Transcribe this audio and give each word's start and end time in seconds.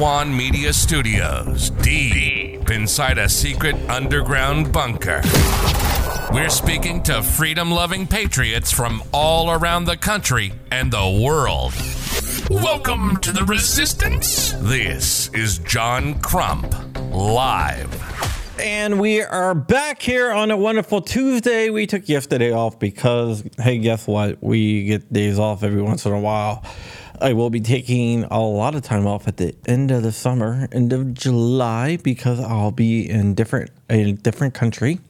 Swan 0.00 0.34
Media 0.34 0.72
Studios, 0.72 1.68
deep 1.68 2.70
inside 2.70 3.18
a 3.18 3.28
secret 3.28 3.76
underground 3.90 4.72
bunker. 4.72 5.20
We're 6.32 6.48
speaking 6.48 7.02
to 7.02 7.22
freedom 7.22 7.70
loving 7.70 8.06
patriots 8.06 8.72
from 8.72 9.02
all 9.12 9.50
around 9.50 9.84
the 9.84 9.98
country 9.98 10.54
and 10.72 10.90
the 10.90 11.20
world. 11.22 11.74
Welcome 12.48 13.18
to 13.18 13.30
the 13.30 13.44
Resistance. 13.44 14.52
This 14.52 15.28
is 15.34 15.58
John 15.58 16.18
Crump, 16.20 16.74
live. 17.10 17.94
And 18.58 19.00
we 19.00 19.20
are 19.20 19.54
back 19.54 20.00
here 20.00 20.32
on 20.32 20.50
a 20.50 20.56
wonderful 20.56 21.02
Tuesday. 21.02 21.68
We 21.68 21.86
took 21.86 22.08
yesterday 22.08 22.52
off 22.52 22.78
because, 22.78 23.44
hey, 23.58 23.76
guess 23.76 24.06
what? 24.06 24.42
We 24.42 24.84
get 24.84 25.12
days 25.12 25.38
off 25.38 25.62
every 25.62 25.82
once 25.82 26.06
in 26.06 26.12
a 26.12 26.20
while. 26.20 26.64
I 27.22 27.34
will 27.34 27.50
be 27.50 27.60
taking 27.60 28.24
a 28.24 28.40
lot 28.40 28.74
of 28.74 28.82
time 28.82 29.06
off 29.06 29.28
at 29.28 29.36
the 29.36 29.54
end 29.66 29.90
of 29.90 30.02
the 30.02 30.12
summer, 30.12 30.68
end 30.72 30.92
of 30.92 31.12
July, 31.12 31.98
because 31.98 32.40
I'll 32.40 32.70
be 32.70 33.08
in 33.08 33.34
different 33.34 33.70
a 33.90 34.12
different 34.12 34.54
country, 34.54 35.00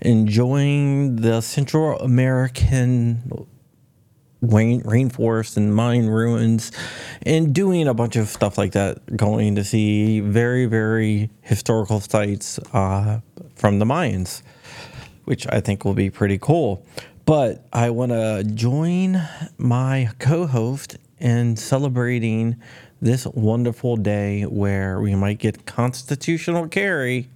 enjoying 0.00 1.16
the 1.16 1.40
Central 1.40 1.98
American 2.00 3.46
rain, 4.42 4.82
rainforest 4.82 5.56
and 5.56 5.74
mine 5.74 6.06
ruins, 6.06 6.72
and 7.22 7.54
doing 7.54 7.86
a 7.86 7.94
bunch 7.94 8.16
of 8.16 8.28
stuff 8.28 8.58
like 8.58 8.72
that. 8.72 9.16
Going 9.16 9.54
to 9.54 9.62
see 9.62 10.18
very 10.20 10.66
very 10.66 11.30
historical 11.42 12.00
sites 12.00 12.58
uh, 12.72 13.20
from 13.54 13.78
the 13.78 13.84
Mayans, 13.84 14.42
which 15.24 15.46
I 15.48 15.60
think 15.60 15.84
will 15.84 15.94
be 15.94 16.10
pretty 16.10 16.38
cool. 16.38 16.84
But 17.26 17.64
I 17.72 17.88
want 17.90 18.12
to 18.12 18.44
join 18.44 19.22
my 19.56 20.10
co-host 20.18 20.98
in 21.24 21.56
celebrating 21.56 22.54
this 23.00 23.26
wonderful 23.26 23.96
day 23.96 24.42
where 24.42 25.00
we 25.00 25.14
might 25.14 25.38
get 25.38 25.64
constitutional 25.64 26.68
carry 26.68 27.30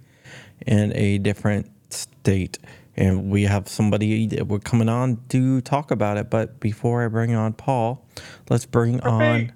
in 0.67 0.95
a 0.95 1.17
different 1.17 1.69
state. 1.89 2.59
And 2.95 3.31
we 3.31 3.43
have 3.43 3.67
somebody 3.67 4.27
that 4.27 4.47
we're 4.47 4.59
coming 4.59 4.89
on 4.89 5.19
to 5.29 5.61
talk 5.61 5.89
about 5.89 6.17
it. 6.17 6.29
But 6.29 6.59
before 6.59 7.03
I 7.03 7.07
bring 7.07 7.33
on 7.33 7.53
Paul, 7.53 8.05
let's 8.49 8.65
bring 8.65 9.01
on 9.01 9.51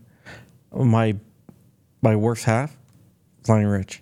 my 0.73 1.15
my 2.01 2.15
worst 2.15 2.45
half, 2.45 2.75
Flying 3.45 3.67
Rich. 3.67 4.01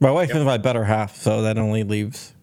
My 0.00 0.10
wife 0.10 0.34
is 0.34 0.44
my 0.44 0.56
better 0.56 0.84
half, 0.84 1.16
so 1.16 1.42
that 1.42 1.58
only 1.58 1.82
leaves 1.84 2.34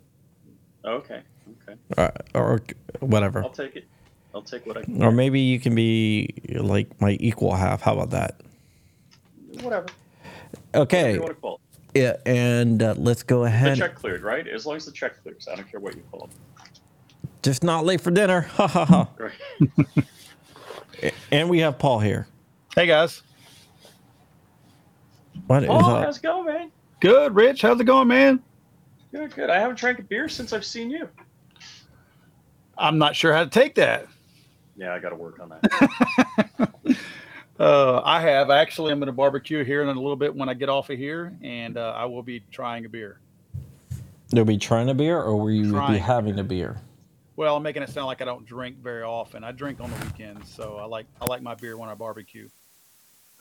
Okay. 0.85 1.21
Okay. 1.67 1.79
uh, 1.97 2.11
or 2.35 2.61
whatever. 2.99 3.43
I'll 3.43 3.49
take 3.49 3.75
it. 3.77 3.85
I'll 4.35 4.41
take 4.41 4.65
what 4.65 4.75
I 4.77 4.83
can. 4.83 5.01
Or 5.01 5.11
maybe 5.13 5.39
you 5.39 5.59
can 5.61 5.73
be 5.73 6.29
like 6.49 6.99
my 6.99 7.11
equal 7.21 7.55
half. 7.55 7.81
How 7.81 7.93
about 7.93 8.09
that? 8.11 8.41
Whatever. 9.61 9.87
Okay. 10.75 11.09
do 11.09 11.13
you 11.15 11.21
want 11.21 11.33
to 11.35 11.41
call 11.41 11.55
it? 11.55 11.61
Yeah, 12.01 12.17
and 12.25 12.83
uh, 12.83 12.95
let's 12.97 13.23
go 13.23 13.45
ahead. 13.45 13.61
The 13.61 13.67
ahead. 13.67 13.77
check 13.77 13.95
cleared, 13.95 14.23
right? 14.23 14.45
As 14.45 14.65
long 14.65 14.75
as 14.75 14.85
the 14.85 14.91
check 14.91 15.23
clears, 15.23 15.47
I 15.49 15.55
don't 15.55 15.71
care 15.71 15.79
what 15.79 15.95
you 15.95 16.03
call 16.11 16.29
it. 16.29 16.69
Just 17.41 17.63
not 17.63 17.85
late 17.85 18.01
for 18.01 18.11
dinner. 18.11 18.41
Ha 18.55 18.67
ha 18.67 18.85
ha. 18.85 19.09
Right. 19.17 21.13
And 21.31 21.49
we 21.49 21.59
have 21.59 21.77
Paul 21.79 21.99
here. 21.99 22.27
Hey 22.75 22.87
guys. 22.87 23.21
What 25.47 25.63
is 25.63 25.69
Oh, 25.69 25.75
up? 25.77 26.05
how's 26.05 26.17
it 26.17 26.23
going, 26.23 26.45
man? 26.45 26.71
Good, 26.99 27.35
Rich. 27.35 27.61
How's 27.61 27.79
it 27.79 27.83
going, 27.83 28.07
man? 28.07 28.41
Good, 29.11 29.33
good. 29.35 29.49
I 29.49 29.59
haven't 29.59 29.77
drank 29.77 29.99
a 29.99 30.03
beer 30.03 30.27
since 30.27 30.51
I've 30.51 30.65
seen 30.65 30.89
you. 30.89 31.07
I'm 32.77 32.97
not 32.97 33.15
sure 33.15 33.33
how 33.33 33.43
to 33.43 33.49
take 33.49 33.75
that. 33.75 34.07
Yeah, 34.77 34.93
I 34.93 34.99
got 34.99 35.09
to 35.09 35.15
work 35.15 35.39
on 35.39 35.49
that. 35.49 36.73
Uh, 37.57 38.01
I 38.03 38.19
have 38.19 38.49
actually. 38.49 38.91
I'm 38.91 38.99
going 38.99 39.07
to 39.07 39.13
barbecue 39.13 39.63
here 39.63 39.81
in 39.81 39.87
a 39.87 39.93
little 39.93 40.17
bit 40.17 40.35
when 40.35 40.49
I 40.49 40.53
get 40.53 40.67
off 40.67 40.89
of 40.89 40.97
here, 40.97 41.37
and 41.41 41.77
uh, 41.77 41.93
I 41.95 42.03
will 42.03 42.21
be 42.21 42.43
trying 42.51 42.83
a 42.83 42.89
beer. 42.89 43.19
You'll 44.31 44.43
be 44.43 44.57
trying 44.57 44.89
a 44.89 44.93
beer, 44.93 45.21
or 45.21 45.37
will 45.37 45.51
you 45.51 45.71
be 45.87 45.97
having 45.97 46.37
a 46.39 46.43
beer? 46.43 46.75
Well, 47.37 47.55
I'm 47.55 47.63
making 47.63 47.83
it 47.83 47.89
sound 47.89 48.07
like 48.07 48.21
I 48.21 48.25
don't 48.25 48.45
drink 48.45 48.77
very 48.79 49.03
often. 49.03 49.43
I 49.45 49.53
drink 49.53 49.79
on 49.79 49.89
the 49.89 50.05
weekends, 50.05 50.53
so 50.53 50.77
I 50.77 50.85
like 50.85 51.05
I 51.21 51.25
like 51.25 51.41
my 51.41 51.55
beer 51.55 51.77
when 51.77 51.87
I 51.87 51.93
barbecue. 51.93 52.49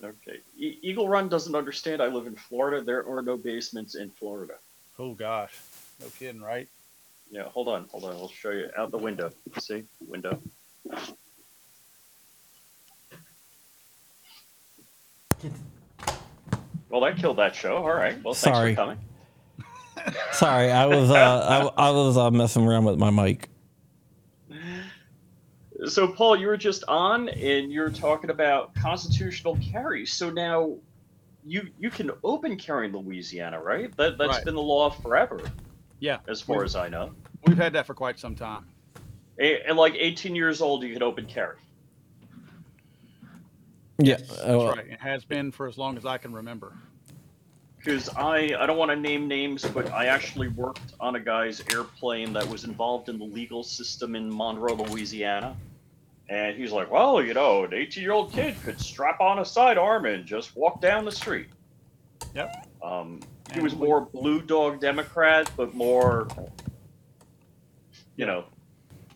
okay. 0.02 0.38
E- 0.56 0.78
Eagle 0.82 1.08
Run 1.08 1.28
doesn't 1.28 1.54
understand. 1.56 2.00
I 2.00 2.06
live 2.06 2.28
in 2.28 2.36
Florida. 2.36 2.84
There 2.84 3.08
are 3.08 3.22
no 3.22 3.36
basements 3.36 3.96
in 3.96 4.10
Florida. 4.10 4.54
Oh 4.96 5.14
gosh, 5.14 5.54
no 6.00 6.06
kidding, 6.20 6.40
right? 6.40 6.68
Yeah, 7.32 7.44
hold 7.48 7.66
on, 7.66 7.86
hold 7.90 8.04
on. 8.04 8.12
I'll 8.12 8.28
show 8.28 8.50
you 8.50 8.68
out 8.78 8.92
the 8.92 8.98
window. 8.98 9.32
See, 9.58 9.82
window. 10.06 10.40
Well, 16.88 17.00
that 17.02 17.16
killed 17.16 17.38
that 17.38 17.54
show. 17.54 17.76
All 17.78 17.92
right. 17.94 18.14
Well, 18.22 18.34
thanks 18.34 18.56
Sorry. 18.56 18.74
for 18.74 18.82
coming. 18.82 18.98
Sorry, 20.32 20.70
I 20.70 20.86
was 20.86 21.10
uh, 21.10 21.70
I, 21.76 21.86
I 21.88 21.90
was 21.90 22.16
uh, 22.16 22.30
messing 22.30 22.66
around 22.66 22.84
with 22.84 22.98
my 22.98 23.10
mic. 23.10 23.48
So, 25.86 26.08
Paul, 26.08 26.36
you 26.36 26.46
were 26.46 26.56
just 26.56 26.84
on, 26.88 27.28
and 27.30 27.70
you're 27.72 27.90
talking 27.90 28.30
about 28.30 28.74
constitutional 28.74 29.58
carry. 29.62 30.06
So 30.06 30.30
now, 30.30 30.76
you 31.44 31.68
you 31.78 31.90
can 31.90 32.10
open 32.22 32.56
carry 32.56 32.86
in 32.86 32.92
Louisiana, 32.92 33.60
right? 33.60 33.94
That 33.96 34.16
that's 34.16 34.28
Right. 34.36 34.44
been 34.44 34.54
the 34.54 34.62
law 34.62 34.88
forever, 34.90 35.40
Yeah, 36.00 36.18
as 36.28 36.40
far 36.40 36.58
we've, 36.58 36.64
as 36.66 36.76
I 36.76 36.88
know. 36.88 37.10
we've 37.46 37.56
had 37.58 37.72
that 37.74 37.86
for 37.86 37.94
quite 37.94 38.18
some 38.18 38.34
time. 38.34 38.64
A- 39.38 39.62
And 39.68 39.76
like 39.76 39.94
18 39.98 40.34
years 40.36 40.60
old, 40.62 40.84
you 40.84 40.92
can 40.92 41.02
open 41.02 41.26
carry. 41.26 41.56
Yeah, 43.98 44.16
That's 44.16 44.40
uh, 44.40 44.72
right. 44.76 44.86
It 44.86 45.00
has 45.00 45.24
been 45.24 45.52
for 45.52 45.68
as 45.68 45.78
long 45.78 45.96
as 45.96 46.04
I 46.04 46.18
can 46.18 46.32
remember. 46.32 46.72
Because 47.76 48.08
I 48.08 48.54
I 48.58 48.66
don't 48.66 48.78
want 48.78 48.90
to 48.90 48.96
name 48.96 49.28
names, 49.28 49.64
but 49.64 49.90
I 49.92 50.06
actually 50.06 50.48
worked 50.48 50.94
on 51.00 51.16
a 51.16 51.20
guy's 51.20 51.62
airplane 51.72 52.32
that 52.32 52.48
was 52.48 52.64
involved 52.64 53.08
in 53.08 53.18
the 53.18 53.24
legal 53.24 53.62
system 53.62 54.16
in 54.16 54.34
Monroe, 54.34 54.74
Louisiana. 54.74 55.56
And 56.28 56.56
he's 56.56 56.72
like, 56.72 56.90
well, 56.90 57.22
you 57.22 57.34
know, 57.34 57.64
an 57.64 57.74
18 57.74 58.02
year 58.02 58.12
old 58.12 58.32
kid 58.32 58.56
could 58.62 58.80
strap 58.80 59.20
on 59.20 59.38
a 59.38 59.44
sidearm 59.44 60.06
and 60.06 60.24
just 60.24 60.56
walk 60.56 60.80
down 60.80 61.04
the 61.04 61.12
street. 61.12 61.48
Yep. 62.34 62.68
Um, 62.82 63.20
he 63.52 63.60
was 63.60 63.76
more 63.76 64.00
blue 64.00 64.40
dog 64.40 64.80
Democrat, 64.80 65.50
but 65.54 65.74
more, 65.74 66.26
you 68.16 68.24
know, 68.24 68.46
Yet 68.46 68.53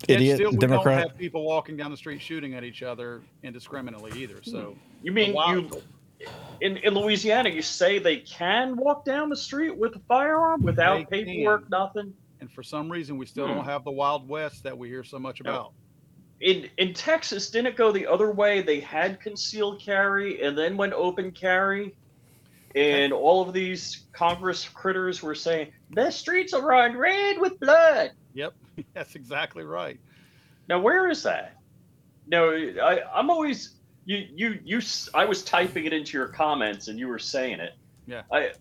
idiot 0.09 0.37
still, 0.37 0.51
we 0.53 0.57
Democrat. 0.59 0.99
don't 1.01 1.09
have 1.11 1.19
people 1.19 1.45
walking 1.45 1.77
down 1.77 1.91
the 1.91 1.97
street 1.97 2.21
shooting 2.21 2.55
at 2.55 2.65
each 2.65 2.83
other 2.83 3.23
indiscriminately 3.43 4.13
either. 4.21 4.43
So 4.43 4.77
you 5.03 5.13
mean 5.13 5.33
wild- 5.35 5.75
you 5.75 6.27
in, 6.61 6.79
in 6.79 6.95
Louisiana, 6.95 7.49
you 7.49 7.63
say 7.63 7.99
they 8.01 8.19
can 8.19 8.77
walk 8.77 9.05
down 9.05 9.29
the 9.29 9.37
street 9.37 9.77
with 9.79 9.95
a 9.95 10.01
firearm 10.09 10.63
without 10.63 11.09
They 11.11 11.25
paperwork, 11.25 11.63
can. 11.63 11.71
nothing? 11.71 12.15
and 12.41 12.51
for 12.53 12.63
some 12.63 12.91
reason 12.91 13.17
we 13.19 13.27
still 13.27 13.47
Hmm. 13.49 13.55
don't 13.57 13.65
have 13.65 13.85
the 13.85 13.91
Wild 13.93 14.29
West 14.29 14.63
that 14.65 14.77
we 14.77 14.89
hear 14.89 15.03
so 15.05 15.19
much 15.19 15.43
No. 15.45 15.51
about. 15.51 15.73
in 16.41 16.69
in 16.79 16.93
Texas, 16.95 17.51
didn't 17.51 17.67
it 17.69 17.77
go 17.77 17.91
the 17.93 18.07
other 18.07 18.31
way? 18.31 18.63
They 18.63 18.79
had 18.81 19.21
concealed 19.21 19.81
carry 19.83 20.41
and 20.43 20.57
then 20.57 20.77
went 20.77 20.93
open 20.93 21.33
carry, 21.33 21.95
and 22.77 23.13
all 23.13 23.43
of 23.47 23.53
these 23.53 24.07
Congress 24.13 24.69
critters 24.69 25.21
were 25.23 25.35
saying 25.35 25.73
the 25.91 26.11
streets 26.13 26.53
are 26.53 26.63
run 26.65 26.97
red 26.97 27.41
with 27.41 27.59
blood. 27.59 28.13
Yep, 28.35 28.55
that's 28.95 29.15
exactly 29.17 29.65
right. 29.65 29.99
Now, 30.69 30.81
where 30.81 31.09
is 31.09 31.23
that? 31.23 31.55
No, 32.27 32.51
I, 32.51 33.01
I'm 33.15 33.31
always 33.31 33.77
you 34.05 34.27
you 34.35 34.59
you. 34.65 34.81
I 35.15 35.25
was 35.25 35.43
typing 35.43 35.85
it 35.87 35.93
into 35.93 36.17
your 36.17 36.29
comments, 36.29 36.89
and 36.89 36.99
you 36.99 37.09
were 37.09 37.19
saying 37.19 37.61
it. 37.61 37.75
Yeah. 38.07 38.23
I 38.33 38.53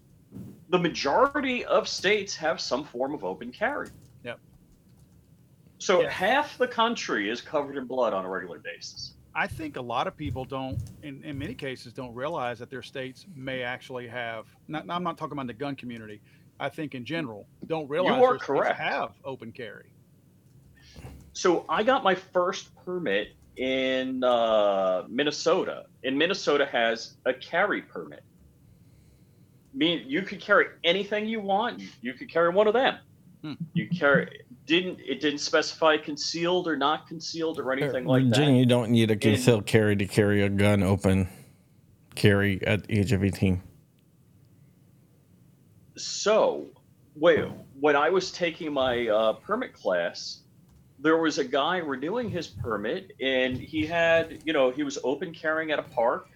the 0.69 0.80
majority 0.80 1.63
of 1.65 1.88
states 1.88 2.36
have 2.36 2.59
some 2.59 2.83
form 2.83 3.13
of 3.13 3.24
open 3.24 3.51
carry. 3.51 3.89
Yep. 4.24 4.39
So 5.80 6.01
Yeah. 6.01 6.09
half 6.09 6.57
the 6.57 6.68
country 6.68 7.30
is 7.30 7.42
covered 7.42 7.77
in 7.77 7.86
blood 7.86 8.13
on 8.13 8.25
a 8.25 8.30
regular 8.30 8.59
basis. 8.59 9.13
I 9.33 9.48
think 9.48 9.77
a 9.77 9.81
lot 9.81 10.07
of 10.07 10.18
people 10.18 10.45
don't, 10.45 10.80
in, 11.04 11.24
in 11.24 11.38
many 11.38 11.54
cases, 11.54 11.94
don't 11.94 12.13
realize 12.15 12.57
that 12.59 12.71
their 12.71 12.81
states 12.81 13.27
may 13.36 13.62
actually 13.62 14.07
have. 14.07 14.48
Not, 14.68 14.89
I'm 14.89 15.04
not 15.04 15.18
talking 15.18 15.33
about 15.33 15.45
the 15.48 15.54
gun 15.54 15.75
community. 15.75 16.19
I 16.59 16.69
think 16.69 16.95
in 16.95 17.06
general, 17.06 17.45
don't 17.68 17.88
realize 17.88 18.18
you 18.18 18.24
are 18.25 18.38
correct. 18.39 18.80
have 18.80 19.12
open 19.24 19.51
carry. 19.51 19.86
So 21.38 21.66
I 21.69 21.84
got 21.84 22.04
my 22.04 22.16
first 22.16 22.75
permit 22.84 23.36
in 23.57 24.24
uh, 24.24 25.04
Minnesota, 25.07 25.86
and 26.04 26.18
Minnesota 26.18 26.66
has 26.66 27.13
a 27.25 27.34
carry 27.36 27.84
permit. 27.84 28.24
Mean 29.72 30.04
you 30.07 30.24
could 30.24 30.42
carry 30.42 30.66
anything 30.84 31.28
you 31.28 31.39
want. 31.39 31.84
You 32.01 32.13
could 32.13 32.31
carry 32.31 32.50
one 32.50 32.66
of 32.66 32.74
them. 32.74 32.98
Hmm. 33.44 33.54
You 33.74 33.88
carry 33.88 34.45
didn't 34.66 35.00
it 35.00 35.22
didn't 35.22 35.38
specify 35.38 35.98
concealed 35.98 36.68
or 36.68 36.75
not 36.75 37.07
concealed 37.07 37.60
or 37.60 37.72
anything 37.72 38.06
like 38.06 38.24
Virginia, 38.24 38.54
that. 38.54 38.57
you 38.57 38.66
don't 38.66 38.90
need 38.90 39.12
a 39.12 39.16
concealed 39.16 39.68
carry 39.68 39.95
to 39.95 40.07
carry 40.07 40.42
a 40.42 40.50
gun 40.50 40.81
open 40.81 41.30
carry 42.16 42.66
at 42.66 42.88
the 42.88 42.98
age 42.98 43.12
of 43.12 43.24
18. 43.24 43.62
So, 45.98 46.66
wait, 47.16 47.45
when 47.80 47.95
I 47.95 48.10
was 48.10 48.31
taking 48.31 48.74
my 48.74 49.07
uh, 49.07 49.33
permit 49.33 49.74
class, 49.74 50.40
there 50.99 51.17
was 51.17 51.38
a 51.38 51.44
guy 51.45 51.77
renewing 51.77 52.29
his 52.29 52.47
permit, 52.47 53.11
and 53.21 53.57
he 53.57 53.85
had, 53.85 54.41
you 54.45 54.53
know, 54.53 54.71
he 54.71 54.83
was 54.83 54.97
open 55.03 55.33
carrying 55.33 55.71
at 55.71 55.79
a 55.79 55.83
park, 55.83 56.29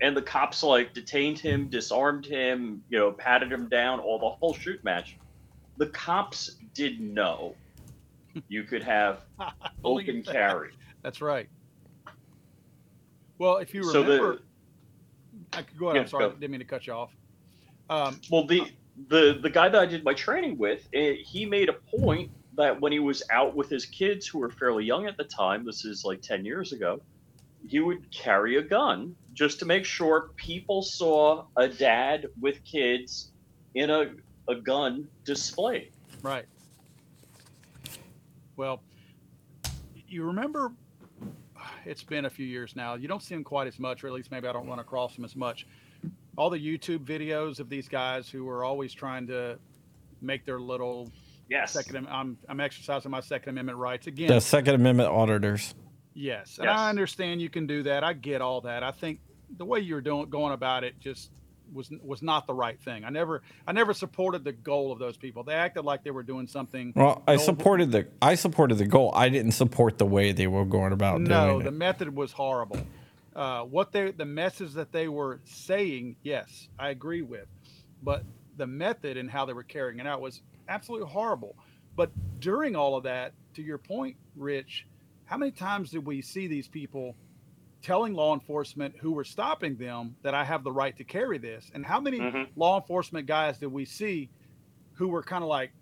and 0.00 0.16
the 0.16 0.22
cops 0.22 0.62
like 0.62 0.94
detained 0.94 1.38
him, 1.38 1.68
disarmed 1.68 2.24
him, 2.26 2.82
you 2.88 2.98
know, 2.98 3.12
patted 3.12 3.50
him 3.50 3.68
down, 3.68 3.98
all 4.00 4.18
the 4.18 4.28
whole 4.28 4.54
shoot 4.54 4.82
match. 4.84 5.16
The 5.78 5.86
cops 5.88 6.56
did 6.74 7.00
know 7.00 7.54
you 8.48 8.62
could 8.64 8.82
have 8.82 9.20
open 9.84 10.22
that. 10.22 10.32
carry. 10.32 10.70
That's 11.02 11.20
right. 11.20 11.48
Well, 13.38 13.58
if 13.58 13.74
you 13.74 13.82
So 13.84 14.02
remember, 14.02 14.38
the 15.52 15.58
I 15.58 15.62
could 15.62 15.78
go 15.78 15.88
ahead. 15.90 16.02
I'm 16.02 16.08
sorry, 16.08 16.28
go. 16.28 16.34
didn't 16.34 16.50
mean 16.50 16.60
to 16.60 16.66
cut 16.66 16.86
you 16.86 16.92
off. 16.92 17.10
Um, 17.90 18.20
well 18.30 18.46
the 18.46 18.62
the 19.08 19.38
the 19.42 19.50
guy 19.50 19.68
that 19.68 19.80
I 19.80 19.86
did 19.86 20.04
my 20.04 20.14
training 20.14 20.56
with, 20.58 20.88
eh, 20.94 21.14
he 21.14 21.44
made 21.46 21.68
a 21.68 21.74
point 21.74 22.30
that 22.56 22.80
when 22.80 22.92
he 22.92 22.98
was 22.98 23.22
out 23.30 23.54
with 23.54 23.68
his 23.68 23.84
kids 23.84 24.26
who 24.26 24.38
were 24.38 24.50
fairly 24.50 24.84
young 24.84 25.06
at 25.06 25.16
the 25.16 25.24
time, 25.24 25.64
this 25.64 25.84
is 25.84 26.04
like 26.04 26.22
10 26.22 26.44
years 26.44 26.72
ago, 26.72 27.00
he 27.66 27.80
would 27.80 28.10
carry 28.10 28.56
a 28.56 28.62
gun 28.62 29.14
just 29.34 29.58
to 29.58 29.66
make 29.66 29.84
sure 29.84 30.30
people 30.36 30.82
saw 30.82 31.44
a 31.56 31.68
dad 31.68 32.26
with 32.40 32.64
kids 32.64 33.32
in 33.74 33.90
a, 33.90 34.12
a 34.48 34.54
gun 34.54 35.06
display. 35.24 35.90
Right. 36.22 36.46
Well, 38.56 38.82
you 40.08 40.24
remember, 40.24 40.72
it's 41.84 42.02
been 42.02 42.24
a 42.24 42.30
few 42.30 42.46
years 42.46 42.74
now. 42.74 42.94
You 42.94 43.08
don't 43.08 43.22
see 43.22 43.34
them 43.34 43.44
quite 43.44 43.66
as 43.66 43.78
much, 43.78 44.02
or 44.02 44.06
at 44.06 44.14
least 44.14 44.30
maybe 44.30 44.48
I 44.48 44.52
don't 44.52 44.66
run 44.66 44.78
across 44.78 45.14
them 45.14 45.24
as 45.24 45.36
much. 45.36 45.66
All 46.38 46.48
the 46.48 46.58
YouTube 46.58 47.04
videos 47.04 47.60
of 47.60 47.68
these 47.68 47.88
guys 47.88 48.30
who 48.30 48.48
are 48.48 48.64
always 48.64 48.94
trying 48.94 49.26
to 49.26 49.58
make 50.22 50.46
their 50.46 50.60
little 50.60 51.10
Yes. 51.48 51.72
second. 51.72 51.96
Am- 51.96 52.08
I'm 52.10 52.38
I'm 52.48 52.60
exercising 52.60 53.10
my 53.10 53.20
Second 53.20 53.50
Amendment 53.50 53.78
rights 53.78 54.06
again. 54.06 54.28
The 54.28 54.40
Second 54.40 54.74
Amendment 54.74 55.08
auditors. 55.10 55.74
Yes, 56.14 56.56
and 56.58 56.64
Yes. 56.66 56.78
I 56.78 56.88
understand 56.88 57.40
you 57.42 57.50
can 57.50 57.66
do 57.66 57.82
that. 57.84 58.02
I 58.02 58.12
get 58.14 58.40
all 58.40 58.62
that. 58.62 58.82
I 58.82 58.90
think 58.90 59.20
the 59.58 59.64
way 59.64 59.80
you're 59.80 60.00
doing 60.00 60.28
going 60.30 60.52
about 60.52 60.82
it 60.82 60.98
just 60.98 61.30
was 61.72 61.90
was 62.02 62.22
not 62.22 62.46
the 62.46 62.54
right 62.54 62.80
thing. 62.80 63.04
I 63.04 63.10
never 63.10 63.42
I 63.66 63.72
never 63.72 63.92
supported 63.92 64.42
the 64.44 64.52
goal 64.52 64.92
of 64.92 64.98
those 64.98 65.16
people. 65.16 65.42
They 65.44 65.52
acted 65.54 65.84
like 65.84 66.04
they 66.04 66.10
were 66.12 66.22
doing 66.22 66.46
something. 66.46 66.92
Well, 66.96 67.22
I 67.28 67.32
noble. 67.32 67.44
supported 67.44 67.92
the 67.92 68.06
I 68.22 68.34
supported 68.34 68.76
the 68.76 68.86
goal. 68.86 69.12
I 69.14 69.28
didn't 69.28 69.52
support 69.52 69.98
the 69.98 70.06
way 70.06 70.32
they 70.32 70.46
were 70.46 70.64
going 70.64 70.92
about 70.92 71.20
No, 71.20 71.26
doing 71.28 71.60
it. 71.60 71.64
No, 71.64 71.70
the 71.70 71.76
method 71.76 72.14
was 72.16 72.32
horrible. 72.32 72.80
Uh, 73.34 73.62
what 73.64 73.92
they 73.92 74.10
the 74.12 74.24
message 74.24 74.72
that 74.72 74.92
they 74.92 75.08
were 75.08 75.40
saying, 75.44 76.16
yes, 76.22 76.68
I 76.78 76.88
agree 76.90 77.22
with, 77.22 77.46
but 78.02 78.24
the 78.56 78.66
method 78.66 79.16
and 79.18 79.30
how 79.30 79.44
they 79.44 79.52
were 79.52 79.62
carrying 79.64 80.00
it 80.00 80.06
out 80.06 80.20
was 80.22 80.40
absolutely 80.68 81.08
horrible. 81.08 81.56
But 81.96 82.10
during 82.40 82.76
all 82.76 82.96
of 82.96 83.04
that, 83.04 83.32
to 83.54 83.62
your 83.62 83.78
point, 83.78 84.16
Rich, 84.36 84.86
how 85.24 85.36
many 85.38 85.50
times 85.52 85.90
did 85.90 86.04
we 86.04 86.20
see 86.22 86.46
these 86.46 86.68
people 86.68 87.16
telling 87.82 88.12
law 88.14 88.34
enforcement 88.34 88.94
who 89.00 89.12
were 89.12 89.24
stopping 89.24 89.76
them 89.76 90.16
that 90.22 90.34
I 90.34 90.44
have 90.44 90.62
the 90.64 90.72
right 90.72 90.96
to 90.98 91.04
carry 91.04 91.38
this? 91.38 91.70
And 91.74 91.84
how 91.86 92.00
many 92.00 92.18
Mhm. 92.20 92.48
law 92.56 92.78
enforcement 92.80 93.26
guys 93.26 93.58
did 93.58 93.68
we 93.72 93.84
see 93.84 94.28
who 94.94 95.08
were 95.08 95.22
kind 95.22 95.42
of 95.42 95.48
like, 95.48 95.72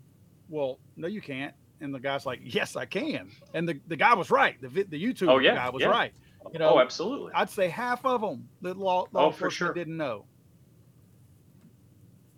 well, 0.49 0.79
no, 0.95 1.07
you 1.07 1.21
can't. 1.21 1.53
And 1.81 1.93
the 1.93 1.99
guy's 1.99 2.25
like, 2.25 2.39
yes, 2.43 2.75
I 2.75 2.85
can. 2.85 3.29
And 3.53 3.67
the, 3.67 3.79
the 3.87 3.95
guy 3.97 4.13
was 4.13 4.31
right. 4.31 4.59
The, 4.61 4.69
the 4.83 5.01
YouTube 5.03 5.29
Oh, 5.29 5.39
yeah, 5.39 5.55
guy 5.55 5.69
was 5.69 5.81
yeah. 5.81 5.89
right. 5.89 6.13
You 6.53 6.59
know, 6.59 6.75
oh, 6.75 6.79
absolutely. 6.79 7.33
I'd 7.33 7.49
say 7.49 7.67
half 7.69 8.05
of 8.05 8.21
them 8.21 8.47
the 8.61 8.73
law, 8.73 9.07
law 9.11 9.25
Oh, 9.27 9.31
for 9.31 9.45
enforcement 9.47 9.51
sure. 9.51 9.73
didn't 9.73 9.97
know. 9.97 10.25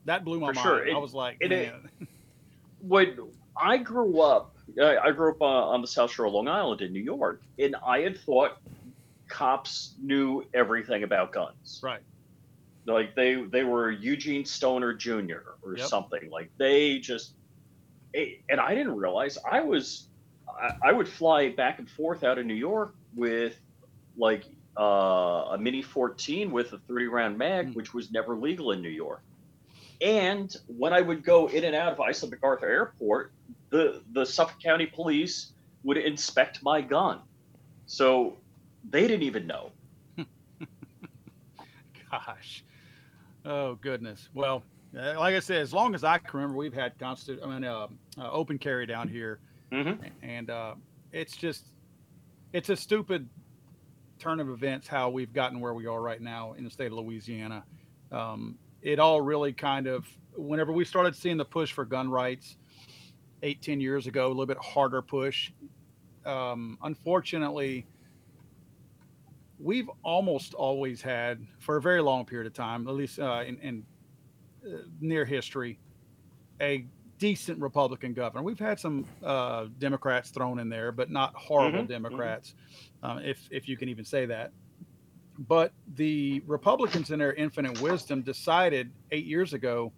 That 0.06 0.24
blew 0.24 0.40
my 0.40 0.48
For 0.50 0.54
mind. 0.54 0.64
sure. 0.66 0.96
I 0.96 0.98
was 0.98 1.14
like, 1.14 1.38
it- 1.42 1.52
it- 1.52 1.72
man, 1.74 2.08
when 2.82 3.18
I 3.60 3.78
grew 3.78 4.22
up, 4.22 4.56
I, 4.82 5.12
grew 5.12 5.32
up 5.32 5.42
uh, 5.42 5.46
on 5.46 5.82
the 5.82 5.88
South 5.88 6.12
Shore 6.12 6.26
of 6.28 6.34
Long 6.34 6.48
Island 6.48 6.82
in 6.82 6.94
New 6.94 7.02
York, 7.02 7.42
and 7.58 7.76
I 7.86 8.00
had 8.02 8.20
thought 8.20 8.58
cops 9.28 9.94
knew 10.02 10.46
everything 10.54 11.04
about 11.04 11.32
guns. 11.32 11.80
right. 11.84 12.02
Like 12.86 13.16
they 13.16 13.36
they 13.36 13.66
were 13.66 13.92
Eugene 13.92 14.46
Stoner 14.46 14.94
Jr. 14.94 15.40
or 15.62 15.76
Yep. 15.78 15.88
something. 15.88 16.30
Like 16.30 16.50
they 16.58 17.00
just, 17.00 17.34
and 18.14 18.62
I 18.62 18.74
didn't 18.74 18.96
realize 18.96 19.38
I 19.50 19.60
was, 19.60 20.08
I, 20.82 20.94
would 20.94 21.10
fly 21.10 21.50
back 21.50 21.80
and 21.80 21.90
forth 21.90 22.24
out 22.24 22.38
of 22.38 22.46
New 22.46 22.54
York 22.54 22.96
with 23.14 23.60
like 24.16 24.46
uh, 24.80 24.84
a 25.52 25.58
Mini 25.60 25.82
14 25.82 26.50
with 26.50 26.72
a 26.72 26.78
30 26.78 27.08
round 27.08 27.38
mag, 27.38 27.68
Hmm. 27.68 27.74
which 27.74 27.94
was 27.94 28.10
never 28.12 28.38
legal 28.38 28.72
in 28.72 28.82
New 28.82 28.88
York. 28.90 29.22
And 30.02 30.56
when 30.68 30.94
I 30.94 31.02
would 31.02 31.24
go 31.24 31.48
in 31.48 31.64
and 31.64 31.76
out 31.76 31.92
of 31.94 32.00
Islip 32.00 32.32
MacArthur 32.32 32.68
Airport, 32.68 33.32
the 33.70 34.02
the 34.14 34.26
Suffolk 34.26 34.62
County 34.62 34.86
Police 34.86 35.54
would 35.84 35.98
inspect 35.98 36.62
my 36.64 36.82
gun, 36.82 37.20
so 37.86 38.38
they 38.90 39.08
didn't 39.08 39.24
even 39.24 39.48
know. 39.48 39.72
Gosh. 42.12 42.64
Oh 43.46 43.76
goodness. 43.76 44.30
Well, 44.34 44.64
uh, 44.98 45.20
like 45.20 45.36
I 45.36 45.40
said, 45.40 45.62
as 45.62 45.74
long 45.74 45.96
as 45.96 46.04
I 46.04 46.18
can 46.18 46.30
remember, 46.40 46.58
we've 46.58 46.74
had 46.74 46.98
constant. 47.00 47.40
I 47.44 47.48
mean, 47.48 47.64
uh, 47.64 47.88
uh, 48.18 48.32
open 48.32 48.58
carry 48.58 48.86
down 48.86 49.08
here, 49.08 49.40
Mm-hmm. 49.72 50.02
and 50.22 50.50
uh, 50.50 50.76
it's 51.12 51.36
just, 51.36 51.66
it's 52.54 52.70
a 52.70 52.76
stupid 52.76 53.28
turn 54.18 54.40
of 54.40 54.48
events 54.50 54.88
how 54.88 55.10
we've 55.10 55.34
gotten 55.34 55.60
where 55.60 55.74
we 55.74 55.86
are 55.88 56.02
right 56.02 56.22
now 56.22 56.54
in 56.54 56.64
the 56.64 56.70
state 56.70 56.88
of 56.88 56.94
Louisiana. 56.94 57.64
Um, 58.12 58.58
it 58.88 59.00
all 59.00 59.20
really 59.20 59.52
kind 59.52 59.86
of, 59.86 60.08
whenever 60.38 60.72
we 60.72 60.86
started 60.86 61.14
seeing 61.14 61.36
the 61.36 61.46
push 61.46 61.74
for 61.74 61.84
gun 61.84 62.10
rights, 62.10 62.56
eight 63.44 63.62
ten 63.62 63.82
years 63.82 64.08
ago, 64.08 64.28
a 64.28 64.30
little 64.30 64.46
bit 64.46 64.58
harder 64.58 65.02
push. 65.02 65.52
Um, 66.26 66.78
unfortunately, 66.82 67.86
we've 69.60 69.90
almost 70.04 70.54
always 70.54 71.02
had, 71.02 71.46
for 71.60 71.76
a 71.76 71.82
very 71.82 72.02
long 72.02 72.26
period 72.26 72.48
of 72.48 72.54
time, 72.54 72.88
at 72.88 72.94
least 72.96 73.20
uh, 73.20 73.44
in, 73.46 73.58
in 73.60 73.86
uh, 74.66 74.78
near 75.02 75.26
history, 75.26 75.80
a 76.62 76.86
decent 77.18 77.60
Republican 77.60 78.14
governor. 78.14 78.44
We've 78.44 78.60
had 78.60 78.80
some 78.80 79.06
uh, 79.22 79.66
Democrats 79.80 80.30
thrown 80.30 80.60
in 80.60 80.70
there, 80.70 80.94
but 80.94 81.10
not 81.10 81.36
horrible 81.36 81.80
Mhm, 81.80 81.86
mhm. 81.86 81.90
Democrats, 81.90 82.56
um, 83.04 83.20
if 83.20 83.48
if 83.52 83.68
you 83.68 83.76
can 83.76 83.90
even 83.90 84.06
say 84.06 84.26
that. 84.28 84.54
But 85.40 85.72
the 85.96 86.42
Republicans, 86.48 87.12
in 87.12 87.20
their 87.20 87.34
infinite 87.34 87.82
wisdom, 87.82 88.22
decided 88.22 88.92
eight 89.12 89.26
years 89.26 89.54
ago 89.54 89.92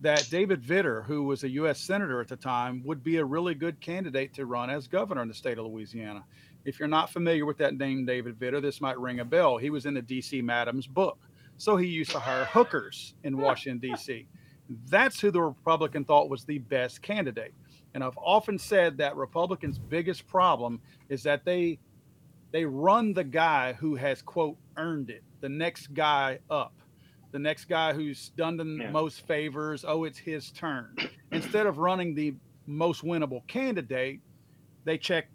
that 0.00 0.28
David 0.30 0.62
Vitter, 0.62 1.04
who 1.04 1.22
was 1.22 1.44
a 1.44 1.48
U.S. 1.50 1.80
senator 1.80 2.20
at 2.20 2.28
the 2.28 2.36
time, 2.36 2.82
would 2.84 3.02
be 3.02 3.18
a 3.18 3.24
really 3.24 3.54
good 3.54 3.80
candidate 3.80 4.34
to 4.34 4.46
run 4.46 4.70
as 4.70 4.88
governor 4.88 5.22
in 5.22 5.28
the 5.28 5.34
state 5.34 5.58
of 5.58 5.66
Louisiana. 5.66 6.24
If 6.64 6.78
you're 6.78 6.88
not 6.88 7.10
familiar 7.10 7.46
with 7.46 7.58
that 7.58 7.76
name, 7.76 8.04
David 8.04 8.38
Vitter, 8.38 8.60
this 8.60 8.80
might 8.80 8.98
ring 8.98 9.20
a 9.20 9.24
bell. 9.24 9.56
He 9.56 9.70
was 9.70 9.86
in 9.86 9.94
the 9.94 10.02
D.C. 10.02 10.42
Madams 10.42 10.86
book. 10.86 11.18
So 11.56 11.76
he 11.76 11.86
used 11.86 12.10
to 12.10 12.18
hire 12.18 12.44
hookers 12.44 13.14
in 13.22 13.36
Washington, 13.36 13.78
D.C. 13.78 14.26
That's 14.88 15.20
who 15.20 15.30
the 15.30 15.42
Republican 15.42 16.04
thought 16.04 16.28
was 16.28 16.44
the 16.44 16.58
best 16.58 17.00
candidate. 17.00 17.54
And 17.94 18.02
I've 18.02 18.18
often 18.18 18.58
said 18.58 18.98
that 18.98 19.14
Republicans' 19.14 19.78
biggest 19.78 20.26
problem 20.26 20.80
is 21.08 21.22
that 21.22 21.44
they 21.44 21.78
they 22.54 22.64
run 22.64 23.12
the 23.12 23.24
guy 23.24 23.72
who 23.72 23.96
has 23.96 24.22
quote 24.22 24.56
earned 24.76 25.10
it, 25.10 25.24
the 25.40 25.48
next 25.48 25.92
guy 25.92 26.38
up, 26.48 26.72
the 27.32 27.38
next 27.40 27.64
guy 27.64 27.92
who's 27.92 28.28
done 28.36 28.56
the 28.56 28.64
Yeah. 28.64 28.92
most 28.92 29.26
favors. 29.26 29.84
Oh, 29.84 30.04
it's 30.04 30.18
his 30.18 30.52
turn. 30.52 30.96
Instead 31.32 31.66
of 31.66 31.78
running 31.78 32.14
the 32.14 32.36
most 32.68 33.02
winnable 33.02 33.44
candidate, 33.48 34.20
they 34.84 34.96
check 34.96 35.26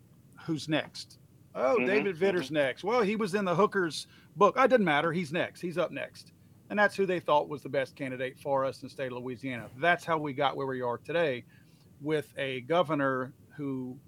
who's 0.46 0.70
next. 0.70 1.20
Oh, 1.56 1.76
Mhm, 1.78 1.88
David 1.88 2.16
Vitter's 2.16 2.52
next. 2.52 2.86
Well, 2.86 3.02
he 3.02 3.18
was 3.18 3.36
in 3.36 3.44
the 3.44 3.54
Hooker's 3.54 4.08
book. 4.38 4.56
It 4.58 4.70
doesn't 4.70 4.86
matter. 4.86 5.12
He's 5.12 5.34
next. 5.34 5.60
He's 5.60 5.78
up 5.78 5.92
next. 5.92 6.32
And 6.70 6.80
that's 6.80 6.96
who 6.96 7.06
they 7.06 7.20
thought 7.20 7.50
was 7.50 7.62
the 7.64 7.68
best 7.70 7.98
candidate 7.98 8.40
for 8.40 8.64
us 8.64 8.82
in 8.82 8.86
the 8.86 8.92
state 8.94 9.12
of 9.12 9.18
Louisiana. 9.18 9.70
That's 9.78 10.06
how 10.06 10.18
we 10.20 10.32
got 10.32 10.56
where 10.56 10.68
we 10.68 10.80
are 10.80 10.98
today 11.00 11.44
with 12.00 12.34
a 12.38 12.62
governor 12.62 13.34
who 13.58 14.00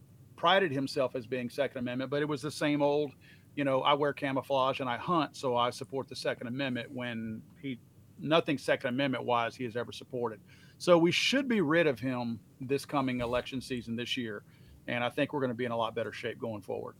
prided 0.41 0.71
himself 0.71 1.15
as 1.15 1.27
being 1.27 1.51
Second 1.51 1.77
Amendment, 1.77 2.10
but 2.10 2.24
it 2.24 2.27
was 2.27 2.41
the 2.41 2.50
same 2.50 2.81
old, 2.81 3.12
you 3.55 3.63
know, 3.63 3.83
I 3.83 3.93
wear 3.93 4.12
camouflage 4.12 4.79
and 4.79 4.89
I 4.89 4.98
hunt, 4.98 5.38
so 5.38 5.55
I 5.55 5.69
support 5.69 6.07
the 6.10 6.15
Second 6.15 6.48
Amendment 6.48 6.89
when 6.91 7.43
he 7.62 7.77
nothing 8.17 8.57
Second 8.57 8.89
Amendment 8.89 9.24
wise 9.24 9.55
he 9.55 9.63
has 9.65 9.75
ever 9.75 9.91
supported. 9.91 10.39
So 10.79 10.98
we 10.98 11.12
should 11.12 11.48
be 11.48 11.62
rid 11.62 11.86
of 11.86 12.00
him 12.00 12.39
this 12.60 12.86
coming 12.86 13.21
election 13.21 13.62
season 13.62 13.95
this 13.95 14.17
year. 14.17 14.41
And 14.88 15.03
I 15.03 15.10
think 15.12 15.31
we're 15.31 15.41
going 15.41 15.51
to 15.51 15.55
be 15.55 15.65
in 15.65 15.71
a 15.71 15.77
lot 15.77 15.93
better 15.93 16.12
shape 16.12 16.39
going 16.39 16.63
forward. 16.63 16.95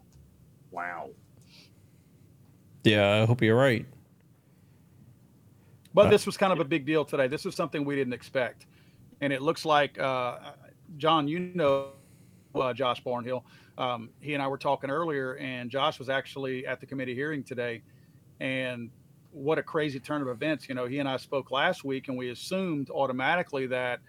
Wow. 0.70 1.10
Yeah, 2.84 3.24
I 3.24 3.26
hope 3.26 3.42
you're 3.42 3.58
right. 3.58 3.88
But 5.96 6.06
Uh, 6.06 6.10
this 6.12 6.28
was 6.28 6.38
kind 6.38 6.54
of 6.54 6.60
a 6.60 6.66
big 6.66 6.86
deal 6.86 7.04
today. 7.04 7.28
This 7.28 7.48
is 7.48 7.56
something 7.56 7.86
we 7.86 7.96
didn't 7.96 8.14
expect, 8.14 8.68
and 9.20 9.34
it 9.34 9.42
looks 9.42 9.66
like 9.66 10.00
uh, 10.00 10.38
John, 10.98 11.28
you 11.28 11.40
know, 11.40 11.94
uh, 12.56 12.74
Josh 12.74 13.04
Barnhill. 13.04 13.44
Um, 13.78 14.10
he 14.20 14.34
and 14.34 14.44
I 14.44 14.48
were 14.48 14.58
talking 14.58 14.90
earlier, 14.90 15.36
and 15.38 15.70
Josh 15.70 16.00
was 16.00 16.10
actually 16.10 16.66
at 16.66 16.80
the 16.80 16.86
committee 16.86 17.16
hearing 17.16 17.44
today, 17.44 17.82
and 18.40 18.90
what 19.32 19.58
a 19.58 19.64
crazy 19.64 20.00
turn 20.00 20.22
of 20.22 20.28
events. 20.28 20.68
You 20.68 20.76
know, 20.76 20.86
he 20.86 21.00
and 21.00 21.08
I 21.08 21.18
spoke 21.18 21.52
last 21.52 21.84
week, 21.84 22.08
and 22.08 22.18
we 22.18 22.30
assumed 22.30 22.90
automatically 22.90 23.68
that, 23.68 24.00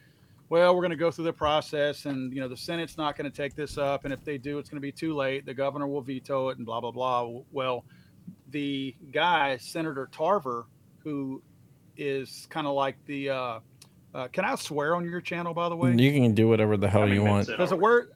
well, 0.48 0.74
we're 0.74 0.82
going 0.82 0.90
to 0.90 0.96
go 0.96 1.10
through 1.10 1.24
the 1.24 1.32
process, 1.32 2.06
and 2.06 2.32
you 2.32 2.40
know, 2.40 2.48
the 2.48 2.56
Senate's 2.56 2.98
not 2.98 3.16
going 3.16 3.30
to 3.30 3.36
take 3.36 3.54
this 3.54 3.78
up, 3.78 4.04
and 4.04 4.12
if 4.12 4.22
they 4.24 4.36
do, 4.36 4.58
it's 4.58 4.68
going 4.68 4.78
to 4.78 4.82
be 4.82 4.92
too 4.92 5.14
late. 5.14 5.46
The 5.46 5.54
governor 5.54 5.86
will 5.86 6.02
veto 6.02 6.48
it, 6.50 6.58
and 6.58 6.66
blah 6.66 6.80
blah 6.80 6.90
blah. 6.90 7.40
Well, 7.52 7.84
the 8.50 8.94
guy, 9.12 9.56
Senator 9.56 10.08
Tarver, 10.12 10.66
who 10.98 11.42
is 11.96 12.46
kind 12.50 12.66
of 12.66 12.74
like 12.74 12.96
the. 13.06 13.30
Uh, 13.30 13.60
uh, 14.14 14.28
can 14.28 14.44
I 14.44 14.54
swear 14.56 14.94
on 14.94 15.08
your 15.08 15.22
channel, 15.22 15.54
by 15.54 15.70
the 15.70 15.76
way? 15.76 15.94
You 15.96 16.12
can 16.12 16.34
do 16.34 16.46
whatever 16.46 16.76
the 16.76 16.88
hell 16.88 17.02
I 17.02 17.06
mean, 17.06 17.14
you 17.14 17.24
want. 17.24 17.46
that's 17.46 17.54
it. 17.54 17.58
There's 17.58 17.72
a 17.72 17.76
word. 17.76 18.12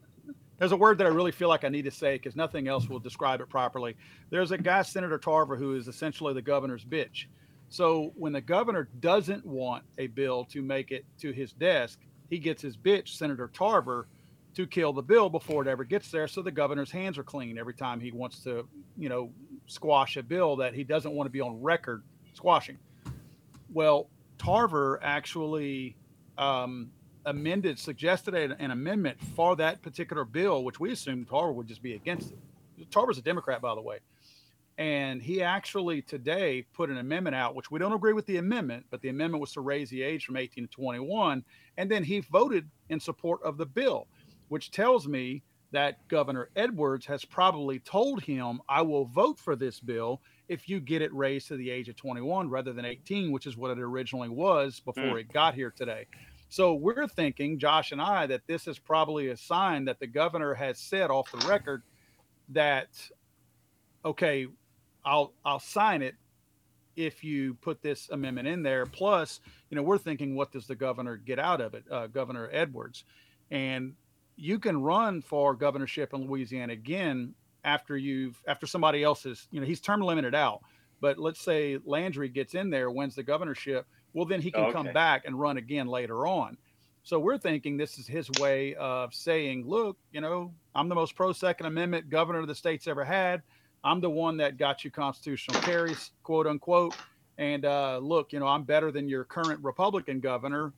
There's 0.58 0.72
a 0.72 0.76
word 0.76 0.98
that 0.98 1.06
I 1.06 1.10
really 1.10 1.32
feel 1.32 1.48
like 1.48 1.64
I 1.64 1.68
need 1.68 1.84
to 1.84 1.90
say 1.90 2.14
because 2.14 2.34
nothing 2.34 2.66
else 2.66 2.88
will 2.88 2.98
describe 2.98 3.40
it 3.40 3.48
properly. 3.48 3.96
There's 4.30 4.52
a 4.52 4.58
guy, 4.58 4.82
Senator 4.82 5.18
Tarver, 5.18 5.56
who 5.56 5.74
is 5.74 5.86
essentially 5.86 6.32
the 6.32 6.42
governor's 6.42 6.84
bitch. 6.84 7.26
So 7.68 8.12
when 8.14 8.32
the 8.32 8.40
governor 8.40 8.88
doesn't 9.00 9.44
want 9.44 9.84
a 9.98 10.06
bill 10.06 10.44
to 10.46 10.62
make 10.62 10.92
it 10.92 11.04
to 11.18 11.32
his 11.32 11.52
desk, 11.52 11.98
he 12.30 12.38
gets 12.38 12.62
his 12.62 12.76
bitch, 12.76 13.08
Senator 13.08 13.50
Tarver, 13.52 14.08
to 14.54 14.66
kill 14.66 14.92
the 14.92 15.02
bill 15.02 15.28
before 15.28 15.60
it 15.60 15.68
ever 15.68 15.84
gets 15.84 16.10
there. 16.10 16.26
So 16.26 16.40
the 16.40 16.50
governor's 16.50 16.90
hands 16.90 17.18
are 17.18 17.22
clean 17.22 17.58
every 17.58 17.74
time 17.74 18.00
he 18.00 18.10
wants 18.10 18.40
to, 18.44 18.66
you 18.96 19.10
know, 19.10 19.30
squash 19.66 20.16
a 20.16 20.22
bill 20.22 20.56
that 20.56 20.72
he 20.72 20.84
doesn't 20.84 21.12
want 21.12 21.26
to 21.26 21.30
be 21.30 21.42
on 21.42 21.60
record 21.60 22.02
squashing. 22.32 22.78
Well, 23.72 24.08
Tarver 24.38 24.98
actually 25.02 25.96
um, 26.38 26.90
amended, 27.26 27.78
suggested 27.78 28.34
an, 28.34 28.52
an 28.52 28.70
amendment 28.70 29.18
for 29.34 29.56
that 29.56 29.82
particular 29.82 30.24
bill, 30.24 30.64
which 30.64 30.80
we 30.80 30.92
assumed 30.92 31.28
Tarver 31.28 31.52
would 31.52 31.66
just 31.66 31.82
be 31.82 31.94
against 31.94 32.32
it. 32.32 32.90
Tarver's 32.90 33.18
a 33.18 33.22
Democrat, 33.22 33.60
by 33.60 33.74
the 33.74 33.80
way. 33.82 33.98
And 34.78 35.22
he 35.22 35.42
actually 35.42 36.02
today 36.02 36.66
put 36.74 36.90
an 36.90 36.98
amendment 36.98 37.34
out, 37.34 37.54
which 37.54 37.70
we 37.70 37.78
don't 37.78 37.94
agree 37.94 38.12
with 38.12 38.26
the 38.26 38.36
amendment, 38.36 38.84
but 38.90 39.00
the 39.00 39.08
amendment 39.08 39.40
was 39.40 39.52
to 39.52 39.60
raise 39.62 39.88
the 39.88 40.02
age 40.02 40.24
from 40.26 40.36
18 40.36 40.64
to 40.64 40.70
21. 40.70 41.44
And 41.78 41.90
then 41.90 42.04
he 42.04 42.20
voted 42.20 42.68
in 42.90 43.00
support 43.00 43.42
of 43.42 43.56
the 43.56 43.64
bill, 43.66 44.06
which 44.48 44.70
tells 44.70 45.08
me 45.08 45.42
that 45.72 46.06
Governor 46.08 46.50
Edwards 46.56 47.06
has 47.06 47.24
probably 47.24 47.78
told 47.80 48.22
him, 48.22 48.60
I 48.68 48.82
will 48.82 49.06
vote 49.06 49.38
for 49.38 49.56
this 49.56 49.80
bill 49.80 50.20
if 50.48 50.68
you 50.68 50.78
get 50.78 51.02
it 51.02 51.12
raised 51.12 51.48
to 51.48 51.56
the 51.56 51.70
age 51.70 51.88
of 51.88 51.96
21 51.96 52.48
rather 52.50 52.72
than 52.72 52.84
18, 52.84 53.32
which 53.32 53.46
is 53.46 53.56
what 53.56 53.70
it 53.70 53.78
originally 53.80 54.28
was 54.28 54.78
before 54.80 55.04
Mm. 55.04 55.20
it 55.20 55.32
got 55.32 55.54
here 55.54 55.70
today. 55.70 56.06
So 56.56 56.72
we're 56.72 57.06
thinking, 57.06 57.58
Josh 57.58 57.92
and 57.92 58.00
I, 58.00 58.26
that 58.28 58.46
this 58.46 58.66
is 58.66 58.78
probably 58.78 59.28
a 59.28 59.36
sign 59.36 59.84
that 59.84 60.00
the 60.00 60.06
governor 60.06 60.54
has 60.54 60.78
said 60.78 61.10
off 61.10 61.30
the 61.30 61.46
record 61.46 61.82
that, 62.48 62.88
okay, 64.06 64.46
I'll 65.04 65.34
I'll 65.44 65.60
sign 65.60 66.00
it 66.00 66.14
if 66.96 67.22
you 67.22 67.58
put 67.60 67.82
this 67.82 68.08
amendment 68.08 68.48
in 68.48 68.62
there. 68.62 68.86
Plus, 68.86 69.40
you 69.68 69.76
know, 69.76 69.82
we're 69.82 69.98
thinking, 69.98 70.34
what 70.34 70.50
does 70.50 70.66
the 70.66 70.74
governor 70.74 71.18
get 71.18 71.38
out 71.38 71.60
of 71.60 71.74
it, 71.74 71.84
uh, 71.90 72.06
Governor 72.06 72.48
Edwards? 72.50 73.04
And 73.50 73.92
you 74.36 74.58
can 74.58 74.80
run 74.80 75.20
for 75.20 75.54
governorship 75.54 76.14
in 76.14 76.26
Louisiana 76.26 76.72
again 76.72 77.34
after 77.64 77.98
you've 77.98 78.42
after 78.48 78.66
somebody 78.66 79.04
else 79.04 79.26
is, 79.26 79.46
you 79.50 79.60
know, 79.60 79.66
he's 79.66 79.82
term 79.82 80.00
limited 80.00 80.34
out. 80.34 80.60
But 81.02 81.18
let's 81.18 81.44
say 81.44 81.78
Landry 81.84 82.30
gets 82.30 82.54
in 82.54 82.70
there, 82.70 82.90
wins 82.90 83.14
the 83.14 83.22
governorship, 83.22 83.86
well, 84.16 84.24
then 84.24 84.40
he 84.40 84.50
can 84.50 84.72
come 84.72 84.90
back 84.94 85.26
and 85.26 85.38
run 85.38 85.58
again 85.58 85.88
later 85.88 86.26
on. 86.26 86.56
So 87.02 87.18
we're 87.18 87.36
thinking 87.36 87.76
this 87.76 87.98
is 87.98 88.06
his 88.06 88.30
way 88.40 88.74
of 88.76 89.12
saying, 89.12 89.66
look, 89.66 89.98
you 90.10 90.22
know, 90.22 90.54
I'm 90.74 90.88
the 90.88 90.94
most 90.94 91.14
pro 91.14 91.34
Second 91.34 91.66
Amendment 91.66 92.08
governor 92.08 92.46
the 92.46 92.54
state's 92.54 92.88
ever 92.88 93.04
had. 93.04 93.42
I'm 93.84 94.00
the 94.00 94.08
one 94.08 94.38
that 94.38 94.56
got 94.56 94.86
you 94.86 94.90
constitutional 94.90 95.60
carries, 95.60 96.12
quote 96.22 96.46
unquote. 96.46 96.96
And 97.36 97.66
uh, 97.66 97.98
look, 97.98 98.32
you 98.32 98.40
know, 98.40 98.46
I'm 98.46 98.62
better 98.64 98.90
than 98.90 99.06
your 99.06 99.24
current 99.24 99.62
Republican 99.62 100.20
governor. 100.20 100.72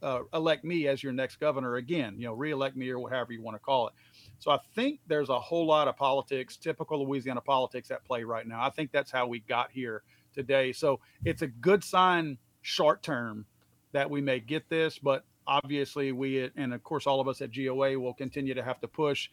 Uh, 0.00 0.20
elect 0.32 0.64
me 0.64 0.86
as 0.86 1.02
your 1.02 1.12
next 1.12 1.40
governor 1.40 1.76
again, 1.76 2.14
you 2.16 2.26
know, 2.26 2.34
reelect 2.34 2.76
me 2.76 2.88
or 2.90 3.00
whatever 3.00 3.32
you 3.32 3.42
want 3.42 3.56
to 3.56 3.58
call 3.58 3.88
it. 3.88 3.94
So 4.38 4.52
I 4.52 4.60
think 4.76 5.00
there's 5.08 5.28
a 5.28 5.40
whole 5.40 5.66
lot 5.66 5.88
of 5.88 5.96
politics, 5.96 6.56
typical 6.56 7.04
Louisiana 7.04 7.40
politics 7.40 7.90
at 7.90 8.04
play 8.04 8.22
right 8.22 8.46
now. 8.46 8.62
I 8.62 8.70
think 8.70 8.92
that's 8.92 9.10
how 9.10 9.26
we 9.26 9.40
got 9.40 9.72
here 9.72 10.04
today. 10.32 10.72
So 10.72 11.00
it's 11.24 11.42
a 11.42 11.48
good 11.48 11.82
sign 11.82 12.38
short 12.66 13.00
term 13.00 13.46
that 13.92 14.10
we 14.10 14.20
may 14.20 14.40
get 14.40 14.68
this, 14.68 14.98
but 14.98 15.24
obviously 15.46 16.10
we 16.10 16.50
and 16.56 16.74
of 16.74 16.82
course 16.82 17.06
all 17.06 17.20
of 17.20 17.28
us 17.28 17.40
at 17.40 17.54
GOA 17.54 17.98
will 17.98 18.12
continue 18.12 18.54
to 18.54 18.62
have 18.62 18.80
to 18.80 18.88
push 18.88 19.30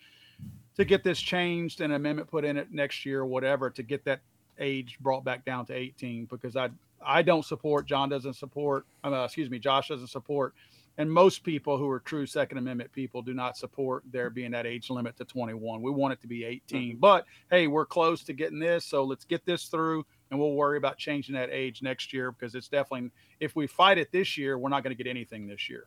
to 0.75 0.85
get 0.85 1.03
this 1.03 1.19
changed 1.19 1.81
and 1.81 1.93
amendment 1.93 2.29
put 2.29 2.45
in 2.45 2.55
it 2.57 2.71
next 2.71 3.05
year 3.05 3.21
or 3.21 3.25
whatever 3.25 3.71
to 3.71 3.81
get 3.81 4.05
that 4.05 4.19
age 4.59 4.99
brought 4.99 5.23
back 5.23 5.43
down 5.43 5.65
to 5.65 5.73
18 5.73 6.25
because 6.25 6.55
I 6.55 6.69
I 7.03 7.23
don't 7.23 7.43
support 7.43 7.87
John 7.87 8.09
doesn't 8.09 8.35
support 8.35 8.85
uh, 9.03 9.23
excuse 9.23 9.49
me 9.49 9.57
Josh 9.57 9.87
doesn't 9.87 10.07
support 10.07 10.53
and 10.99 11.11
most 11.11 11.43
people 11.43 11.75
who 11.75 11.89
are 11.89 11.99
true 11.99 12.27
second 12.27 12.59
amendment 12.59 12.91
people 12.91 13.23
do 13.23 13.33
not 13.33 13.57
support 13.57 14.03
there 14.11 14.29
being 14.29 14.51
that 14.51 14.67
age 14.67 14.91
limit 14.91 15.17
to 15.17 15.25
21 15.25 15.81
we 15.81 15.89
want 15.89 16.13
it 16.13 16.21
to 16.21 16.27
be 16.27 16.45
18 16.45 16.97
but 16.97 17.25
hey 17.49 17.65
we're 17.65 17.87
close 17.87 18.23
to 18.23 18.33
getting 18.33 18.59
this 18.59 18.85
so 18.85 19.03
let's 19.03 19.25
get 19.25 19.43
this 19.47 19.65
through 19.65 20.05
and 20.33 20.41
we'll 20.41 20.55
worry 20.55 20.77
about 20.77 20.97
changing 20.97 21.35
that 21.35 21.49
age 21.51 21.81
next 21.81 22.11
year 22.11 22.31
because 22.31 22.55
it's 22.55 22.67
definitely 22.67 23.11
if 23.39 23.55
we 23.55 23.67
fight 23.67 23.97
it 23.97 24.11
this 24.11 24.37
year 24.37 24.57
we're 24.57 24.69
not 24.69 24.83
going 24.83 24.95
to 24.95 25.01
get 25.01 25.09
anything 25.09 25.47
this 25.47 25.69
year 25.69 25.85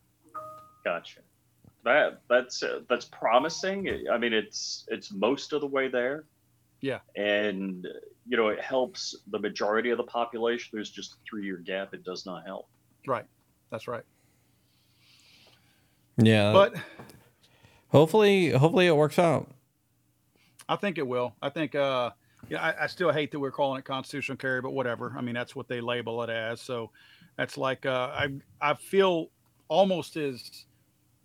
Gotcha. 0.86 1.18
That 1.82 2.20
that's 2.30 2.62
uh, 2.62 2.82
that's 2.88 3.06
promising. 3.06 4.06
I 4.08 4.18
mean, 4.18 4.32
it's 4.32 4.86
it's 4.86 5.12
most 5.12 5.52
of 5.52 5.60
the 5.60 5.66
way 5.66 5.88
there. 5.88 6.26
Yeah. 6.80 7.00
And 7.16 7.84
you 8.28 8.36
know, 8.36 8.48
it 8.48 8.60
helps 8.60 9.16
the 9.32 9.38
majority 9.40 9.90
of 9.90 9.98
the 9.98 10.04
population. 10.04 10.70
There's 10.72 10.90
just 10.90 11.14
a 11.14 11.16
three 11.28 11.44
year 11.44 11.56
gap. 11.56 11.92
It 11.92 12.04
does 12.04 12.24
not 12.24 12.46
help. 12.46 12.68
right 13.04 13.24
that's 13.70 13.88
right 13.88 14.04
Yeah, 16.18 16.52
but 16.52 16.76
hopefully, 17.88 18.50
hopefully 18.50 18.86
it 18.86 18.94
works 18.94 19.18
out. 19.18 19.50
I 20.68 20.76
think 20.76 20.98
it 20.98 21.06
will. 21.06 21.34
I 21.42 21.50
think, 21.50 21.74
uh, 21.74 22.10
yeah, 22.48 22.62
I, 22.62 22.84
I 22.84 22.86
still 22.86 23.12
hate 23.12 23.30
that 23.32 23.40
we're 23.40 23.50
calling 23.50 23.78
it 23.78 23.84
constitutional 23.84 24.36
carry, 24.36 24.60
but 24.60 24.72
whatever. 24.72 25.14
I 25.16 25.20
mean, 25.20 25.34
that's 25.34 25.56
what 25.56 25.68
they 25.68 25.80
label 25.80 26.22
it 26.22 26.30
as. 26.30 26.60
So 26.60 26.90
that's 27.36 27.56
like, 27.58 27.86
uh, 27.86 28.10
I, 28.12 28.28
I 28.60 28.74
feel 28.74 29.28
almost 29.68 30.16
as 30.16 30.66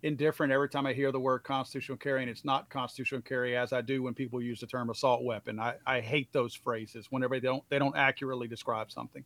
indifferent 0.02 0.52
every 0.52 0.68
time 0.68 0.84
I 0.84 0.92
hear 0.92 1.12
the 1.12 1.20
word 1.20 1.40
constitutional 1.40 1.96
carry 1.96 2.22
and 2.22 2.30
it's 2.30 2.44
not 2.44 2.68
constitutional 2.70 3.22
carry 3.22 3.56
as 3.56 3.72
I 3.72 3.80
do 3.80 4.02
when 4.02 4.14
people 4.14 4.42
use 4.42 4.60
the 4.60 4.66
term 4.66 4.90
assault 4.90 5.22
weapon. 5.22 5.60
I, 5.60 5.74
I 5.86 6.00
hate 6.00 6.32
those 6.32 6.54
phrases 6.54 7.06
whenever 7.10 7.38
they 7.38 7.46
don't, 7.46 7.62
they 7.68 7.78
don't 7.78 7.96
accurately 7.96 8.48
describe 8.48 8.90
something. 8.90 9.24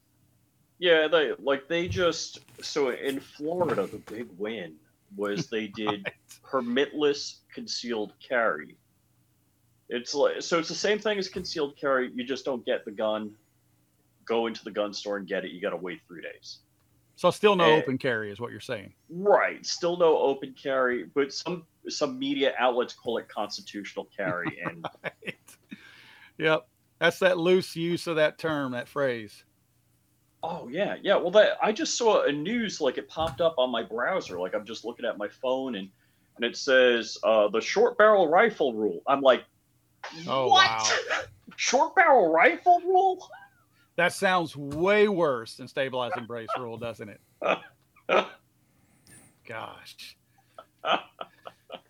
Yeah, 0.78 1.08
they 1.08 1.32
like 1.38 1.68
they 1.68 1.88
just 1.88 2.40
so 2.60 2.90
in 2.90 3.18
Florida 3.18 3.86
the 3.86 3.96
big 3.96 4.28
win 4.36 4.74
was 5.16 5.46
they 5.46 5.68
did 5.68 6.06
permitless 6.44 7.36
concealed 7.52 8.12
carry. 8.20 8.76
It's 9.88 10.14
like 10.14 10.43
so 10.43 10.59
it's 10.59 10.69
the 10.69 10.75
same 10.75 10.99
thing 10.99 11.19
as 11.19 11.28
concealed 11.28 11.76
carry. 11.81 12.11
You 12.14 12.25
just 12.25 12.45
don't 12.45 12.64
get 12.66 12.85
the 12.85 12.90
gun, 12.90 13.33
go 14.25 14.47
into 14.47 14.64
the 14.64 14.71
gun 14.71 14.93
store 14.93 15.16
and 15.19 15.26
get 15.28 15.45
it. 15.45 15.52
You 15.52 15.61
got 15.61 15.71
to 15.71 15.76
wait 15.76 16.00
three 16.09 16.23
days. 16.23 16.59
So 17.14 17.31
still 17.31 17.57
no 17.57 17.64
Eh. 17.64 17.76
open 17.78 17.97
carry 17.97 18.31
is 18.31 18.40
what 18.40 18.50
you're 18.50 18.61
saying. 18.61 18.93
Right. 19.09 19.64
Still 19.64 19.97
no 19.97 20.19
open 20.19 20.55
carry, 20.61 21.05
but 21.14 21.33
some 21.33 21.64
some 21.88 22.19
media 22.19 22.52
outlets 22.59 22.93
call 22.95 23.19
it 23.19 23.28
constitutional 23.28 24.09
carry, 24.16 24.61
and 24.64 24.85
Right. 25.02 25.57
Yep. 26.38 26.66
That's 26.99 27.19
that 27.21 27.38
loose 27.38 27.76
use 27.76 28.07
of 28.07 28.16
that 28.16 28.38
term, 28.38 28.73
that 28.73 28.88
phrase. 28.88 29.45
oh 30.43 30.69
yeah, 30.69 30.97
yeah. 31.02 31.16
Well, 31.16 31.31
that 31.33 31.59
I 31.62 31.73
just 31.73 31.97
saw 31.97 32.25
a 32.25 32.33
news 32.33 32.81
like 32.81 32.99
it 32.99 33.09
popped 33.09 33.40
up 33.40 33.55
on 33.59 33.71
my 33.71 33.83
browser. 33.83 34.38
Like 34.38 34.55
I'm 34.55 34.64
just 34.66 34.85
looking 34.85 35.05
at 35.07 35.16
my 35.16 35.28
phone 35.28 35.76
and 35.76 35.88
and 36.37 36.45
it 36.45 36.57
says 36.57 37.16
uh, 37.25 37.49
the 37.49 37.61
short 37.62 37.97
barrel 37.97 38.28
rifle 38.28 38.75
rule. 38.75 39.00
I'm 39.07 39.23
like, 39.23 39.45
Oh, 40.28 40.48
what? 40.48 40.68
wow. 40.68 40.88
short 41.56 41.94
barrel 41.94 42.30
rifle 42.32 42.80
rule? 42.84 43.28
That 43.96 44.12
sounds 44.12 44.56
way 44.56 45.08
worse 45.08 45.54
than 45.56 45.68
stabilizing 45.68 46.26
brace 46.26 46.48
rule, 46.58 46.76
doesn't 46.76 47.08
it? 47.08 47.20
Gosh. 49.46 50.16
Got 50.84 51.02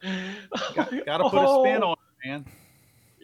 to 0.02 1.28
put 1.30 1.42
a 1.42 1.60
spin 1.60 1.82
Oh. 1.82 1.90
on 1.90 1.96
it, 2.22 2.28
man. 2.28 2.44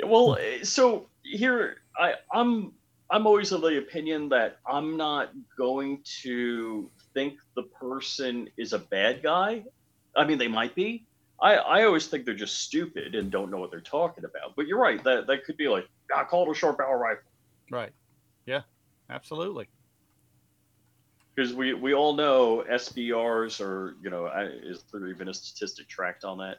Well, 0.05 0.37
eh, 0.41 0.65
so 0.65 1.07
here 1.23 1.77
I 1.97 2.15
I'm 2.33 2.73
I'm 3.11 3.27
always 3.27 3.53
of 3.53 3.61
the 3.61 3.79
opinion 3.79 4.29
that 4.31 4.59
I'm 4.67 4.97
not 4.97 5.31
going 5.57 6.03
to 6.23 6.91
think 7.15 7.39
the 7.55 7.63
person 7.65 8.49
is 8.57 8.73
a 8.73 8.79
bad 8.79 9.23
guy. 9.23 9.65
I 10.17 10.25
mean, 10.25 10.39
they 10.39 10.49
might 10.49 10.75
be. 10.75 11.05
I, 11.43 11.55
I 11.55 11.85
always 11.85 12.07
think 12.07 12.25
they're 12.25 12.35
just 12.35 12.61
stupid 12.61 13.15
and 13.17 13.31
don't 13.31 13.51
know 13.51 13.59
what 13.59 13.71
they're 13.71 13.81
talking 13.81 14.25
about. 14.25 14.55
But 14.57 14.67
you're 14.69 14.79
right. 14.81 15.03
That 15.05 15.27
that 15.27 15.45
could 15.45 15.57
be 15.57 15.69
like 15.69 15.89
I 16.15 16.25
called 16.25 16.49
a 16.49 16.55
short 16.55 16.79
barrel 16.79 16.95
rifle 16.95 17.25
Right. 17.71 17.93
Yeah, 18.47 18.61
absolutely. 19.11 19.67
because 21.35 21.55
we 21.55 21.75
we 21.75 21.95
all 21.95 22.15
know 22.15 22.65
SBRs 22.71 23.61
are 23.61 23.97
you 24.03 24.11
know 24.11 24.27
I, 24.27 24.45
is 24.45 24.85
there 24.93 25.09
even 25.09 25.29
a 25.29 25.35
statistic 25.35 25.89
tracked 25.89 26.25
on 26.25 26.39
that? 26.39 26.59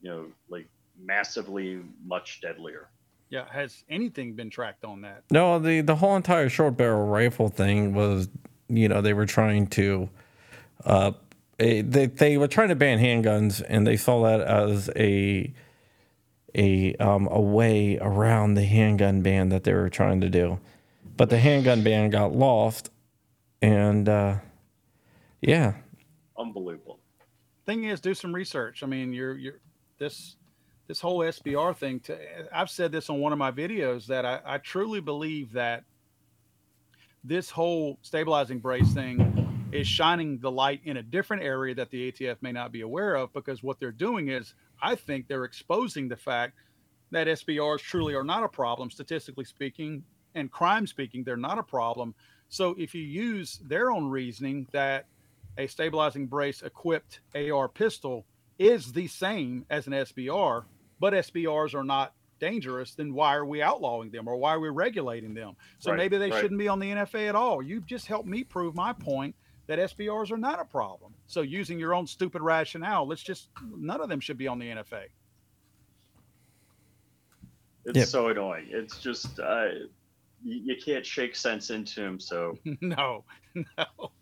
You 0.00 0.10
know, 0.10 0.26
like 0.48 0.66
massively 1.00 1.80
much 2.04 2.40
deadlier. 2.40 2.88
Yeah. 3.30 3.46
Has 3.50 3.84
anything 3.88 4.34
been 4.34 4.50
tracked 4.50 4.84
on 4.84 5.00
that? 5.02 5.22
No, 5.30 5.58
the 5.58 5.80
the 5.80 5.96
whole 5.96 6.16
entire 6.16 6.48
short 6.48 6.76
barrel 6.76 7.06
rifle 7.06 7.48
thing 7.48 7.94
was, 7.94 8.28
you 8.68 8.88
know, 8.88 9.00
they 9.00 9.14
were 9.14 9.26
trying 9.26 9.66
to, 9.68 10.08
uh, 10.84 11.12
a, 11.62 11.82
they 11.82 12.06
they 12.06 12.38
were 12.38 12.48
trying 12.48 12.70
to 12.70 12.76
ban 12.76 12.98
handguns, 12.98 13.62
and 13.68 13.86
they 13.86 13.96
saw 13.96 14.22
that 14.24 14.40
as 14.42 14.90
a 14.96 15.52
a 16.54 16.94
um, 16.96 17.28
a 17.30 17.40
way 17.40 17.98
around 18.00 18.54
the 18.54 18.64
handgun 18.64 19.22
ban 19.22 19.50
that 19.50 19.64
they 19.64 19.74
were 19.74 19.90
trying 19.90 20.20
to 20.22 20.30
do, 20.30 20.60
but 21.16 21.30
the 21.30 21.38
handgun 21.38 21.82
ban 21.84 22.10
got 22.10 22.34
lost, 22.34 22.90
and 23.62 24.08
uh, 24.08 24.36
yeah, 25.40 25.74
Unbelievable. 26.38 27.00
thing 27.66 27.84
is, 27.84 28.00
do 28.00 28.14
some 28.14 28.34
research. 28.34 28.82
I 28.82 28.86
mean, 28.86 29.12
you're 29.12 29.36
you're 29.36 29.60
this 29.98 30.36
this 30.88 31.00
whole 31.00 31.20
SBR 31.20 31.76
thing. 31.76 32.00
To 32.00 32.18
I've 32.56 32.70
said 32.70 32.92
this 32.92 33.10
on 33.10 33.20
one 33.20 33.32
of 33.32 33.38
my 33.38 33.52
videos 33.52 34.06
that 34.06 34.26
I, 34.26 34.40
I 34.44 34.58
truly 34.58 35.00
believe 35.00 35.52
that 35.52 35.84
this 37.24 37.50
whole 37.50 37.98
stabilizing 38.02 38.58
brace 38.60 38.92
thing 38.92 39.41
is 39.72 39.88
shining 39.88 40.38
the 40.38 40.50
light 40.50 40.80
in 40.84 40.98
a 40.98 41.02
different 41.02 41.42
area 41.42 41.74
that 41.74 41.90
the 41.90 42.12
ATF 42.12 42.36
may 42.42 42.52
not 42.52 42.72
be 42.72 42.82
aware 42.82 43.14
of 43.14 43.32
because 43.32 43.62
what 43.62 43.80
they're 43.80 43.90
doing 43.90 44.28
is 44.28 44.54
I 44.82 44.94
think 44.94 45.26
they're 45.26 45.44
exposing 45.44 46.08
the 46.08 46.16
fact 46.16 46.58
that 47.10 47.26
SBRs 47.26 47.80
truly 47.80 48.14
are 48.14 48.24
not 48.24 48.44
a 48.44 48.48
problem 48.48 48.90
statistically 48.90 49.44
speaking 49.44 50.04
and 50.34 50.50
crime 50.50 50.86
speaking 50.86 51.24
they're 51.24 51.36
not 51.36 51.58
a 51.58 51.62
problem. 51.62 52.14
So 52.48 52.74
if 52.78 52.94
you 52.94 53.02
use 53.02 53.60
their 53.64 53.90
own 53.90 54.08
reasoning 54.08 54.66
that 54.72 55.06
a 55.56 55.66
stabilizing 55.66 56.26
brace 56.26 56.62
equipped 56.62 57.20
AR 57.34 57.68
pistol 57.68 58.26
is 58.58 58.92
the 58.92 59.06
same 59.06 59.64
as 59.70 59.86
an 59.86 59.94
SBR, 59.94 60.64
but 61.00 61.14
SBRs 61.14 61.74
are 61.74 61.84
not 61.84 62.12
dangerous, 62.40 62.94
then 62.94 63.14
why 63.14 63.34
are 63.34 63.46
we 63.46 63.62
outlawing 63.62 64.10
them 64.10 64.28
or 64.28 64.36
why 64.36 64.54
are 64.54 64.60
we 64.60 64.68
regulating 64.68 65.32
them? 65.32 65.56
So 65.78 65.92
Right, 65.92 65.96
maybe 65.96 66.18
they 66.18 66.30
right. 66.30 66.40
shouldn't 66.40 66.58
be 66.58 66.68
on 66.68 66.78
the 66.78 66.90
NFA 66.90 67.28
at 67.28 67.34
all. 67.34 67.62
You've 67.62 67.86
just 67.86 68.06
helped 68.06 68.28
me 68.28 68.44
prove 68.44 68.74
my 68.74 68.92
point 68.92 69.34
that 69.66 69.78
SBRs 69.78 70.30
are 70.32 70.36
not 70.38 70.60
a 70.60 70.64
problem. 70.64 71.14
So 71.26 71.42
using 71.42 71.78
your 71.78 71.94
own 71.94 72.06
stupid 72.06 72.42
rationale, 72.42 73.06
let's 73.06 73.22
just 73.22 73.48
none 73.76 74.00
of 74.00 74.08
them 74.08 74.20
should 74.20 74.38
be 74.38 74.48
on 74.48 74.58
the 74.58 74.66
NFA. 74.66 75.04
It's 77.84 77.96
Yep. 77.98 78.08
so 78.08 78.28
annoying. 78.28 78.66
It's 78.70 78.98
just 79.00 79.40
uh, 79.40 79.66
you, 80.44 80.74
you 80.74 80.76
can't 80.84 81.04
shake 81.04 81.34
sense 81.34 81.70
into 81.70 82.00
him. 82.02 82.20
So 82.20 82.58
no, 82.80 83.24
no. 83.54 84.12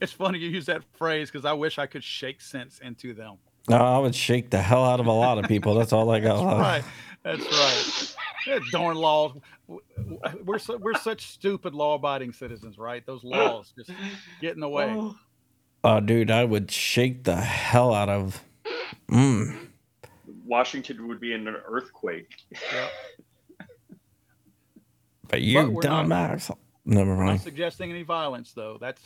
It's 0.00 0.12
funny 0.12 0.38
you 0.38 0.48
use 0.48 0.66
that 0.66 0.82
phrase 0.96 1.30
because 1.30 1.44
I 1.44 1.52
wish 1.52 1.78
I 1.78 1.86
could 1.86 2.02
shake 2.04 2.40
sense 2.40 2.80
into 2.80 3.14
them. 3.14 3.36
no, 3.68 3.76
I 3.76 3.98
would 3.98 4.14
shake 4.14 4.50
the 4.50 4.60
hell 4.60 4.84
out 4.84 5.00
of 5.00 5.06
a 5.06 5.12
lot 5.12 5.38
of 5.38 5.44
people. 5.46 5.74
That's 5.74 5.92
all 5.92 6.10
I 6.10 6.20
got. 6.20 6.42
That's 6.44 6.60
right. 6.60 6.84
That's 7.22 7.44
right. 7.52 8.14
That 8.46 8.62
darn 8.72 8.96
laws. 8.96 9.36
We're 10.44 10.58
su- 10.58 10.78
we're 10.78 10.94
such 10.94 11.26
stupid 11.26 11.74
law-abiding 11.74 12.32
citizens, 12.32 12.78
right? 12.78 13.04
Those 13.04 13.22
laws 13.24 13.72
just 13.76 13.90
get 14.40 14.54
in 14.54 14.60
the 14.60 14.68
way. 14.68 15.12
Oh, 15.84 16.00
dude, 16.00 16.30
I 16.30 16.44
would 16.44 16.70
shake 16.70 17.24
the 17.24 17.36
hell 17.36 17.94
out 17.94 18.08
of. 18.08 18.42
Mm. 19.10 19.68
Washington 20.44 21.06
would 21.08 21.20
be 21.20 21.32
in 21.34 21.46
an 21.46 21.56
earthquake. 21.66 22.34
Yep. 22.50 22.90
But 25.30 25.42
you 25.42 25.58
we're 25.70 25.82
not- 25.82 26.06
dumbass. 26.06 26.56
Never 26.86 27.12
I'm 27.20 27.26
not 27.26 27.40
suggesting 27.40 27.90
any 27.90 28.02
violence, 28.02 28.54
though. 28.54 28.78
That's 28.80 29.02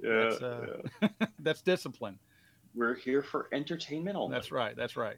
Yeah, 0.00 0.28
That's, 0.30 0.42
uh, 0.42 0.76
yeah. 1.02 1.08
that's 1.40 1.60
discipline. 1.60 2.20
We're 2.72 2.94
here 2.94 3.20
for 3.20 3.48
entertainment 3.52 4.16
only. 4.16 4.32
That's 4.32 4.52
right. 4.52 4.76
That's 4.76 4.96
right. 4.96 5.16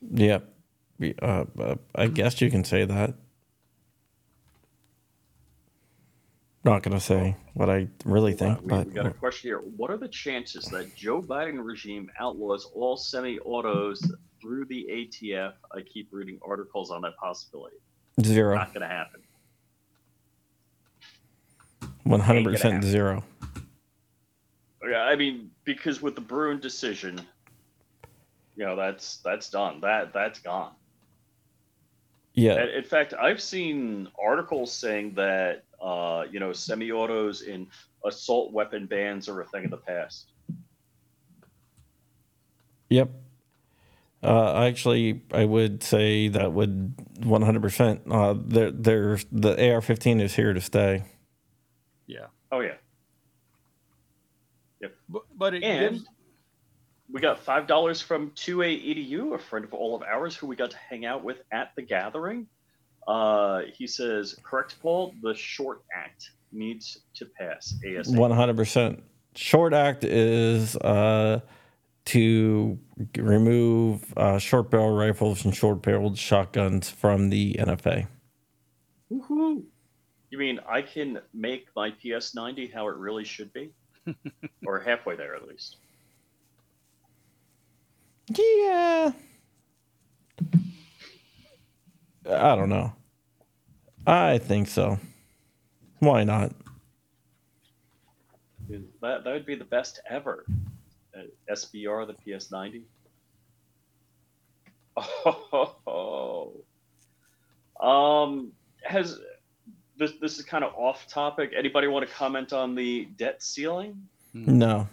Yep. 0.00 0.52
Uh, 1.00 1.44
uh, 1.58 1.76
I 1.94 2.06
guess 2.08 2.40
you 2.40 2.50
can 2.50 2.64
say 2.64 2.84
that. 2.84 3.14
Not 6.64 6.82
gonna 6.82 7.00
say 7.00 7.36
what 7.54 7.70
I 7.70 7.88
really 8.04 8.32
think, 8.32 8.58
Uh, 8.58 8.60
we, 8.62 8.68
but 8.68 8.86
we 8.88 8.92
got 8.92 9.06
a 9.06 9.10
question 9.10 9.48
here. 9.48 9.58
What 9.60 9.90
are 9.90 9.96
the 9.96 10.08
chances 10.08 10.64
that 10.66 10.94
Joe 10.94 11.22
Biden 11.22 11.64
regime 11.64 12.10
outlaws 12.20 12.70
all 12.74 12.96
semi-autos 12.96 14.12
through 14.40 14.64
the 14.66 14.86
ATF? 14.90 15.52
I 15.72 15.80
keep 15.82 16.08
reading 16.10 16.38
articles 16.46 16.90
on 16.90 17.00
that 17.02 17.16
possibility. 17.16 17.76
zero, 18.22 18.56
Not 18.56 18.74
going 18.74 18.82
to 18.82 18.88
happen. 18.88 19.22
One 22.02 22.20
hundred 22.20 22.44
percent 22.44 22.82
zero. 22.84 23.22
Yeah, 24.82 25.02
I 25.02 25.16
mean, 25.16 25.50
because 25.64 26.00
with 26.02 26.14
the 26.14 26.20
Bruen 26.20 26.58
decision, 26.60 27.20
you 28.56 28.64
know, 28.64 28.76
that's 28.76 29.18
that's 29.18 29.48
done. 29.50 29.80
That 29.80 30.12
that's 30.12 30.38
gone. 30.40 30.72
Yeah, 32.38 32.64
in 32.64 32.84
fact, 32.84 33.14
I've 33.14 33.40
seen 33.40 34.08
articles 34.22 34.72
saying 34.72 35.14
that 35.14 35.64
uh, 35.80 36.24
you 36.30 36.40
know 36.40 36.52
semi-autos 36.52 37.42
in 37.42 37.66
assault 38.04 38.52
weapon 38.52 38.86
bans 38.86 39.28
are 39.28 39.40
a 39.40 39.46
thing 39.46 39.64
of 39.64 39.70
the 39.70 39.76
past. 39.76 40.32
Yep. 42.90 43.10
Uh, 44.22 44.64
actually, 44.64 45.22
I 45.32 45.44
would 45.44 45.82
say 45.82 46.28
that 46.28 46.52
would 46.52 46.96
100%. 47.20 48.00
Uh, 48.10 48.34
there, 48.44 48.70
there's 48.72 49.26
the 49.30 49.50
AR-15 49.50 50.20
is 50.20 50.34
here 50.34 50.52
to 50.52 50.60
stay. 50.60 51.04
Yeah. 52.06 52.26
Oh 52.50 52.60
yeah, 52.60 52.74
But, 55.08 55.22
but 55.36 55.54
it 55.54 55.62
and 55.62 55.96
gives, 55.96 56.08
we 57.10 57.20
got 57.20 57.38
five 57.38 57.66
dollars 57.66 58.00
from 58.00 58.30
2A 58.32 59.10
Edu, 59.10 59.34
a 59.34 59.38
friend 59.38 59.64
of 59.64 59.72
all 59.72 59.96
of 59.96 60.02
ours 60.02 60.36
who 60.36 60.46
we 60.46 60.56
got 60.56 60.70
to 60.70 60.76
hang 60.76 61.04
out 61.06 61.24
with 61.24 61.42
at 61.52 61.72
the 61.76 61.82
gathering. 61.82 62.46
Uh, 63.06 63.62
he 63.72 63.86
says, 63.86 64.36
"Correct, 64.42 64.76
Paul. 64.80 65.14
The 65.22 65.34
short 65.34 65.82
act 65.94 66.30
needs 66.52 66.98
to 67.14 67.26
pass 67.26 67.74
ASAP." 67.84 68.14
100%. 68.14 69.00
Short 69.34 69.72
act 69.72 70.04
is 70.04 70.76
uh, 70.76 71.40
to 72.06 72.78
remove 73.16 74.12
uh, 74.16 74.38
short 74.38 74.70
barrel 74.70 74.94
rifles 74.94 75.44
and 75.44 75.54
short 75.54 75.82
barreled 75.82 76.18
shotguns 76.18 76.90
from 76.90 77.30
the 77.30 77.54
NFA. 77.54 78.06
Woohoo! 79.10 79.62
You 80.30 80.38
mean 80.38 80.60
I 80.68 80.82
can 80.82 81.20
make 81.32 81.68
my 81.74 81.90
PS90 81.90 82.72
how 82.74 82.88
it 82.88 82.96
really 82.96 83.24
should 83.24 83.50
be, 83.54 83.70
or 84.66 84.80
halfway 84.80 85.16
there 85.16 85.34
at 85.34 85.48
least? 85.48 85.76
Yeah. 88.30 89.12
I 92.30 92.54
don't 92.56 92.68
know. 92.68 92.92
I 94.06 94.38
think 94.38 94.68
so. 94.68 94.98
Why 96.00 96.24
not? 96.24 96.52
That 99.00 99.24
that 99.24 99.32
would 99.32 99.46
be 99.46 99.54
the 99.54 99.64
best 99.64 100.00
ever. 100.08 100.44
Uh, 101.16 101.22
SBR 101.50 102.06
the 102.06 102.14
PS90. 102.14 102.82
Oh, 105.86 106.52
um, 107.80 108.50
has 108.82 109.18
this 109.96 110.12
this 110.20 110.38
is 110.38 110.44
kind 110.44 110.64
of 110.64 110.74
off 110.74 111.06
topic. 111.06 111.52
Anybody 111.56 111.86
want 111.86 112.06
to 112.08 112.12
comment 112.12 112.52
on 112.52 112.74
the 112.74 113.06
debt 113.16 113.42
ceiling? 113.42 114.08
No. 114.34 114.88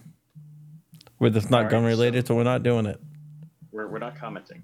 With 1.20 1.36
it's 1.36 1.50
not 1.50 1.58
Alright, 1.58 1.72
gun 1.72 1.84
so- 1.84 1.88
related, 1.88 2.28
so 2.28 2.36
we're 2.36 2.44
not 2.44 2.62
doing 2.64 2.86
it. 2.86 3.00
We're 3.76 3.88
we're 3.88 4.00
not 4.00 4.18
commenting. 4.18 4.64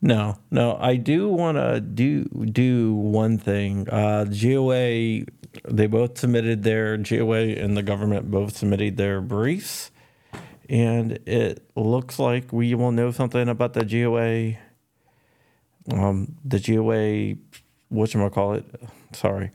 No, 0.00 0.38
no. 0.50 0.76
I 0.80 0.94
do 0.94 1.28
want 1.28 1.58
to 1.58 1.80
do 1.80 2.24
do 2.24 2.94
one 2.94 3.36
thing. 3.38 3.88
Uh, 3.88 4.24
GOA, 4.26 5.24
they 5.68 5.86
both 5.88 6.18
submitted 6.18 6.62
their 6.62 6.96
GOA 6.96 7.56
and 7.56 7.76
the 7.76 7.82
government 7.82 8.30
both 8.30 8.56
submitted 8.56 8.96
their 8.96 9.20
briefs, 9.20 9.90
and 10.68 11.18
it 11.26 11.68
looks 11.74 12.20
like 12.20 12.52
we 12.52 12.74
will 12.76 12.92
know 12.92 13.10
something 13.10 13.48
about 13.48 13.72
the 13.72 13.84
GOA. 13.84 14.58
Um, 15.92 16.36
the 16.44 16.60
GOA, 16.60 17.34
what 17.88 18.14
you 18.14 18.30
call 18.30 18.54
it? 18.54 18.64
Sorry, 19.14 19.50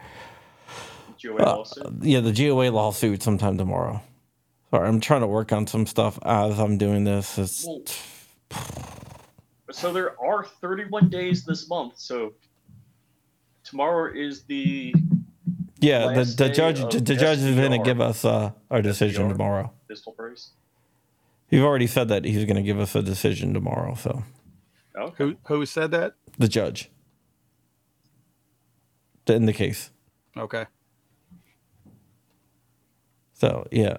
GOA 1.23 1.37
Uh, 1.39 1.55
lawsuit. 1.57 1.93
yeah, 2.01 2.19
the 2.19 2.33
GOA 2.33 2.69
lawsuit 2.69 3.23
sometime 3.23 3.57
tomorrow. 3.57 4.01
Sorry, 4.71 4.87
I'm 4.87 4.99
trying 4.99 5.21
to 5.21 5.27
work 5.27 5.53
on 5.53 5.65
some 5.65 5.85
stuff 5.85 6.19
as 6.23 6.59
I'm 6.59 6.77
doing 6.77 7.03
this. 7.05 7.37
It's, 7.37 7.65
Well, 7.65 7.81
so 9.71 9.93
there 9.93 10.19
are 10.21 10.43
31 10.43 11.09
days 11.09 11.45
this 11.45 11.69
month. 11.69 11.93
So 11.97 12.33
tomorrow 13.63 14.11
is 14.13 14.43
the 14.43 14.93
yeah, 15.79 15.99
the, 15.99 16.05
last 16.07 16.37
the 16.37 16.47
day 16.49 16.53
judge 16.53 16.79
of 16.79 16.91
the 17.05 17.15
judge 17.15 17.39
is 17.39 17.55
going 17.55 17.71
to 17.71 17.77
give 17.85 18.01
us 18.01 18.25
uh, 18.25 18.51
our 18.71 18.81
decision 18.81 19.27
SDR. 19.27 19.31
tomorrow. 19.33 19.73
pistol 19.87 20.13
brace. 20.17 20.51
He's 21.49 21.61
already 21.61 21.87
said 21.87 22.09
that 22.09 22.25
he's 22.25 22.43
going 22.45 22.55
to 22.57 22.61
give 22.63 22.79
us 22.79 22.93
a 22.95 23.01
decision 23.01 23.53
tomorrow. 23.53 23.95
So 23.95 24.23
Okay. 24.97 25.13
who 25.17 25.35
who 25.47 25.65
said 25.65 25.91
that? 25.91 26.15
the 26.39 26.47
judge 26.47 26.89
in 29.27 29.45
the 29.45 29.53
case. 29.53 29.91
Okay. 30.35 30.65
So 33.33 33.67
yeah. 33.71 33.97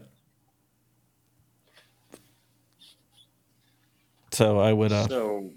So 4.38 4.60
I 4.60 4.72
would 4.72 4.92
uh, 4.92 5.08
So 5.08 5.50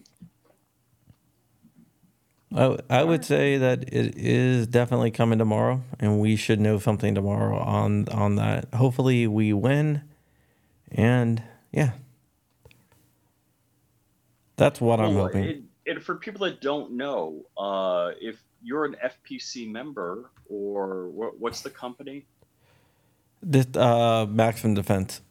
I, 2.56 2.80
I 2.90 3.04
would 3.04 3.24
say 3.24 3.60
that 3.60 3.84
it 3.94 4.18
is 4.18 4.66
definitely 4.66 5.12
coming 5.12 5.38
tomorrow, 5.38 5.84
and 6.00 6.20
we 6.20 6.36
should 6.36 6.60
know 6.60 6.80
something 6.80 7.14
tomorrow 7.14 7.60
on 7.60 8.10
on 8.10 8.38
that. 8.38 8.74
Hopefully, 8.74 9.28
we 9.28 9.54
win, 9.54 10.02
and 10.92 11.44
yeah, 11.72 11.92
That's 14.58 14.82
what 14.82 15.00
I'm 15.00 15.14
hoping. 15.14 15.44
it- 15.44 15.64
and 15.86 16.02
for 16.02 16.16
people 16.16 16.46
that 16.48 16.60
don't 16.62 16.92
know, 16.94 17.44
uh, 17.58 18.12
if 18.20 18.42
you're 18.64 18.86
an 18.86 18.96
FPC 19.04 19.72
member 19.72 20.32
or 20.50 21.10
what, 21.10 21.40
what's 21.40 21.62
the 21.62 21.70
company? 21.70 22.26
This 23.44 23.68
uh, 23.76 24.26
Maximum 24.28 24.74
Defense. 24.74 25.22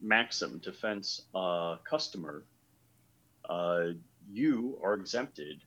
Maxim 0.00 0.58
Defense 0.62 1.22
uh, 1.34 1.76
customer, 1.88 2.44
uh, 3.48 3.86
you 4.30 4.78
are 4.82 4.94
exempted 4.94 5.62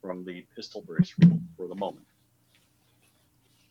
from 0.00 0.24
the 0.24 0.44
pistol 0.54 0.82
brace 0.82 1.14
rule 1.22 1.40
for 1.56 1.66
the 1.66 1.74
moment. 1.74 2.06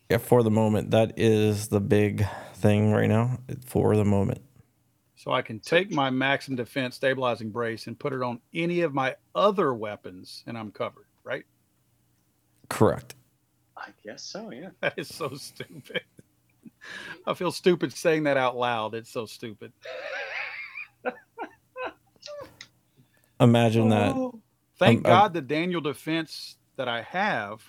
Yeah, 0.10 0.18
for 0.18 0.44
the 0.44 0.52
moment, 0.52 0.92
that 0.92 1.14
is 1.18 1.68
the 1.70 1.80
big 1.80 2.26
thing 2.56 2.92
right 2.92 3.08
now. 3.08 3.40
For 3.66 3.96
the 3.96 4.06
moment, 4.06 4.42
So 5.16 5.32
I 5.32 5.42
can 5.42 5.60
take 5.60 5.92
my 5.92 6.10
Maxim 6.10 6.56
Defense 6.56 6.96
stabilizing 6.96 7.50
brace 7.50 7.88
and 7.88 7.98
put 7.98 8.14
it 8.14 8.22
on 8.22 8.40
any 8.54 8.82
of 8.82 8.94
my 8.94 9.16
other 9.34 9.74
weapons, 9.74 10.44
and 10.46 10.58
I'm 10.58 10.72
covered. 10.72 11.06
Right? 11.24 11.46
correct. 12.70 13.16
I 13.78 13.90
guess 14.04 14.24
so, 14.24 14.52
yeah. 14.52 14.70
That 14.82 14.94
is 14.98 15.14
so 15.14 15.30
stupid. 15.36 16.02
I 17.28 17.34
feel 17.34 17.52
stupid 17.52 17.94
saying 17.94 18.24
that 18.24 18.38
out 18.38 18.58
loud. 18.58 18.96
It's 18.96 19.12
so 19.12 19.26
stupid. 19.26 19.72
Imagine 23.44 23.90
that. 23.90 24.16
Oh. 24.16 24.42
Thank 24.78 25.00
Um, 25.00 25.06
uh, 25.06 25.10
God 25.10 25.34
the 25.34 25.42
Daniel 25.42 25.82
Defense 25.82 26.58
that 26.78 26.88
I 26.88 27.02
have 27.04 27.62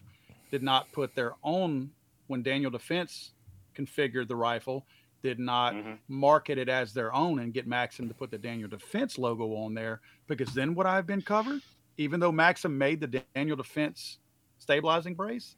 did 0.50 0.62
not 0.62 0.90
put 0.92 1.14
their 1.14 1.34
own 1.42 1.90
when 2.28 2.42
Daniel 2.42 2.70
Defense 2.70 3.32
configured 3.76 4.28
the 4.28 4.36
rifle, 4.36 4.86
did 5.22 5.38
not 5.38 5.74
Mhm. 5.74 5.98
market 6.08 6.58
it 6.58 6.68
as 6.68 6.92
their 6.94 7.12
own 7.14 7.40
and 7.40 7.52
get 7.52 7.66
Maxim 7.66 8.08
to 8.08 8.14
put 8.14 8.30
the 8.30 8.38
Daniel 8.38 8.68
Defense 8.68 9.18
logo 9.18 9.54
on 9.56 9.74
there 9.74 10.00
because 10.26 10.54
then 10.54 10.74
would 10.74 10.86
I 10.86 10.96
have 10.96 11.06
been 11.06 11.22
covered? 11.22 11.60
Even 11.96 12.20
though 12.20 12.32
Maxim 12.32 12.76
made 12.76 13.00
the 13.00 13.24
Daniel 13.34 13.56
Defense 13.56 14.18
stabilizing 14.58 15.14
brace? 15.14 15.56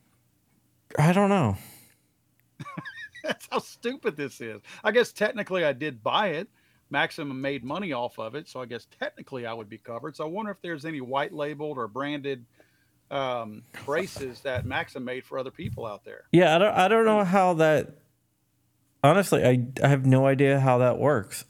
I 0.99 1.13
don't 1.13 1.31
know. 1.31 1.57
That's 3.23 3.49
how 3.51 3.59
stupid 3.59 4.17
this 4.17 4.41
is. 4.41 4.61
I 4.85 4.93
guess 4.93 5.13
technically 5.13 5.65
I 5.65 5.73
did 5.73 6.03
buy 6.03 6.29
it. 6.29 6.49
Maxim 6.91 7.41
made 7.41 7.65
money 7.65 7.93
off 7.93 8.19
of 8.19 8.35
it, 8.35 8.49
so 8.49 8.61
I 8.61 8.67
guess 8.67 8.87
technically 8.99 9.47
I 9.47 9.53
would 9.53 9.69
be 9.69 9.79
covered. 9.79 10.17
So 10.17 10.25
I 10.25 10.29
wonder 10.29 10.51
if 10.53 10.61
there's 10.63 10.85
any 10.85 11.01
white 11.01 11.33
labeled 11.33 11.79
or 11.79 11.89
branded 11.89 12.45
um, 13.11 13.63
braces 13.85 14.41
that 14.43 14.65
Maxim 14.65 15.05
made 15.05 15.25
for 15.25 15.39
other 15.39 15.51
people 15.51 15.87
out 15.87 16.05
there. 16.05 16.25
Yeah, 16.33 16.55
I 16.55 16.59
don't. 16.59 16.75
I 16.75 16.89
don't 16.89 17.05
know 17.05 17.25
how 17.25 17.55
that. 17.55 17.95
Honestly, 19.03 19.45
I 19.45 19.67
I 19.83 19.89
have 19.89 20.07
no 20.07 20.27
idea 20.27 20.61
how 20.61 20.79
that 20.79 20.99
works. 20.99 21.45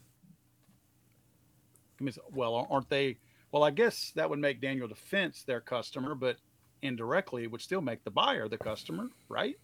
I 1.99 2.03
mean, 2.03 2.13
well, 2.31 2.67
aren't 2.69 2.89
they? 2.89 3.17
Well, 3.51 3.63
I 3.63 3.71
guess 3.71 4.11
that 4.15 4.29
would 4.29 4.39
make 4.39 4.61
Daniel 4.61 4.87
Defense 4.87 5.43
their 5.43 5.61
customer, 5.61 6.15
but 6.15 6.37
indirectly 6.81 7.43
it 7.43 7.51
would 7.51 7.61
still 7.61 7.81
make 7.81 8.03
the 8.03 8.11
buyer 8.11 8.47
the 8.47 8.57
customer, 8.57 9.07
right? 9.29 9.57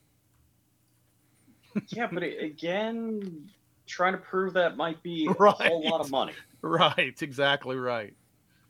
Yeah, 1.89 2.07
but 2.11 2.23
it, 2.23 2.43
again, 2.43 3.49
trying 3.85 4.13
to 4.13 4.19
prove 4.19 4.53
that 4.53 4.77
might 4.77 5.01
be 5.03 5.27
a 5.29 5.33
whole 5.33 5.89
lot 5.89 6.01
of 6.01 6.09
money. 6.09 6.33
Right, 6.61 7.21
exactly 7.21 7.75
right. 7.75 8.13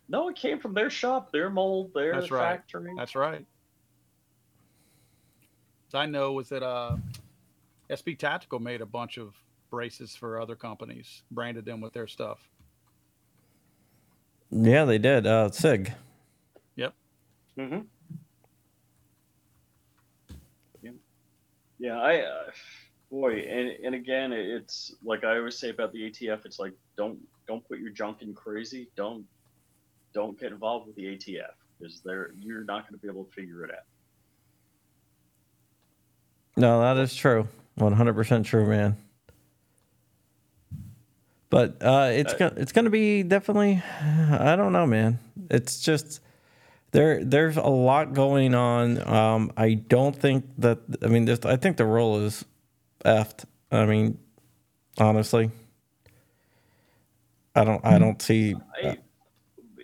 No, 0.09 0.29
it 0.29 0.35
came 0.35 0.59
from 0.59 0.73
their 0.73 0.89
shop, 0.89 1.31
their 1.31 1.49
mold, 1.49 1.91
their 1.93 2.13
That's 2.13 2.31
right. 2.31 2.57
factory. 2.57 2.93
That's 2.97 3.15
right. 3.15 3.45
I 5.93 6.07
know 6.07 6.31
was 6.31 6.49
that 6.49 6.63
uh, 6.63 6.97
SB 7.89 8.17
Tactical 8.17 8.59
made 8.59 8.81
a 8.81 8.85
bunch 8.85 9.17
of 9.17 9.35
braces 9.69 10.15
for 10.15 10.39
other 10.41 10.55
companies, 10.55 11.21
branded 11.31 11.65
them 11.65 11.81
with 11.81 11.93
their 11.93 12.07
stuff. 12.07 12.39
Yeah, 14.49 14.85
they 14.85 14.97
did. 14.97 15.25
Uh, 15.25 15.49
Sig. 15.49 15.93
Yep. 16.75 16.93
Mm-hmm. 17.57 17.79
Yeah, 20.81 20.91
yeah. 21.79 21.99
I, 21.99 22.19
uh, 22.21 22.51
boy, 23.13 23.45
and 23.47 23.69
and 23.85 23.95
again, 23.95 24.33
it's 24.33 24.95
like 25.03 25.23
I 25.23 25.37
always 25.37 25.57
say 25.57 25.69
about 25.69 25.93
the 25.93 26.09
ATF. 26.09 26.45
It's 26.45 26.59
like 26.59 26.73
don't 26.97 27.19
don't 27.47 27.65
put 27.67 27.79
your 27.79 27.91
junk 27.91 28.21
in 28.21 28.33
crazy. 28.33 28.89
Don't 28.97 29.23
don't 30.13 30.39
get 30.39 30.51
involved 30.51 30.87
with 30.87 30.95
the 30.95 31.03
ATF 31.03 31.53
because 31.79 32.01
they're 32.03 32.31
you're 32.39 32.63
not 32.63 32.83
going 32.83 32.93
to 32.93 32.97
be 32.97 33.07
able 33.07 33.25
to 33.25 33.31
figure 33.31 33.63
it 33.63 33.71
out. 33.71 33.85
No, 36.57 36.81
that 36.81 36.97
is 36.97 37.15
true. 37.15 37.47
One 37.75 37.93
hundred 37.93 38.15
percent 38.15 38.45
true, 38.45 38.65
man. 38.65 38.97
But 41.49 41.77
uh, 41.81 42.09
it's 42.11 42.33
Uh, 42.33 42.37
gonna 42.37 42.53
it's 42.57 42.71
gonna 42.71 42.89
be 42.89 43.21
definitely. 43.21 43.81
I 44.01 44.55
don't 44.55 44.73
know, 44.73 44.87
man. 44.87 45.19
It's 45.51 45.79
just 45.81 46.19
there. 46.91 47.23
There's 47.23 47.57
a 47.57 47.61
lot 47.61 48.13
going 48.13 48.55
on. 48.55 49.07
Um, 49.07 49.51
I 49.55 49.75
don't 49.75 50.15
think 50.15 50.45
that. 50.57 50.79
I 51.03 51.07
mean, 51.07 51.29
I 51.29 51.55
think 51.57 51.77
the 51.77 51.85
role 51.85 52.19
is 52.19 52.45
effed. 53.03 53.45
I 53.71 53.85
mean, 53.85 54.17
honestly, 54.97 55.51
I 57.55 57.63
don't. 57.63 57.83
I 57.85 57.99
don't 57.99 58.21
see. 58.21 58.55
I, 58.83 58.97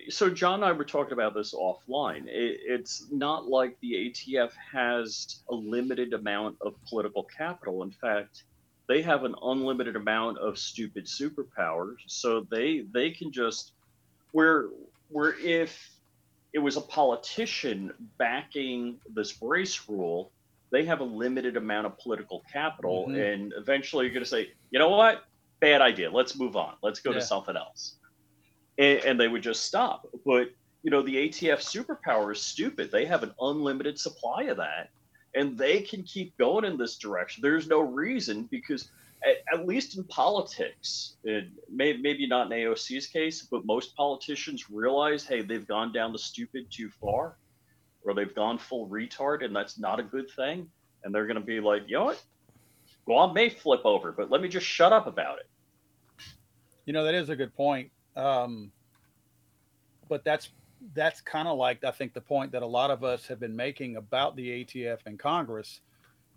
so 0.08 0.28
John 0.28 0.54
and 0.54 0.64
I 0.64 0.72
were 0.72 0.84
talking 0.84 1.12
about 1.12 1.34
this 1.34 1.54
offline. 1.54 2.26
It, 2.26 2.60
it's 2.64 3.06
not 3.10 3.48
like 3.48 3.76
the 3.80 3.92
ATF 3.92 4.50
has 4.72 5.40
a 5.48 5.54
limited 5.54 6.12
amount 6.12 6.56
of 6.60 6.74
political 6.88 7.22
capital. 7.24 7.82
In 7.82 7.92
fact, 7.92 8.44
they 8.88 9.02
have 9.02 9.24
an 9.24 9.34
unlimited 9.42 9.94
amount 9.94 10.38
of 10.38 10.58
stupid 10.58 11.06
superpowers. 11.06 11.98
So 12.06 12.46
they 12.50 12.84
they 12.92 13.10
can 13.10 13.30
just 13.30 13.72
where 14.32 14.66
where 15.10 15.38
if 15.38 15.90
it 16.52 16.58
was 16.58 16.76
a 16.76 16.80
politician 16.80 17.92
backing 18.18 18.98
this 19.14 19.32
brace 19.32 19.88
rule, 19.88 20.32
they 20.72 20.84
have 20.84 21.00
a 21.00 21.04
limited 21.04 21.56
amount 21.56 21.86
of 21.86 21.98
political 21.98 22.42
capital, 22.52 23.06
Mhm. 23.08 23.34
and 23.34 23.52
eventually 23.56 24.04
you're 24.06 24.14
going 24.14 24.24
to 24.24 24.30
say, 24.30 24.52
you 24.70 24.78
know 24.78 24.88
what, 24.88 25.24
bad 25.60 25.80
idea. 25.82 26.10
Let's 26.10 26.36
move 26.38 26.56
on. 26.56 26.76
Let's 26.82 27.00
go 27.00 27.10
Yeah. 27.10 27.18
to 27.18 27.22
something 27.22 27.56
else, 27.56 27.96
and, 28.78 28.98
and 29.00 29.20
they 29.20 29.28
would 29.28 29.42
just 29.42 29.64
stop. 29.64 30.06
But 30.24 30.50
you 30.82 30.90
know, 30.90 31.02
the 31.02 31.16
ATF 31.28 31.60
superpower 31.60 32.32
is 32.32 32.40
stupid. 32.40 32.90
They 32.90 33.04
have 33.04 33.22
an 33.22 33.34
unlimited 33.40 33.98
supply 33.98 34.44
of 34.44 34.56
that, 34.56 34.90
and 35.34 35.58
they 35.58 35.82
can 35.82 36.02
keep 36.04 36.36
going 36.38 36.64
in 36.64 36.78
this 36.78 36.96
direction. 36.96 37.42
There's 37.42 37.66
no 37.68 37.80
reason 37.80 38.44
because. 38.44 38.90
At, 39.22 39.60
at 39.60 39.66
least 39.66 39.98
in 39.98 40.04
politics, 40.04 41.16
it 41.24 41.48
may, 41.68 41.94
maybe 41.98 42.26
not 42.26 42.50
in 42.50 42.58
AOC's 42.58 43.06
case, 43.06 43.42
but 43.42 43.66
most 43.66 43.94
politicians 43.94 44.70
realize, 44.70 45.26
hey, 45.26 45.42
they've 45.42 45.66
gone 45.66 45.92
down 45.92 46.12
the 46.14 46.18
stupid 46.18 46.70
too 46.70 46.88
far, 46.88 47.36
or 48.04 48.14
they've 48.14 48.34
gone 48.34 48.58
full 48.58 48.88
retard, 48.88 49.44
and 49.44 49.54
that's 49.54 49.78
not 49.78 50.00
a 50.00 50.02
good 50.02 50.30
thing. 50.30 50.68
And 51.04 51.14
they're 51.14 51.26
going 51.26 51.40
to 51.40 51.44
be 51.44 51.60
like, 51.60 51.82
you 51.86 51.98
know 51.98 52.04
what? 52.06 52.22
Guam 53.06 53.34
may 53.34 53.48
flip 53.48 53.80
over, 53.84 54.12
but 54.12 54.30
let 54.30 54.40
me 54.40 54.48
just 54.48 54.66
shut 54.66 54.92
up 54.92 55.06
about 55.06 55.38
it. 55.38 55.48
You 56.86 56.92
know 56.92 57.04
that 57.04 57.14
is 57.14 57.28
a 57.28 57.36
good 57.36 57.54
point. 57.54 57.90
Um, 58.16 58.72
but 60.08 60.24
that's 60.24 60.50
that's 60.94 61.20
kind 61.20 61.46
of 61.46 61.58
like 61.58 61.84
I 61.84 61.90
think 61.90 62.14
the 62.14 62.20
point 62.20 62.52
that 62.52 62.62
a 62.62 62.66
lot 62.66 62.90
of 62.90 63.04
us 63.04 63.26
have 63.26 63.38
been 63.38 63.54
making 63.54 63.96
about 63.96 64.36
the 64.36 64.64
ATF 64.64 64.98
and 65.06 65.18
Congress, 65.18 65.80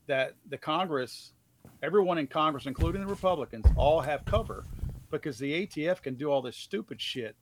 that 0.07 0.33
the 0.49 0.57
Congress, 0.57 1.31
everyone 1.81 2.17
in 2.17 2.27
Congress, 2.27 2.65
including 2.65 3.01
the 3.01 3.07
Republicans, 3.07 3.65
all 3.75 4.01
have 4.01 4.25
cover 4.25 4.65
because 5.11 5.37
the 5.37 5.65
ATF 5.65 6.01
can 6.01 6.15
do 6.15 6.29
all 6.29 6.41
this 6.41 6.57
stupid 6.57 6.99
shit. 6.99 7.35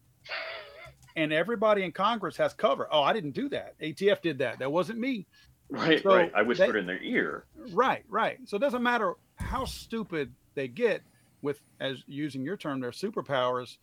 And 1.15 1.33
everybody 1.33 1.83
in 1.83 1.91
Congress 1.91 2.37
has 2.37 2.53
cover. 2.53 2.87
Oh, 2.91 3.01
I 3.01 3.13
didn't 3.13 3.31
do 3.31 3.49
that. 3.49 3.77
ATF 3.79 4.21
did 4.21 4.37
that. 4.39 4.59
That 4.59 4.71
wasn't 4.71 4.99
me. 4.99 5.25
Right, 5.69 6.01
So 6.03 6.09
right. 6.15 6.31
I 6.35 6.41
whispered 6.41 6.73
they- 6.73 6.79
in 6.79 6.85
their 6.85 7.01
ear. 7.01 7.45
Right, 7.71 8.03
right. 8.09 8.37
So 8.45 8.57
it 8.57 8.59
doesn't 8.59 8.83
matter 8.83 9.13
how 9.37 9.65
stupid 9.65 10.33
they 10.55 10.67
get 10.67 11.01
with, 11.41 11.61
as 11.79 12.03
using 12.07 12.43
your 12.43 12.57
term, 12.57 12.79
their 12.81 12.91
superpowers. 12.91 13.77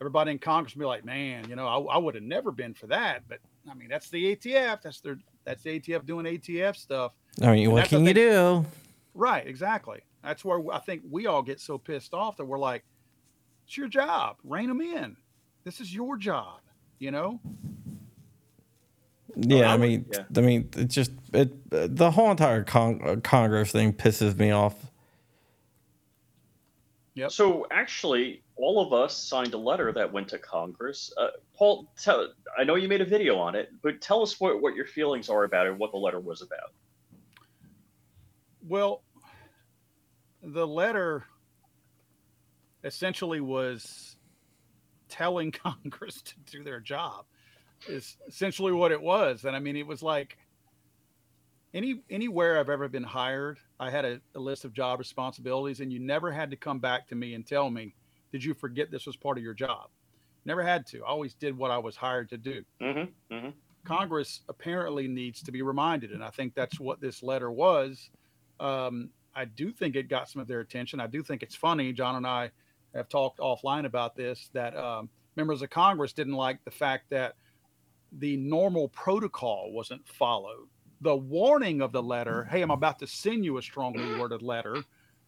Everybody 0.00 0.32
in 0.32 0.38
Congress 0.38 0.74
will 0.74 0.80
be 0.80 0.86
like, 0.86 1.04
man, 1.04 1.48
you 1.48 1.54
know, 1.56 1.66
I, 1.66 1.94
I 1.94 1.98
would 1.98 2.14
have 2.14 2.24
never 2.24 2.50
been 2.50 2.74
for 2.74 2.86
that. 2.88 3.22
But 3.28 3.38
I 3.70 3.74
mean, 3.74 3.88
that's 3.88 4.08
the 4.10 4.34
ATF. 4.36 4.82
That's 4.82 5.00
their, 5.00 5.18
that's 5.44 5.62
the 5.62 5.78
ATF 5.80 6.04
doing 6.06 6.26
ATF 6.26 6.76
stuff. 6.76 7.12
I 7.42 7.52
mean, 7.52 7.64
And 7.64 7.72
what 7.72 7.88
can 7.88 8.04
you 8.04 8.14
do? 8.14 8.64
Right, 9.14 9.46
exactly. 9.46 10.00
That's 10.22 10.44
where 10.44 10.60
I 10.72 10.78
think 10.80 11.02
we 11.10 11.26
all 11.26 11.42
get 11.42 11.60
so 11.60 11.78
pissed 11.78 12.14
off 12.14 12.36
that 12.38 12.44
we're 12.46 12.58
like, 12.58 12.84
it's 13.66 13.76
your 13.76 13.88
job. 13.88 14.36
Rein 14.44 14.68
them 14.68 14.80
in. 14.80 15.16
This 15.64 15.80
is 15.80 15.94
your 15.94 16.16
job. 16.16 16.60
You 17.04 17.10
know? 17.10 17.38
Yeah, 19.36 19.70
I 19.70 19.74
I 19.74 19.76
mean, 19.76 20.06
yeah. 20.10 20.24
I 20.34 20.40
mean, 20.40 20.70
it 20.74 20.86
just 20.86 21.10
it 21.34 21.52
the 21.68 22.10
whole 22.10 22.30
entire 22.30 22.64
con- 22.64 23.02
uh, 23.04 23.16
Congress 23.22 23.72
thing 23.72 23.92
pisses 23.92 24.38
me 24.38 24.52
off. 24.52 24.74
Yep. 27.12 27.30
So 27.30 27.66
actually, 27.70 28.42
all 28.56 28.80
of 28.80 28.94
us 28.94 29.14
signed 29.14 29.52
a 29.52 29.58
letter 29.58 29.92
that 29.92 30.10
went 30.10 30.28
to 30.28 30.38
Congress. 30.38 31.12
Uh, 31.18 31.28
Paul, 31.54 31.92
tell, 32.00 32.32
I 32.58 32.64
know 32.64 32.76
you 32.76 32.88
made 32.88 33.02
a 33.02 33.04
video 33.04 33.36
on 33.36 33.54
it, 33.54 33.70
but 33.82 34.00
tell 34.00 34.22
us 34.22 34.40
what, 34.40 34.62
what 34.62 34.74
your 34.74 34.86
feelings 34.86 35.28
are 35.28 35.44
about 35.44 35.66
it, 35.66 35.76
what 35.76 35.90
the 35.90 35.98
letter 35.98 36.20
was 36.20 36.40
about. 36.40 36.72
Well, 38.66 39.02
the 40.42 40.66
letter 40.66 41.26
essentially 42.82 43.40
was 43.40 44.13
telling 45.14 45.52
Congress 45.52 46.22
to 46.22 46.34
do 46.50 46.64
their 46.64 46.80
job. 46.80 47.24
is 47.88 48.16
essentially 48.26 48.72
what 48.72 48.92
it 48.92 49.00
was. 49.00 49.44
And 49.44 49.54
I 49.54 49.60
mean, 49.60 49.76
it 49.76 49.86
was 49.86 50.02
like 50.02 50.36
any 51.72 52.02
anywhere 52.10 52.58
I've 52.58 52.70
ever 52.70 52.88
been 52.88 53.04
hired, 53.04 53.58
I 53.78 53.90
had 53.90 54.04
a, 54.04 54.20
a, 54.34 54.40
list 54.40 54.64
of 54.64 54.72
job 54.72 54.98
responsibilities, 54.98 55.80
and 55.80 55.92
you 55.92 55.98
never 55.98 56.30
had 56.30 56.50
to 56.50 56.56
come 56.56 56.78
back 56.78 57.08
to 57.08 57.14
me 57.14 57.34
and 57.34 57.46
tell 57.46 57.70
me, 57.70 57.94
"Did 58.32 58.44
you 58.44 58.54
forget 58.54 58.90
this 58.90 59.06
was 59.06 59.16
part 59.16 59.38
of 59.38 59.44
your 59.44 59.54
job?" 59.54 59.88
Never 60.44 60.62
had 60.62 60.86
to. 60.88 61.02
I 61.02 61.08
always 61.08 61.34
did 61.34 61.56
what 61.56 61.70
I 61.70 61.78
was 61.78 61.96
hired 61.96 62.28
to 62.30 62.36
do. 62.36 62.62
Mm-hmm, 62.80 63.34
mm-hmm. 63.34 63.48
Congress 63.84 64.40
apparently 64.48 65.08
needs 65.08 65.42
to 65.42 65.52
be 65.52 65.62
reminded, 65.62 66.12
and 66.12 66.22
I 66.22 66.30
think 66.30 66.54
that's 66.54 66.78
what 66.78 67.00
this 67.00 67.22
letter 67.22 67.50
was. 67.50 68.10
Um, 68.60 69.10
I 69.34 69.46
do 69.46 69.72
think 69.72 69.96
it 69.96 70.08
got 70.08 70.28
some 70.28 70.40
of 70.40 70.46
their 70.46 70.60
attention. 70.60 71.00
I 71.00 71.06
do 71.06 71.22
think 71.22 71.42
it's 71.42 71.56
funny. 71.56 71.92
John 71.92 72.16
and 72.16 72.26
I 72.26 72.50
have 72.94 73.08
talked 73.08 73.38
offline 73.38 73.86
about 73.86 74.16
this 74.16 74.50
that 74.52 74.76
um, 74.76 75.08
members 75.36 75.62
of 75.62 75.70
Congress 75.70 76.12
didn't 76.12 76.34
like 76.34 76.64
the 76.64 76.70
fact 76.70 77.10
that 77.10 77.34
the 78.18 78.36
normal 78.36 78.88
protocol 78.88 79.72
wasn't 79.72 80.06
followed. 80.06 80.68
The 81.00 81.16
warning 81.16 81.80
of 81.82 81.92
the 81.92 82.02
letter, 82.02 82.44
hey, 82.44 82.62
I'm 82.62 82.70
about 82.70 82.98
to 83.00 83.06
send 83.06 83.44
you 83.44 83.58
a 83.58 83.62
strongly 83.62 84.18
worded 84.18 84.42
letter 84.42 84.82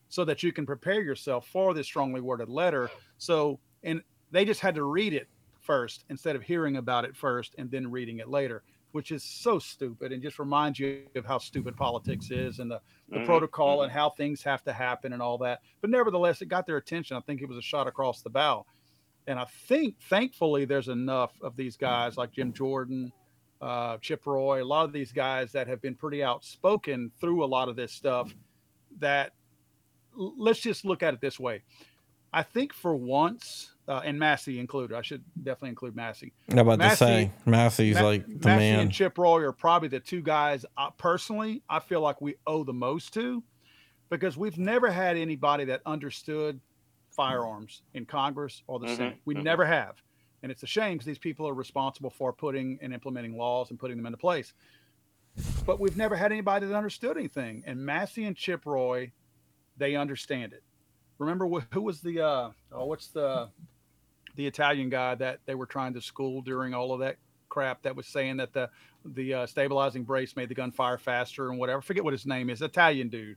so 0.09 0.25
that 0.25 0.43
you 0.43 0.53
can 0.53 0.65
prepare 0.65 1.03
yourself 1.03 1.49
for 1.49 1.75
this 1.75 1.87
strongly 1.87 2.21
worded 2.21 2.49
letter. 2.49 2.91
So, 3.19 3.59
and 3.83 4.03
they 4.31 4.45
just 4.45 4.61
had 4.61 4.75
to 4.77 4.85
read 4.85 5.13
it 5.13 5.29
first 5.61 6.05
instead 6.09 6.37
of 6.37 6.43
hearing 6.43 6.77
about 6.77 7.05
it 7.05 7.17
first 7.17 7.55
and 7.59 7.71
then 7.71 7.91
reading 7.91 8.21
it 8.21 8.29
later, 8.29 8.63
which 8.93 9.11
is 9.11 9.23
so 9.23 9.59
stupid 9.59 10.13
and 10.13 10.23
just 10.23 10.39
reminds 10.39 10.79
you 10.79 11.03
of 11.17 11.27
how 11.27 11.39
stupid 11.39 11.77
politics 11.77 12.31
is 12.31 12.61
and 12.61 12.71
the, 12.71 12.81
the 13.09 13.17
mm-hmm. 13.17 13.27
protocol 13.27 13.83
and 13.83 13.91
mm-hmm. 13.91 13.99
how 13.99 14.11
things 14.11 14.43
have 14.43 14.63
to 14.65 14.73
happen 14.73 15.13
and 15.13 15.21
all 15.21 15.39
that. 15.39 15.61
But 15.81 15.91
nevertheless, 15.91 16.41
it 16.41 16.47
got 16.47 16.67
their 16.67 16.79
attention. 16.79 17.17
I 17.17 17.21
think 17.21 17.43
it 17.43 17.49
was 17.49 17.59
a 17.59 17.63
shot 17.63 17.87
across 17.87 18.23
the 18.23 18.31
bow. 18.31 18.65
And 19.27 19.39
I 19.39 19.45
think, 19.69 19.97
thankfully, 20.09 20.65
there's 20.65 20.89
enough 20.89 21.33
of 21.43 21.57
these 21.57 21.77
guys 21.77 22.17
like 22.17 22.33
Jim 22.33 22.53
Jordan, 22.53 23.13
uh, 23.61 23.99
Chip 23.99 24.25
Roy, 24.25 24.63
a 24.63 24.65
lot 24.65 24.85
of 24.85 24.93
these 24.93 25.13
guys 25.13 25.53
that 25.53 25.67
have 25.67 25.83
been 25.83 25.97
pretty 25.97 26.23
outspoken 26.23 27.11
through 27.21 27.45
a 27.45 27.47
lot 27.47 27.69
of 27.69 27.77
this 27.77 27.93
stuff 27.93 28.33
that 28.99 29.33
let's 30.15 30.61
just 30.61 30.85
look 30.85 31.03
at 31.03 31.13
it 31.13 31.21
this 31.21 31.41
way. 31.41 31.63
I 32.33 32.43
think 32.43 32.73
for 32.73 32.95
once, 32.95 33.75
uh, 33.89 34.03
and 34.05 34.19
Massie 34.19 34.59
included. 34.59 34.97
I 34.97 35.03
should 35.03 35.23
definitely 35.37 35.71
include 35.71 35.95
Massie. 35.95 36.33
I'm 36.51 36.59
about 36.59 36.79
Massie, 36.79 36.91
to 36.91 36.97
say 36.97 37.31
Massie's 37.45 37.97
Ma- 37.97 38.03
like 38.03 38.27
the 38.27 38.49
Massie 38.49 38.71
man. 38.73 38.81
and 38.81 38.93
Chip 38.93 39.17
Roy 39.19 39.43
are 39.43 39.53
probably 39.53 39.89
the 39.89 40.01
two 40.01 40.23
guys 40.23 40.65
uh, 40.77 40.91
personally 40.91 41.63
I 41.69 41.79
feel 41.79 42.01
like 42.01 42.21
we 42.21 42.37
owe 42.47 42.65
the 42.65 42.73
most 42.73 43.15
to 43.15 43.43
because 44.11 44.37
we've 44.37 44.59
never 44.59 44.91
had 44.91 45.17
anybody 45.17 45.65
that 45.67 45.83
understood 45.87 46.61
firearms 47.11 47.83
in 47.95 48.05
Congress 48.07 48.63
or 48.67 48.79
the 48.79 48.87
mm-hmm, 48.87 48.97
Senate. 48.97 49.17
We 49.25 49.35
mm-hmm. 49.35 49.45
never 49.45 49.65
have. 49.65 50.03
And 50.43 50.53
it's 50.53 50.63
a 50.63 50.67
shame 50.67 50.95
because 50.95 51.07
these 51.07 51.19
people 51.19 51.49
are 51.49 51.55
responsible 51.55 52.11
for 52.11 52.33
putting 52.33 52.79
and 52.83 52.93
implementing 52.93 53.37
laws 53.37 53.71
and 53.71 53.79
putting 53.79 53.97
them 53.97 54.07
into 54.07 54.19
place. 54.19 54.53
But 55.65 55.81
we've 55.81 55.97
never 55.97 56.15
had 56.15 56.31
anybody 56.31 56.67
that 56.67 56.77
understood 56.77 57.17
anything. 57.17 57.65
And 57.67 57.85
Massie 57.85 58.25
and 58.25 58.37
Chip 58.37 58.65
Roy, 58.65 59.13
they 59.77 59.97
understand 59.97 60.53
it. 60.53 60.63
Remember 61.19 61.47
who 61.73 61.81
was 61.81 62.01
the 62.01 62.21
uh, 62.21 62.51
oh, 62.73 62.87
what's 62.87 63.09
the 63.09 63.49
the 64.37 64.47
Italian 64.47 64.89
guy 64.89 65.15
that 65.17 65.41
they 65.47 65.55
were 65.55 65.67
trying 65.67 65.95
to 65.95 66.01
school 66.01 66.43
during 66.43 66.75
all 66.75 66.93
of 66.93 67.01
that 67.01 67.17
crap 67.49 67.83
that 67.83 67.97
was 67.97 68.07
saying 68.07 68.37
that 68.37 68.53
the 68.53 68.69
the 69.05 69.35
uh, 69.35 69.47
stabilizing 69.47 70.05
brace 70.05 70.37
made 70.37 70.49
the 70.49 70.55
gun 70.55 70.73
fire 70.73 70.99
faster 70.99 71.51
and 71.51 71.59
whatever. 71.59 71.81
forget 71.81 72.03
what 72.03 72.13
his 72.13 72.27
name 72.27 72.51
is. 72.51 72.61
Italian 72.61 73.09
dude. 73.09 73.37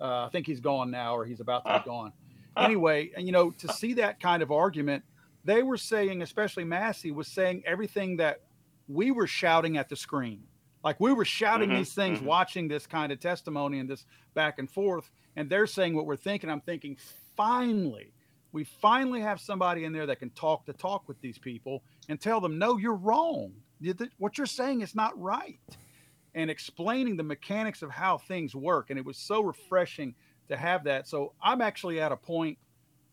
Uh, 0.00 0.26
I 0.26 0.28
think 0.30 0.46
he's 0.46 0.60
gone 0.60 0.90
now, 0.90 1.16
or 1.16 1.24
he's 1.24 1.40
about 1.40 1.64
to 1.64 1.80
be 1.80 1.90
gone. 1.90 2.12
Anyway, 2.56 3.10
and 3.16 3.26
you 3.26 3.32
know, 3.32 3.50
to 3.50 3.72
see 3.72 3.94
that 3.94 4.20
kind 4.20 4.42
of 4.42 4.50
argument, 4.50 5.02
they 5.44 5.62
were 5.62 5.76
saying, 5.76 6.22
especially 6.22 6.64
Massie 6.64 7.10
was 7.10 7.28
saying 7.28 7.62
everything 7.66 8.16
that 8.18 8.42
we 8.86 9.10
were 9.10 9.26
shouting 9.26 9.76
at 9.76 9.88
the 9.88 9.96
screen. 9.96 10.42
Like 10.84 11.00
we 11.00 11.12
were 11.12 11.24
shouting 11.24 11.68
mm-hmm, 11.68 11.78
these 11.78 11.92
things, 11.92 12.18
mm-hmm. 12.18 12.28
watching 12.28 12.68
this 12.68 12.86
kind 12.86 13.12
of 13.12 13.20
testimony 13.20 13.80
and 13.80 13.90
this 13.90 14.06
back 14.34 14.58
and 14.58 14.70
forth, 14.70 15.10
and 15.36 15.50
they're 15.50 15.66
saying 15.66 15.94
what 15.94 16.06
we're 16.06 16.16
thinking. 16.16 16.48
I'm 16.48 16.60
thinking, 16.60 16.96
finally, 17.36 18.12
we 18.52 18.64
finally 18.64 19.20
have 19.20 19.40
somebody 19.40 19.84
in 19.84 19.92
there 19.92 20.06
that 20.06 20.20
can 20.20 20.30
talk 20.30 20.64
the 20.64 20.72
talk 20.72 21.06
with 21.06 21.20
these 21.20 21.38
people 21.38 21.82
and 22.08 22.20
tell 22.20 22.40
them, 22.40 22.58
no, 22.58 22.76
you're 22.76 22.94
wrong. 22.94 23.52
What 24.18 24.38
you're 24.38 24.46
saying 24.46 24.80
is 24.80 24.94
not 24.94 25.20
right. 25.20 25.58
And 26.34 26.50
explaining 26.50 27.16
the 27.16 27.22
mechanics 27.22 27.82
of 27.82 27.90
how 27.90 28.18
things 28.18 28.54
work. 28.54 28.90
And 28.90 28.98
it 28.98 29.04
was 29.04 29.16
so 29.16 29.42
refreshing 29.42 30.14
to 30.48 30.56
have 30.56 30.84
that. 30.84 31.06
So 31.06 31.32
I'm 31.42 31.60
actually 31.60 32.00
at 32.00 32.12
a 32.12 32.16
point 32.16 32.58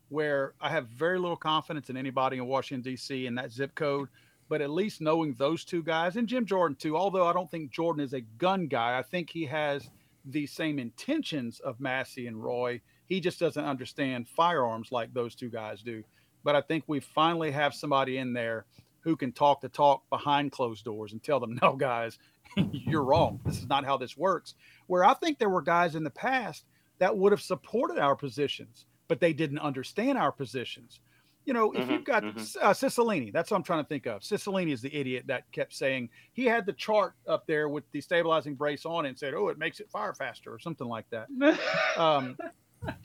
where 0.08 0.54
I 0.60 0.70
have 0.70 0.88
very 0.88 1.18
little 1.18 1.36
confidence 1.36 1.90
in 1.90 1.96
anybody 1.96 2.38
in 2.38 2.46
Washington, 2.46 2.82
D.C. 2.82 3.26
and 3.26 3.36
that 3.36 3.52
zip 3.52 3.74
code. 3.74 4.08
But 4.48 4.60
at 4.60 4.70
least 4.70 5.00
knowing 5.00 5.34
those 5.34 5.64
two 5.64 5.82
guys 5.82 6.16
and 6.16 6.28
Jim 6.28 6.46
Jordan, 6.46 6.76
too, 6.76 6.96
although 6.96 7.26
I 7.26 7.32
don't 7.32 7.50
think 7.50 7.72
Jordan 7.72 8.02
is 8.02 8.12
a 8.12 8.20
gun 8.20 8.68
guy, 8.68 8.96
I 8.96 9.02
think 9.02 9.28
he 9.28 9.44
has 9.46 9.90
the 10.24 10.46
same 10.46 10.78
intentions 10.78 11.60
of 11.60 11.80
Massie 11.80 12.28
and 12.28 12.42
Roy 12.42 12.80
he 13.06 13.20
just 13.20 13.38
doesn't 13.38 13.64
understand 13.64 14.28
firearms 14.28 14.92
like 14.92 15.12
those 15.14 15.34
two 15.34 15.48
guys 15.48 15.82
do. 15.82 16.02
But 16.44 16.56
I 16.56 16.60
think 16.60 16.84
we 16.86 17.00
finally 17.00 17.50
have 17.50 17.74
somebody 17.74 18.18
in 18.18 18.32
there 18.32 18.66
who 19.00 19.16
can 19.16 19.32
talk 19.32 19.60
the 19.60 19.68
talk 19.68 20.02
behind 20.10 20.52
closed 20.52 20.84
doors 20.84 21.12
and 21.12 21.22
tell 21.22 21.38
them, 21.38 21.58
no, 21.62 21.76
guys, 21.76 22.18
you're 22.56 23.04
wrong. 23.04 23.40
This 23.44 23.58
is 23.58 23.68
not 23.68 23.84
how 23.84 23.96
this 23.96 24.16
works. 24.16 24.54
Where 24.86 25.04
I 25.04 25.14
think 25.14 25.38
there 25.38 25.48
were 25.48 25.62
guys 25.62 25.94
in 25.94 26.04
the 26.04 26.10
past 26.10 26.64
that 26.98 27.16
would 27.16 27.32
have 27.32 27.40
supported 27.40 27.98
our 27.98 28.16
positions, 28.16 28.86
but 29.08 29.20
they 29.20 29.32
didn't 29.32 29.58
understand 29.58 30.18
our 30.18 30.32
positions. 30.32 31.00
You 31.44 31.52
know, 31.52 31.70
if 31.70 31.82
mm-hmm, 31.82 31.92
you've 31.92 32.04
got 32.04 32.24
mm-hmm. 32.24 32.38
uh, 32.60 32.72
Cicilline, 32.72 33.32
that's 33.32 33.52
what 33.52 33.58
I'm 33.58 33.62
trying 33.62 33.84
to 33.84 33.88
think 33.88 34.06
of. 34.06 34.22
Cicilline 34.22 34.72
is 34.72 34.82
the 34.82 34.92
idiot 34.92 35.24
that 35.28 35.50
kept 35.52 35.72
saying 35.72 36.08
he 36.32 36.44
had 36.44 36.66
the 36.66 36.72
chart 36.72 37.14
up 37.28 37.46
there 37.46 37.68
with 37.68 37.84
the 37.92 38.00
stabilizing 38.00 38.56
brace 38.56 38.84
on 38.84 39.06
and 39.06 39.16
said, 39.16 39.32
"Oh, 39.32 39.46
it 39.46 39.56
makes 39.56 39.78
it 39.78 39.88
fire 39.88 40.12
faster" 40.12 40.52
or 40.52 40.58
something 40.58 40.88
like 40.88 41.06
that. 41.10 41.28
um, 41.96 42.36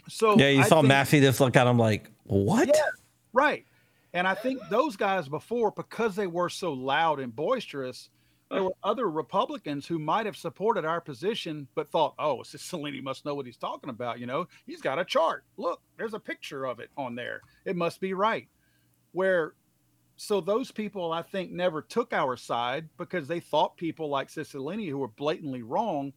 so 0.07 0.37
yeah, 0.37 0.49
you 0.49 0.61
I 0.61 0.67
saw 0.67 0.81
Massie 0.81 1.19
just 1.19 1.39
look 1.39 1.55
at 1.55 1.67
him 1.67 1.77
like, 1.77 2.09
what? 2.23 2.67
Yeah, 2.67 2.81
right. 3.33 3.65
And 4.13 4.27
I 4.27 4.33
think 4.33 4.61
those 4.69 4.95
guys 4.95 5.29
before, 5.29 5.71
because 5.71 6.15
they 6.15 6.27
were 6.27 6.49
so 6.49 6.73
loud 6.73 7.19
and 7.19 7.33
boisterous, 7.35 8.09
there 8.49 8.63
were 8.63 8.75
other 8.83 9.09
Republicans 9.09 9.87
who 9.87 9.97
might 9.97 10.25
have 10.25 10.35
supported 10.35 10.83
our 10.83 10.99
position, 10.99 11.67
but 11.73 11.89
thought, 11.89 12.13
oh, 12.19 12.37
Cicilline 12.43 13.01
must 13.01 13.23
know 13.25 13.33
what 13.33 13.45
he's 13.45 13.57
talking 13.57 13.89
about. 13.89 14.19
You 14.19 14.25
know, 14.25 14.47
he's 14.65 14.81
got 14.81 14.99
a 14.99 15.05
chart. 15.05 15.45
Look, 15.57 15.81
there's 15.97 16.13
a 16.13 16.19
picture 16.19 16.65
of 16.65 16.79
it 16.79 16.89
on 16.97 17.15
there. 17.15 17.41
It 17.65 17.77
must 17.77 18.01
be 18.01 18.13
right. 18.13 18.49
Where, 19.13 19.53
so 20.17 20.41
those 20.41 20.71
people, 20.71 21.13
I 21.13 21.21
think, 21.21 21.51
never 21.51 21.81
took 21.81 22.11
our 22.11 22.35
side 22.35 22.89
because 22.97 23.27
they 23.27 23.39
thought 23.39 23.77
people 23.77 24.09
like 24.09 24.27
Cicilline, 24.27 24.89
who 24.89 24.97
were 24.97 25.07
blatantly 25.07 25.61
wrong, 25.61 26.11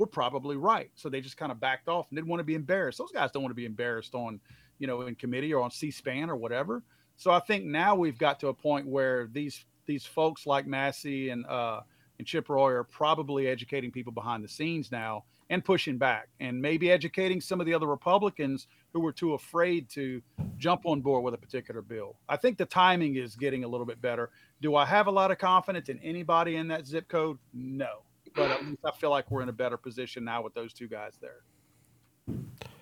were 0.00 0.06
probably 0.06 0.56
right. 0.56 0.90
So 0.94 1.08
they 1.08 1.20
just 1.20 1.36
kind 1.36 1.52
of 1.52 1.60
backed 1.60 1.86
off 1.86 2.06
and 2.08 2.16
didn't 2.16 2.28
want 2.28 2.40
to 2.40 2.44
be 2.44 2.54
embarrassed. 2.54 2.98
Those 2.98 3.12
guys 3.12 3.30
don't 3.30 3.42
want 3.42 3.50
to 3.50 3.56
be 3.56 3.66
embarrassed 3.66 4.14
on, 4.14 4.40
you 4.78 4.86
know, 4.86 5.02
in 5.02 5.14
committee 5.14 5.52
or 5.52 5.62
on 5.62 5.70
C-SPAN 5.70 6.30
or 6.30 6.36
whatever. 6.36 6.82
So 7.18 7.30
I 7.30 7.38
think 7.38 7.66
now 7.66 7.94
we've 7.94 8.18
got 8.18 8.40
to 8.40 8.48
a 8.48 8.54
point 8.54 8.86
where 8.86 9.28
these 9.30 9.66
these 9.84 10.06
folks 10.06 10.46
like 10.46 10.66
Massie 10.66 11.28
and 11.28 11.44
uh, 11.46 11.80
and 12.18 12.26
Chip 12.26 12.48
Roy 12.48 12.72
are 12.72 12.84
probably 12.84 13.46
educating 13.46 13.90
people 13.90 14.12
behind 14.12 14.42
the 14.42 14.48
scenes 14.48 14.90
now 14.90 15.24
and 15.50 15.62
pushing 15.62 15.98
back 15.98 16.28
and 16.38 16.62
maybe 16.62 16.90
educating 16.90 17.40
some 17.40 17.60
of 17.60 17.66
the 17.66 17.74
other 17.74 17.86
Republicans 17.86 18.68
who 18.94 19.00
were 19.00 19.12
too 19.12 19.34
afraid 19.34 19.90
to 19.90 20.22
jump 20.56 20.82
on 20.86 21.02
board 21.02 21.24
with 21.24 21.34
a 21.34 21.38
particular 21.38 21.82
bill. 21.82 22.16
I 22.28 22.36
think 22.36 22.56
the 22.56 22.64
timing 22.64 23.16
is 23.16 23.36
getting 23.36 23.64
a 23.64 23.68
little 23.68 23.86
bit 23.86 24.00
better. 24.00 24.30
Do 24.62 24.76
I 24.76 24.86
have 24.86 25.08
a 25.08 25.10
lot 25.10 25.30
of 25.30 25.38
confidence 25.38 25.90
in 25.90 25.98
anybody 25.98 26.56
in 26.56 26.68
that 26.68 26.86
zip 26.86 27.08
code? 27.08 27.38
No 27.52 28.04
but 28.34 28.50
at 28.50 28.64
least 28.64 28.80
I 28.84 28.90
feel 28.92 29.10
like 29.10 29.30
we're 29.30 29.42
in 29.42 29.48
a 29.48 29.52
better 29.52 29.76
position 29.76 30.24
now 30.24 30.42
with 30.42 30.54
those 30.54 30.72
two 30.72 30.88
guys 30.88 31.18
there. 31.20 31.42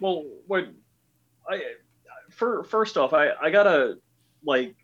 Well, 0.01 0.25
what 0.47 0.69
I 1.49 1.63
for 2.31 2.65
first 2.65 2.97
off, 2.97 3.13
I 3.13 3.31
I 3.41 3.51
gotta 3.51 3.99
like 4.45 4.75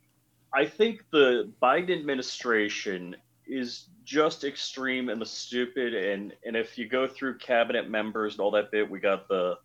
I 0.52 0.66
think 0.66 1.04
the 1.10 1.50
Biden 1.62 1.92
administration 1.92 3.16
is 3.46 3.88
just 4.04 4.44
extreme 4.44 5.08
and 5.08 5.20
the 5.20 5.26
stupid 5.26 5.94
and 5.94 6.32
and 6.44 6.56
if 6.56 6.78
you 6.78 6.88
go 6.88 7.06
through 7.06 7.38
cabinet 7.38 7.90
members 7.90 8.34
and 8.34 8.40
all 8.40 8.50
that 8.52 8.70
bit, 8.70 8.88
we 8.88 9.00
got 9.00 9.28
the 9.28 9.58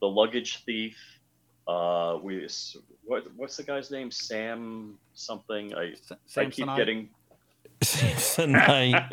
the 0.00 0.06
luggage 0.06 0.64
thief. 0.64 0.96
Uh, 1.66 2.18
we 2.22 2.46
what 3.04 3.26
what's 3.36 3.56
the 3.56 3.62
guy's 3.62 3.90
name? 3.90 4.10
Sam 4.10 4.98
something. 5.14 5.74
I 5.74 5.94
Sam 6.26 6.46
I 6.46 6.50
keep 6.50 6.66
getting 6.76 7.08
tonight. 8.34 9.12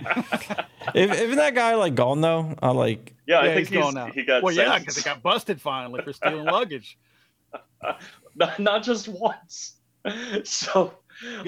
if, 0.96 1.12
isn't 1.12 1.36
that 1.36 1.54
guy 1.56 1.76
like 1.76 1.96
gone 1.96 2.22
though? 2.22 2.56
I 2.62 2.72
like. 2.72 3.14
Yeah, 3.28 3.40
I 3.40 3.48
think 3.48 3.60
he's, 3.60 3.70
he's 3.70 3.80
gone 3.80 3.94
now. 3.94 4.08
He 4.08 4.24
got 4.24 4.44
well, 4.44 4.54
yeah, 4.54 4.80
because 4.80 4.98
he 4.98 5.04
got 5.04 5.22
busted 5.22 5.62
finally 5.62 6.02
for 6.02 6.14
stealing 6.14 6.46
luggage. 6.46 6.98
not, 8.36 8.60
not 8.60 8.84
just 8.84 9.08
once. 9.08 9.76
So 10.44 10.94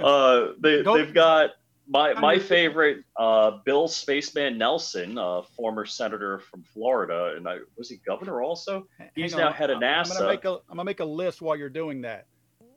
uh, 0.01 0.47
they 0.59 0.81
they've 0.81 1.13
got 1.13 1.51
my 1.87 2.13
my 2.13 2.39
favorite 2.39 3.03
uh, 3.17 3.59
Bill 3.65 3.87
Spaceman 3.87 4.57
Nelson, 4.57 5.17
uh, 5.17 5.41
former 5.55 5.85
senator 5.85 6.39
from 6.39 6.63
Florida, 6.63 7.33
and 7.35 7.47
I 7.47 7.57
was 7.77 7.89
he 7.89 7.97
governor 7.97 8.41
also. 8.41 8.87
He's 9.15 9.35
now 9.35 9.51
head 9.51 9.69
of 9.69 9.79
NASA. 9.79 10.11
I'm 10.11 10.17
gonna 10.17 10.27
make 10.27 10.45
a 10.45 10.51
I'm 10.51 10.61
gonna 10.69 10.83
make 10.85 10.99
a 10.99 11.05
list 11.05 11.41
while 11.41 11.55
you're 11.55 11.69
doing 11.69 12.01
that. 12.01 12.27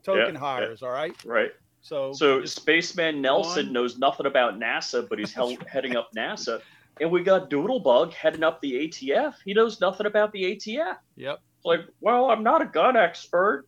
Token 0.03 0.35
yeah, 0.35 0.39
hires, 0.39 0.79
yeah. 0.81 0.87
all 0.87 0.93
right. 0.93 1.13
Right. 1.25 1.51
So, 1.81 2.11
So 2.13 2.43
Spaceman 2.45 3.21
Nelson 3.21 3.67
One. 3.67 3.73
knows 3.73 3.97
nothing 3.97 4.25
about 4.25 4.59
NASA, 4.59 5.07
but 5.07 5.17
he's 5.19 5.33
hel- 5.39 5.57
heading 5.71 5.95
up 5.95 6.11
NASA. 6.15 6.61
And 7.01 7.09
we 7.11 7.23
got 7.23 7.49
Doodlebug 7.49 8.11
heading 8.13 8.43
up 8.43 8.61
the 8.61 8.73
ATF. 8.87 9.35
He 9.45 9.53
knows 9.53 9.79
nothing 9.79 10.05
about 10.05 10.31
the 10.33 10.43
ATF. 10.55 10.97
yep. 11.15 11.39
Like, 11.63 11.81
well, 12.01 12.29
I'm 12.29 12.43
not 12.43 12.61
a 12.61 12.65
gun 12.65 12.95
expert. 12.97 13.65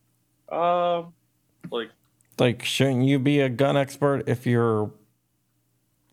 Uh, 0.50 1.04
like, 1.70 1.90
Like, 2.38 2.64
shouldn't 2.64 3.04
you 3.04 3.18
be 3.18 3.40
a 3.40 3.48
gun 3.48 3.76
expert 3.76 4.28
if 4.28 4.46
you're? 4.46 4.90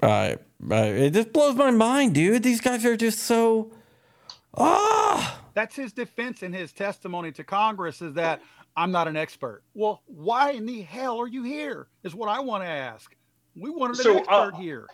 Uh, 0.02 0.36
uh, 0.72 0.76
it 0.76 1.12
just 1.12 1.34
blows 1.34 1.56
my 1.56 1.72
mind, 1.72 2.16
dude. 2.16 2.44
These 2.44 2.62
guys 2.62 2.86
are 2.86 2.96
just 2.98 3.20
so. 3.20 3.72
Ah, 4.58 5.42
That's 5.54 5.76
his 5.76 5.94
defense 5.94 6.42
in 6.44 6.54
his 6.54 6.72
testimony 6.72 7.32
to 7.34 7.44
Congress 7.44 8.02
is 8.02 8.14
that 8.16 8.42
I'm 8.80 8.92
not 8.92 9.10
an 9.10 9.18
expert. 9.18 9.62
Well, 9.74 10.02
why 10.06 10.52
in 10.52 10.66
the 10.66 10.82
hell 10.82 11.20
are 11.20 11.28
you 11.28 11.44
here? 11.44 11.88
Is 12.04 12.16
what 12.16 12.30
I 12.30 12.40
want 12.40 12.64
to 12.64 12.70
ask. 12.70 13.14
We 13.54 13.70
wanted 13.70 13.98
an 13.98 14.04
So, 14.04 14.18
expert 14.20 14.54
uh, 14.54 14.58
here. 14.58 14.88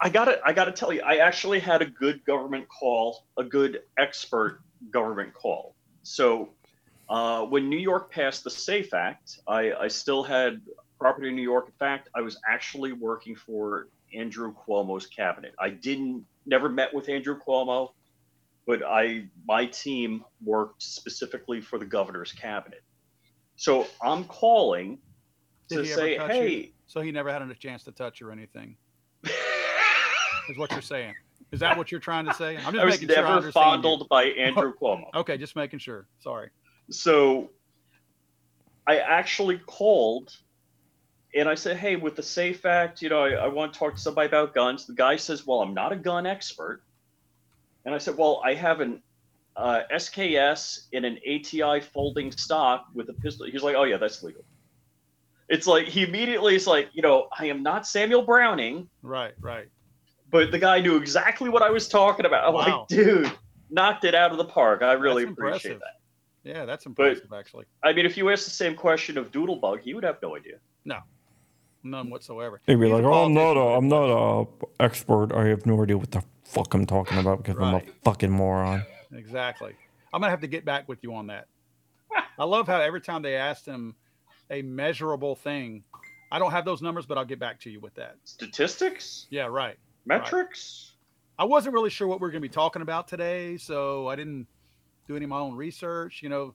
I 0.00 0.08
gotta, 0.08 0.40
I 0.44 0.52
gotta 0.52 0.72
tell 0.72 0.92
you, 0.92 1.02
I 1.02 1.18
actually 1.18 1.60
had 1.60 1.82
a 1.82 1.86
good 1.86 2.24
government 2.24 2.66
call, 2.68 3.24
a 3.36 3.44
good 3.44 3.82
expert 3.96 4.60
government 4.90 5.34
call. 5.34 5.76
So, 6.02 6.48
uh, 7.08 7.44
when 7.44 7.68
New 7.68 7.78
York 7.78 8.10
passed 8.10 8.42
the 8.42 8.50
SAFE 8.50 8.92
Act, 8.92 9.38
I, 9.46 9.72
I 9.72 9.86
still 9.86 10.24
had 10.24 10.60
property 10.98 11.28
in 11.28 11.36
New 11.36 11.42
York. 11.42 11.66
In 11.68 11.74
fact, 11.74 12.08
I 12.16 12.22
was 12.22 12.40
actually 12.48 12.92
working 12.92 13.36
for 13.36 13.86
Andrew 14.12 14.52
Cuomo's 14.52 15.06
cabinet. 15.06 15.54
I 15.60 15.70
didn't, 15.70 16.24
never 16.44 16.68
met 16.68 16.92
with 16.92 17.08
Andrew 17.08 17.38
Cuomo, 17.38 17.92
but 18.66 18.82
I, 18.82 19.26
my 19.46 19.66
team 19.66 20.24
worked 20.44 20.82
specifically 20.82 21.60
for 21.60 21.78
the 21.78 21.86
governor's 21.86 22.32
cabinet. 22.32 22.82
So 23.62 23.86
I'm 24.02 24.24
calling 24.24 24.98
Did 25.68 25.76
to 25.76 25.82
he 25.84 25.92
ever 25.92 26.00
say, 26.00 26.16
touch 26.16 26.34
you? 26.34 26.42
hey. 26.42 26.72
So 26.88 27.00
he 27.00 27.12
never 27.12 27.30
had 27.30 27.42
a 27.42 27.54
chance 27.54 27.84
to 27.84 27.92
touch 27.92 28.20
you 28.20 28.26
or 28.26 28.32
anything. 28.32 28.76
Is 29.24 30.58
what 30.58 30.72
you're 30.72 30.80
saying? 30.80 31.14
Is 31.52 31.60
that 31.60 31.78
what 31.78 31.92
you're 31.92 32.00
trying 32.00 32.24
to 32.24 32.34
say? 32.34 32.56
I'm 32.56 32.72
just 32.72 32.78
I 32.78 32.84
was 32.84 32.94
making 32.94 33.14
sure 33.14 33.24
never 33.24 33.46
you. 33.46 33.52
fondled 33.52 34.08
by 34.08 34.24
Andrew 34.24 34.72
oh, 34.82 34.84
Cuomo. 34.84 35.04
Okay, 35.14 35.38
just 35.38 35.54
making 35.54 35.78
sure. 35.78 36.08
Sorry. 36.18 36.50
So 36.90 37.50
I 38.88 38.98
actually 38.98 39.58
called 39.58 40.36
and 41.32 41.48
I 41.48 41.54
said, 41.54 41.76
Hey, 41.76 41.94
with 41.94 42.16
the 42.16 42.22
SAFE 42.24 42.66
Act, 42.66 43.00
you 43.00 43.10
know, 43.10 43.22
I, 43.22 43.44
I 43.44 43.46
want 43.46 43.74
to 43.74 43.78
talk 43.78 43.94
to 43.94 44.00
somebody 44.00 44.26
about 44.26 44.56
guns. 44.56 44.86
The 44.86 44.94
guy 44.94 45.14
says, 45.14 45.46
Well, 45.46 45.60
I'm 45.60 45.72
not 45.72 45.92
a 45.92 45.96
gun 45.96 46.26
expert. 46.26 46.82
And 47.84 47.94
I 47.94 47.98
said, 47.98 48.16
Well, 48.16 48.42
I 48.44 48.54
have 48.54 48.80
an 48.80 49.04
uh, 49.56 49.80
SKS 49.92 50.86
in 50.92 51.04
an 51.04 51.18
ATI 51.28 51.80
folding 51.80 52.32
stock 52.32 52.86
with 52.94 53.08
a 53.08 53.12
pistol. 53.14 53.46
He's 53.46 53.62
like, 53.62 53.76
Oh, 53.76 53.84
yeah, 53.84 53.96
that's 53.98 54.22
legal. 54.22 54.44
It's 55.48 55.66
like 55.66 55.86
he 55.86 56.02
immediately 56.04 56.54
is 56.54 56.66
like, 56.66 56.88
you 56.92 57.02
know, 57.02 57.28
I 57.38 57.46
am 57.46 57.62
not 57.62 57.86
Samuel 57.86 58.22
Browning, 58.22 58.88
Right, 59.02 59.34
right. 59.40 59.68
but 60.30 60.50
the 60.50 60.58
guy 60.58 60.80
knew 60.80 60.96
exactly 60.96 61.50
what 61.50 61.62
I 61.62 61.68
was 61.70 61.88
talking 61.88 62.24
about. 62.24 62.48
I'm 62.48 62.54
Wow. 62.54 62.78
like, 62.80 62.88
dude, 62.88 63.30
knocked 63.70 64.04
it 64.04 64.14
out 64.14 64.30
of 64.32 64.38
the 64.38 64.44
park. 64.46 64.82
I 64.82 64.92
really 64.92 65.24
That's 65.24 65.32
appreciate 65.38 65.72
impressive. 65.72 65.80
that. 65.80 66.50
Yeah, 66.50 66.64
that's 66.64 66.86
impressive 66.86 67.32
actually. 67.32 67.66
I 67.84 67.92
mean, 67.92 68.06
if 68.06 68.16
you 68.16 68.30
asked 68.30 68.44
the 68.46 68.50
same 68.50 68.74
question 68.74 69.18
of 69.18 69.30
Doodlebug, 69.30 69.80
he 69.80 69.92
would 69.94 70.04
have 70.04 70.16
no 70.22 70.34
idea. 70.36 70.54
No, 70.84 70.98
none 71.84 72.08
whatsoever. 72.10 72.60
He'd 72.66 72.76
be 72.76 72.86
He's 72.86 72.94
like, 72.94 73.04
"Oh, 73.04 73.24
I'm 73.26 73.34
not 73.34 73.52
a, 73.52 73.54
politician. 73.60 73.76
I'm 73.78 73.88
not 73.88 74.08
a 74.10 74.46
expert. 74.82 75.32
I 75.32 75.46
have 75.48 75.66
no 75.66 75.82
idea 75.82 75.98
what 75.98 76.10
the 76.10 76.22
fuck 76.44 76.72
I'm 76.74 76.84
talking 76.86 77.18
about 77.18 77.42
because 77.44 77.56
I'm 77.60 77.74
a 77.74 77.82
fucking 78.04 78.30
moron." 78.30 78.84
Exactly. 79.14 79.74
I'm 80.12 80.20
gonna 80.20 80.30
have 80.30 80.40
to 80.40 80.46
get 80.46 80.64
back 80.64 80.88
with 80.88 80.98
you 81.02 81.14
on 81.14 81.26
that. 81.28 81.46
I 82.38 82.44
love 82.44 82.66
how 82.66 82.80
every 82.80 83.00
time 83.00 83.22
they 83.22 83.36
asked 83.36 83.66
him 83.66 83.94
a 84.50 84.62
measurable 84.62 85.34
thing, 85.34 85.84
I 86.30 86.38
don't 86.38 86.50
have 86.50 86.64
those 86.64 86.82
numbers, 86.82 87.06
but 87.06 87.18
I'll 87.18 87.24
get 87.24 87.38
back 87.38 87.60
to 87.60 87.70
you 87.70 87.80
with 87.80 87.94
that. 87.94 88.16
Statistics, 88.24 89.26
Yeah, 89.30 89.46
right. 89.46 89.78
metrics. 90.06 90.92
I 91.38 91.44
wasn't 91.44 91.74
really 91.74 91.90
sure 91.90 92.06
what 92.06 92.20
we 92.20 92.28
are 92.28 92.30
going 92.30 92.42
to 92.42 92.48
be 92.48 92.52
talking 92.52 92.82
about 92.82 93.08
today, 93.08 93.56
so 93.56 94.08
I 94.08 94.16
didn't 94.16 94.46
do 95.08 95.16
any 95.16 95.24
of 95.24 95.30
my 95.30 95.38
own 95.38 95.54
research. 95.54 96.22
You 96.22 96.28
know, 96.28 96.54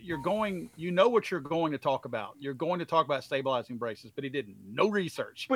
you're 0.00 0.22
going, 0.22 0.70
you 0.76 0.90
know 0.90 1.08
what 1.08 1.30
you're 1.30 1.40
going 1.40 1.72
to 1.72 1.78
talk 1.78 2.04
about. 2.04 2.34
You're 2.38 2.54
going 2.54 2.78
to 2.78 2.84
talk 2.84 3.04
about 3.04 3.24
stabilizing 3.24 3.76
braces, 3.78 4.10
but 4.14 4.24
he 4.24 4.30
didn't. 4.30 4.56
No 4.68 4.88
research. 4.88 5.48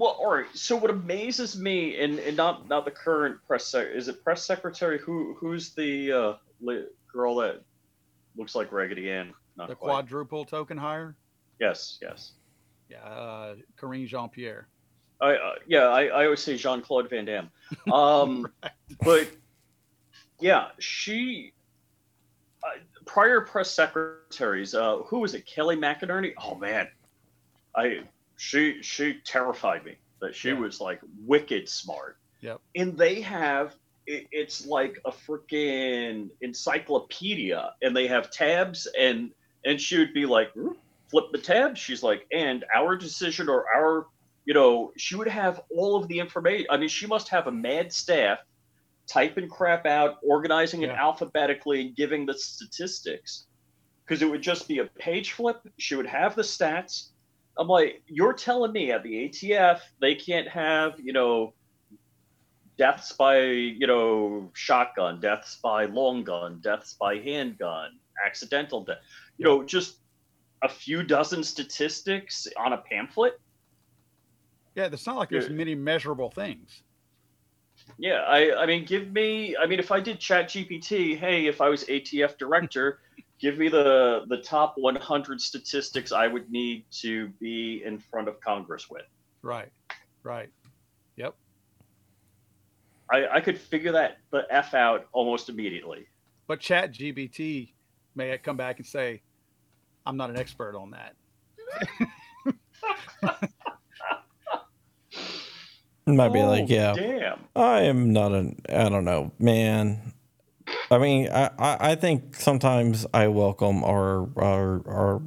Well, 0.00 0.16
all 0.18 0.32
right. 0.32 0.46
So 0.54 0.76
what 0.76 0.90
amazes 0.90 1.58
me, 1.58 2.00
and, 2.02 2.18
and 2.20 2.34
not 2.34 2.66
not 2.70 2.86
the 2.86 2.90
current 2.90 3.36
press 3.46 3.66
sec- 3.66 3.88
is 3.92 4.08
it 4.08 4.24
press 4.24 4.42
secretary? 4.42 4.98
Who 4.98 5.36
who's 5.38 5.74
the 5.74 6.10
uh, 6.10 6.34
li- 6.62 6.86
girl 7.12 7.34
that 7.36 7.60
looks 8.34 8.54
like 8.54 8.72
Raggedy 8.72 9.10
Ann? 9.10 9.34
Not 9.58 9.68
The 9.68 9.74
quite. 9.74 9.90
quadruple 9.90 10.46
token 10.46 10.78
hire. 10.78 11.16
Yes, 11.60 11.98
yes. 12.00 12.32
Yeah, 12.88 13.04
uh, 13.04 13.56
Karine 13.76 14.06
Jean 14.06 14.30
Pierre. 14.30 14.68
I 15.20 15.32
uh, 15.34 15.54
yeah. 15.66 15.88
I, 15.88 16.06
I 16.06 16.24
always 16.24 16.40
say 16.40 16.56
Jean 16.56 16.80
Claude 16.80 17.10
Van 17.10 17.26
Damme. 17.26 17.50
Um, 17.92 18.46
but 19.04 19.28
yeah, 20.40 20.68
she. 20.78 21.52
Uh, 22.64 22.78
prior 23.04 23.42
press 23.42 23.70
secretaries, 23.70 24.74
uh, 24.74 24.96
who 25.06 25.18
was 25.18 25.34
it? 25.34 25.46
Kayleigh 25.46 25.78
McEnany. 25.78 26.32
Oh 26.42 26.54
man, 26.54 26.88
I 27.76 28.00
she 28.40 28.80
she 28.82 29.20
terrified 29.22 29.84
me. 29.84 29.96
That 30.20 30.34
she 30.34 30.48
Yeah. 30.48 30.54
was 30.58 30.80
like 30.80 31.00
wicked 31.26 31.68
smart. 31.68 32.16
Yep. 32.40 32.60
And 32.74 32.96
they 32.96 33.20
have 33.20 33.76
it, 34.06 34.28
it's 34.32 34.66
like 34.66 34.98
a 35.04 35.10
freaking 35.10 36.30
encyclopedia, 36.40 37.74
and 37.82 37.94
they 37.94 38.06
have 38.06 38.30
tabs, 38.30 38.88
and 38.98 39.32
and 39.66 39.78
she 39.78 39.98
would 39.98 40.14
be 40.14 40.24
like, 40.24 40.52
"Hmm, 40.54 40.72
flip 41.10 41.26
the 41.32 41.38
tab. 41.38 41.76
She's 41.76 42.02
like, 42.02 42.26
and 42.32 42.64
our 42.74 42.96
decision 42.96 43.50
or 43.50 43.66
our 43.74 44.06
you 44.46 44.54
know, 44.54 44.90
she 44.96 45.16
would 45.16 45.28
have 45.28 45.60
all 45.76 45.94
of 45.96 46.08
the 46.08 46.18
information. 46.18 46.66
I 46.70 46.78
mean, 46.78 46.88
she 46.88 47.06
must 47.06 47.28
have 47.28 47.46
a 47.46 47.52
mad 47.52 47.92
staff 47.92 48.38
typing 49.06 49.50
crap 49.50 49.84
out, 49.84 50.16
organizing 50.26 50.80
it 50.82 50.88
alphabetically, 50.88 51.82
and 51.82 51.94
giving 51.94 52.24
the 52.24 52.34
statistics. 52.34 53.44
Because 54.02 54.22
it 54.22 54.30
would 54.30 54.40
just 54.42 54.66
be 54.66 54.78
a 54.78 54.86
page 54.86 55.32
flip. 55.32 55.60
She 55.78 55.94
would 55.94 56.06
have 56.06 56.34
the 56.34 56.42
stats. 56.42 57.10
I'm 57.60 57.68
like, 57.68 58.02
you're 58.06 58.32
telling 58.32 58.72
me 58.72 58.90
at 58.90 59.02
the 59.02 59.28
ATF 59.28 59.80
they 60.00 60.14
can't 60.14 60.48
have, 60.48 60.98
you 60.98 61.12
know, 61.12 61.52
deaths 62.78 63.12
by, 63.12 63.42
you 63.42 63.86
know, 63.86 64.50
shotgun, 64.54 65.20
deaths 65.20 65.58
by 65.62 65.84
long 65.84 66.24
gun, 66.24 66.60
deaths 66.62 66.96
by 66.98 67.16
handgun, 67.18 67.90
accidental 68.26 68.82
death, 68.82 68.96
you 69.36 69.44
know, 69.44 69.62
just 69.62 69.98
a 70.62 70.68
few 70.70 71.02
dozen 71.02 71.44
statistics 71.44 72.46
on 72.56 72.72
a 72.72 72.78
pamphlet. 72.78 73.38
Yeah, 74.74 74.88
it's 74.90 75.06
not 75.06 75.16
like 75.16 75.28
there's 75.28 75.48
Yeah. 75.50 75.56
many 75.56 75.74
measurable 75.74 76.30
things. 76.30 76.82
Yeah, 77.98 78.22
I, 78.22 78.62
I 78.62 78.66
mean, 78.66 78.86
give 78.86 79.12
me. 79.12 79.56
I 79.56 79.66
mean, 79.66 79.78
if 79.78 79.90
I 79.90 80.00
did 80.00 80.18
Chat 80.18 80.48
GPT, 80.48 81.18
hey, 81.18 81.46
if 81.46 81.60
I 81.60 81.68
was 81.68 81.84
ATF 81.84 82.38
director, 82.38 83.00
give 83.40 83.58
me 83.58 83.68
the 83.68 84.24
the 84.28 84.38
top 84.38 84.74
100 84.76 85.40
statistics 85.40 86.12
I 86.12 86.26
would 86.26 86.50
need 86.50 86.84
to 87.00 87.28
be 87.40 87.82
in 87.84 87.98
front 87.98 88.28
of 88.28 88.40
Congress 88.40 88.88
with. 88.90 89.04
Right, 89.42 89.70
right. 90.22 90.50
Yep. 91.16 91.34
I, 93.12 93.26
I 93.26 93.40
could 93.40 93.58
figure 93.58 93.92
that 93.92 94.18
the 94.30 94.42
f 94.50 94.74
out 94.74 95.06
almost 95.12 95.48
immediately. 95.48 96.06
But 96.46 96.60
Chat 96.60 96.92
GBT 96.92 97.72
may 98.14 98.36
come 98.38 98.56
back 98.56 98.78
and 98.78 98.86
say, 98.86 99.22
I'm 100.06 100.16
not 100.16 100.30
an 100.30 100.36
expert 100.36 100.76
on 100.76 100.90
that. 100.92 101.14
It 106.06 106.14
might 106.14 106.32
be 106.32 106.40
Oh, 106.40 106.48
like, 106.48 106.68
"Yeah, 106.68 106.94
Damn. 106.94 107.44
I 107.54 107.82
am 107.82 108.12
not 108.12 108.32
an. 108.32 108.60
I 108.68 108.88
don't 108.88 109.04
know, 109.04 109.32
man. 109.38 110.12
I 110.90 110.98
mean, 110.98 111.28
I, 111.28 111.50
I, 111.58 111.76
I 111.92 111.94
think 111.94 112.34
sometimes 112.36 113.06
I 113.14 113.28
welcome 113.28 113.84
our 113.84 114.28
our 114.36 114.82
our 114.88 115.22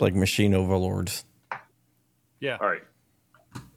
like 0.00 0.14
machine 0.14 0.54
overlords. 0.54 1.24
Yeah. 2.40 2.58
All 2.60 2.68
right. 2.68 2.82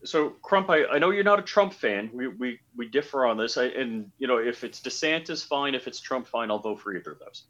So 0.04 0.30
Crump, 0.42 0.70
I, 0.70 0.86
I 0.86 1.00
know 1.00 1.10
you're 1.10 1.24
not 1.24 1.40
a 1.40 1.44
Trump 1.44 1.74
fan. 1.74 2.10
We 2.14 2.28
we, 2.28 2.60
we 2.76 2.88
differ 2.88 3.26
on 3.26 3.38
this. 3.38 3.58
I, 3.58 3.66
and 3.66 4.12
you 4.18 4.28
know, 4.28 4.38
if 4.38 4.64
it's 4.64 4.80
DeSantis, 4.80 5.46
fine. 5.46 5.76
If 5.76 5.88
it's 5.88 6.00
Trump, 6.00 6.28
fine. 6.28 6.52
I'll 6.52 6.60
vote 6.60 6.80
for 6.82 6.96
either 6.96 7.12
of 7.14 7.20
those. 7.20 7.44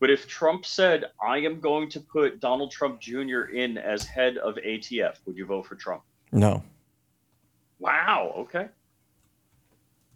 But 0.00 0.10
if 0.10 0.26
Trump 0.26 0.64
said, 0.66 1.04
"I 1.22 1.38
am 1.38 1.60
going 1.60 1.88
to 1.90 2.00
put 2.00 2.40
Donald 2.40 2.70
Trump 2.72 3.00
Jr. 3.00 3.42
in 3.52 3.78
as 3.78 4.04
head 4.04 4.38
of 4.38 4.56
ATF," 4.56 5.16
would 5.26 5.36
you 5.36 5.46
vote 5.46 5.66
for 5.66 5.74
Trump? 5.76 6.02
No, 6.32 6.62
Wow. 7.78 8.32
Okay. 8.38 8.68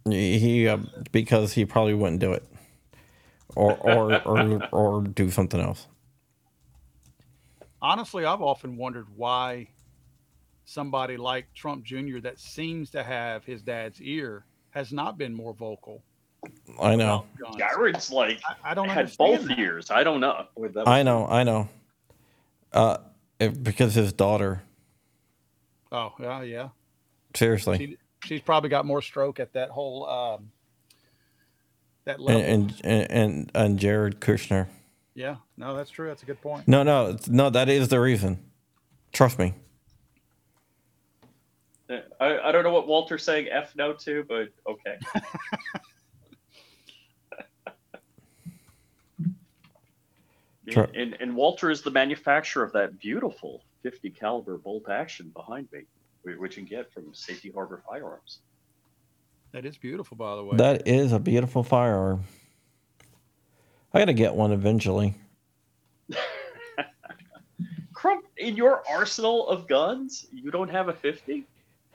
he 0.07 0.39
he, 0.39 0.67
uh, 0.67 0.77
because 1.11 1.53
he 1.53 1.65
probably 1.65 1.93
wouldn't 1.93 2.19
do 2.19 2.31
it, 2.33 2.45
or 3.55 3.73
or 3.77 4.21
or 4.27 4.69
or 4.71 5.01
do 5.03 5.29
something 5.31 5.59
else. 5.59 5.87
Honestly, 7.81 8.25
I've 8.25 8.41
often 8.41 8.77
wondered 8.77 9.07
why 9.15 9.67
somebody 10.65 11.17
like 11.17 11.45
Trump 11.53 11.83
Jr., 11.83 12.19
that 12.23 12.39
seems 12.39 12.89
to 12.91 13.03
have 13.03 13.45
his 13.45 13.61
dad's 13.61 14.01
ear, 14.01 14.45
has 14.71 14.91
not 14.91 15.17
been 15.17 15.33
more 15.33 15.53
vocal. 15.53 16.01
I 16.81 16.95
know, 16.95 17.25
about 17.37 17.37
guns. 17.37 17.55
Jared's 17.57 18.11
like 18.11 18.39
I, 18.47 18.71
I 18.71 18.73
don't 18.73 18.89
had 18.89 19.15
both 19.17 19.47
that. 19.47 19.59
ears. 19.59 19.91
I 19.91 20.03
don't 20.03 20.19
know. 20.19 20.45
Wait, 20.55 20.73
that 20.73 20.87
I 20.87 21.03
know, 21.03 21.27
I 21.27 21.43
know. 21.43 21.69
Uh, 22.71 22.97
if, 23.39 23.61
because 23.61 23.95
his 23.95 24.13
daughter 24.13 24.61
Oh, 25.95 26.13
yeah, 26.19 26.41
yeah. 26.41 26.69
Seriously. 27.35 27.77
She, 27.77 27.97
she's 28.25 28.41
probably 28.41 28.69
got 28.69 28.85
more 28.85 29.01
stroke 29.01 29.39
at 29.39 29.53
that 29.53 29.69
whole 29.69 30.05
um, 30.07 30.51
that 32.05 32.19
level. 32.19 32.41
And, 32.41 32.81
and 32.83 33.11
and 33.11 33.51
and 33.53 33.79
Jared 33.79 34.19
Kushner. 34.21 34.67
yeah, 35.13 35.35
no, 35.57 35.75
that's 35.75 35.89
true. 35.89 36.07
That's 36.07 36.23
a 36.23 36.25
good 36.25 36.41
point. 36.41 36.67
No, 36.67 36.83
no, 36.83 37.17
no. 37.27 37.49
That 37.49 37.69
is 37.69 37.89
the 37.89 37.99
reason. 37.99 38.39
Trust 39.11 39.37
me. 39.39 39.53
I, 42.19 42.39
I 42.39 42.51
don't 42.51 42.63
know 42.63 42.71
what 42.71 42.87
Walter's 42.87 43.23
saying 43.23 43.47
F 43.51 43.75
no 43.75 43.93
to, 43.93 44.25
but 44.27 44.49
okay. 44.67 44.97
Sure. 50.69 50.89
and, 50.95 51.15
and 51.19 51.35
Walter 51.35 51.69
is 51.69 51.81
the 51.81 51.91
manufacturer 51.91 52.63
of 52.63 52.71
that 52.73 52.97
beautiful 52.99 53.63
50 53.83 54.09
caliber 54.09 54.57
bolt 54.57 54.89
action 54.89 55.31
behind 55.35 55.67
me, 55.71 55.81
which 56.23 56.57
you 56.57 56.63
can 56.65 56.69
get 56.69 56.91
from 56.91 57.13
Safety 57.13 57.51
Harbor 57.51 57.83
Firearms. 57.87 58.39
That 59.55 59.65
is 59.65 59.77
beautiful, 59.77 60.17
by 60.17 60.35
the 60.35 60.43
way. 60.43 60.57
That 60.57 60.85
is 60.85 61.13
a 61.13 61.19
beautiful 61.19 61.63
firearm. 61.63 62.25
I 63.93 63.99
gotta 63.99 64.11
get 64.11 64.35
one 64.35 64.51
eventually. 64.51 65.15
Crump, 67.93 68.25
in 68.35 68.57
your 68.57 68.83
arsenal 68.89 69.47
of 69.47 69.65
guns, 69.65 70.27
you 70.33 70.51
don't 70.51 70.67
have 70.67 70.89
a 70.89 70.93
50? 70.93 71.45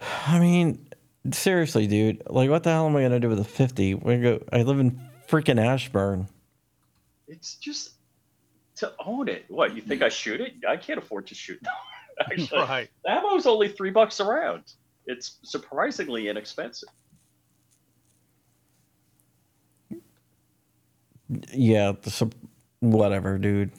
I 0.01 0.39
mean, 0.39 0.87
seriously, 1.33 1.87
dude. 1.87 2.23
Like, 2.31 2.49
what 2.49 2.63
the 2.63 2.71
hell 2.71 2.87
am 2.87 2.97
I 2.97 3.03
gonna 3.03 3.21
do 3.21 3.29
with 3.29 3.41
a 3.41 3.45
fifty? 3.45 3.93
We 3.93 4.17
go. 4.17 4.43
I 4.51 4.63
live 4.63 4.81
in 4.81 4.99
freaking 5.29 5.63
Ashburn. 5.63 6.29
It's 7.29 7.57
just 7.57 7.91
to 8.77 8.91
own 9.05 9.29
it. 9.29 9.45
What, 9.49 9.77
you 9.77 9.83
think 9.83 10.01
I 10.01 10.09
shoot 10.09 10.41
it? 10.41 10.55
I 10.67 10.79
can't 10.79 10.99
afford 10.99 11.27
to 11.27 11.35
shoot. 11.35 11.61
Actually, 12.21 12.59
right. 12.59 12.91
the 13.05 13.11
ammo's 13.11 13.45
only 13.45 13.69
three 13.69 13.91
bucks 13.91 14.19
a 14.19 14.25
round. 14.25 14.65
It's 15.05 15.37
surprisingly 15.43 16.29
inexpensive. 16.29 16.89
Yeah, 21.53 21.93
the, 22.03 22.33
whatever, 22.81 23.39
dude. 23.39 23.73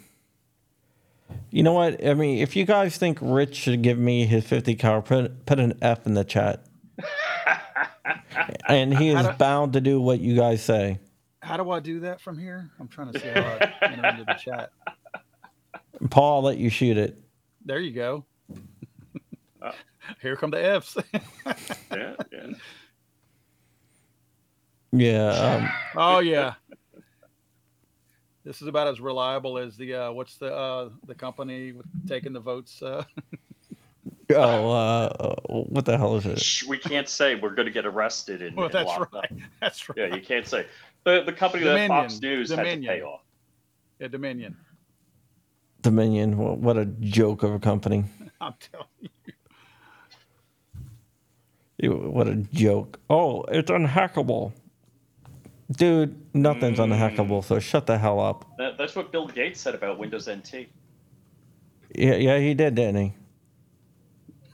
You 1.49 1.63
know 1.63 1.73
what? 1.73 2.05
I 2.05 2.13
mean, 2.13 2.39
if 2.39 2.55
you 2.55 2.65
guys 2.65 2.97
think 2.97 3.17
Rich 3.21 3.55
should 3.55 3.81
give 3.81 3.97
me 3.97 4.25
his 4.25 4.45
50 4.45 4.75
car, 4.75 5.01
put, 5.01 5.45
put 5.45 5.59
an 5.59 5.77
F 5.81 6.05
in 6.05 6.13
the 6.13 6.23
chat. 6.23 6.65
and 8.67 8.97
he 8.97 9.09
is 9.09 9.27
bound 9.37 9.73
to 9.73 9.81
do 9.81 9.99
what 9.99 10.19
you 10.19 10.35
guys 10.35 10.63
say. 10.63 10.99
How 11.41 11.57
do 11.57 11.69
I 11.71 11.79
do 11.79 12.01
that 12.01 12.21
from 12.21 12.37
here? 12.37 12.69
I'm 12.79 12.87
trying 12.87 13.11
to 13.13 13.19
see 13.19 13.27
how 13.27 13.41
I 13.41 13.73
enter 13.81 14.07
into 14.07 14.23
the 14.25 14.33
chat. 14.33 14.71
Paul, 16.09 16.37
I'll 16.37 16.43
let 16.43 16.57
you 16.57 16.69
shoot 16.69 16.97
it. 16.97 17.17
There 17.65 17.79
you 17.79 17.91
go. 17.91 18.25
Uh. 19.61 19.71
Here 20.21 20.35
come 20.35 20.51
the 20.51 20.63
F's. 20.63 20.97
Yeah, 21.91 22.15
yeah. 22.31 22.47
Yeah. 24.91 25.29
Um, 25.29 25.69
oh 25.95 26.19
yeah. 26.19 26.55
This 28.51 28.61
is 28.61 28.67
about 28.67 28.89
as 28.89 28.99
reliable 28.99 29.57
as 29.57 29.77
the 29.77 29.95
uh, 29.95 30.11
what's 30.11 30.35
the 30.35 30.53
uh, 30.53 30.89
the 31.07 31.15
company 31.15 31.73
taking 32.05 32.33
the 32.33 32.41
votes. 32.41 32.81
Uh, 32.81 33.05
oh, 34.35 34.71
uh, 34.71 35.35
what 35.47 35.85
the 35.85 35.97
hell 35.97 36.17
is 36.17 36.25
it? 36.25 36.37
Shh, 36.37 36.65
we 36.65 36.77
can't 36.77 37.07
say 37.07 37.35
we're 37.35 37.55
going 37.55 37.67
to 37.67 37.71
get 37.71 37.85
arrested 37.85 38.41
and, 38.41 38.57
well, 38.57 38.65
and 38.65 38.75
that's 38.75 38.87
locked 38.87 39.13
right. 39.13 39.31
up. 39.31 39.37
That's 39.61 39.87
right. 39.87 39.97
Yeah, 39.97 40.15
you 40.15 40.21
can't 40.21 40.45
say 40.45 40.65
the 41.05 41.23
the 41.23 41.31
company 41.31 41.63
that 41.63 41.87
Fox 41.87 42.15
Dominion. 42.15 42.39
News 42.39 42.49
had 42.49 42.57
to 42.57 42.63
Dominion. 42.63 42.93
pay 42.93 43.01
off. 43.03 43.21
Yeah, 43.99 44.07
Dominion. 44.09 44.57
Dominion. 45.81 46.37
What, 46.37 46.57
what 46.57 46.77
a 46.77 46.87
joke 46.87 47.43
of 47.43 47.53
a 47.53 47.59
company. 47.59 48.03
I'm 48.41 48.55
telling 48.69 49.09
you. 51.77 51.93
What 51.93 52.27
a 52.27 52.35
joke. 52.35 52.99
Oh, 53.09 53.43
it's 53.43 53.71
unhackable. 53.71 54.51
Dude, 55.71 56.19
nothing's 56.33 56.79
unhackable, 56.79 57.43
so 57.43 57.59
shut 57.59 57.85
the 57.85 57.97
hell 57.97 58.19
up. 58.19 58.45
That, 58.57 58.77
that's 58.77 58.95
what 58.95 59.11
Bill 59.11 59.27
Gates 59.27 59.61
said 59.61 59.75
about 59.75 59.99
Windows 59.99 60.29
NT. 60.29 60.67
Yeah, 61.95 62.15
yeah, 62.15 62.39
he 62.39 62.53
did, 62.53 62.75
didn't 62.75 63.13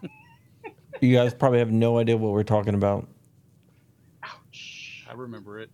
he? 0.01 0.09
you 1.07 1.15
guys 1.15 1.34
probably 1.34 1.59
have 1.59 1.72
no 1.72 1.97
idea 1.97 2.18
what 2.18 2.34
we're 2.34 2.43
talking 2.43 2.74
about. 2.74 3.07
Ouch. 4.24 5.05
I 5.09 5.13
remember 5.13 5.59
it. 5.59 5.70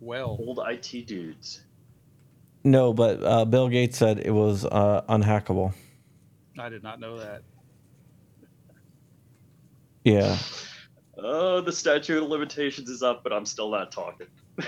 Well, 0.00 0.36
Old 0.40 0.60
IT 0.66 1.06
dudes. 1.06 1.62
No, 2.64 2.92
but 2.92 3.22
uh, 3.22 3.44
Bill 3.44 3.68
Gates 3.68 3.96
said 3.96 4.18
it 4.18 4.30
was 4.30 4.64
uh, 4.64 5.02
unhackable. 5.08 5.74
I 6.58 6.68
did 6.68 6.82
not 6.82 7.00
know 7.00 7.18
that. 7.18 7.42
Yeah. 10.04 10.36
Oh, 11.24 11.60
the 11.60 11.72
statute 11.72 12.22
of 12.22 12.28
limitations 12.28 12.88
is 12.88 13.02
up, 13.02 13.22
but 13.22 13.32
I'm 13.32 13.46
still 13.46 13.70
not 13.70 13.92
talking. 13.92 14.26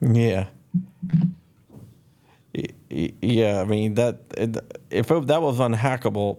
Yeah. 0.00 0.46
Yeah, 2.88 3.60
I 3.60 3.64
mean 3.64 3.94
that 3.94 4.20
if 4.90 5.10
it- 5.10 5.26
that 5.28 5.42
was 5.42 5.58
unhackable, 5.58 6.38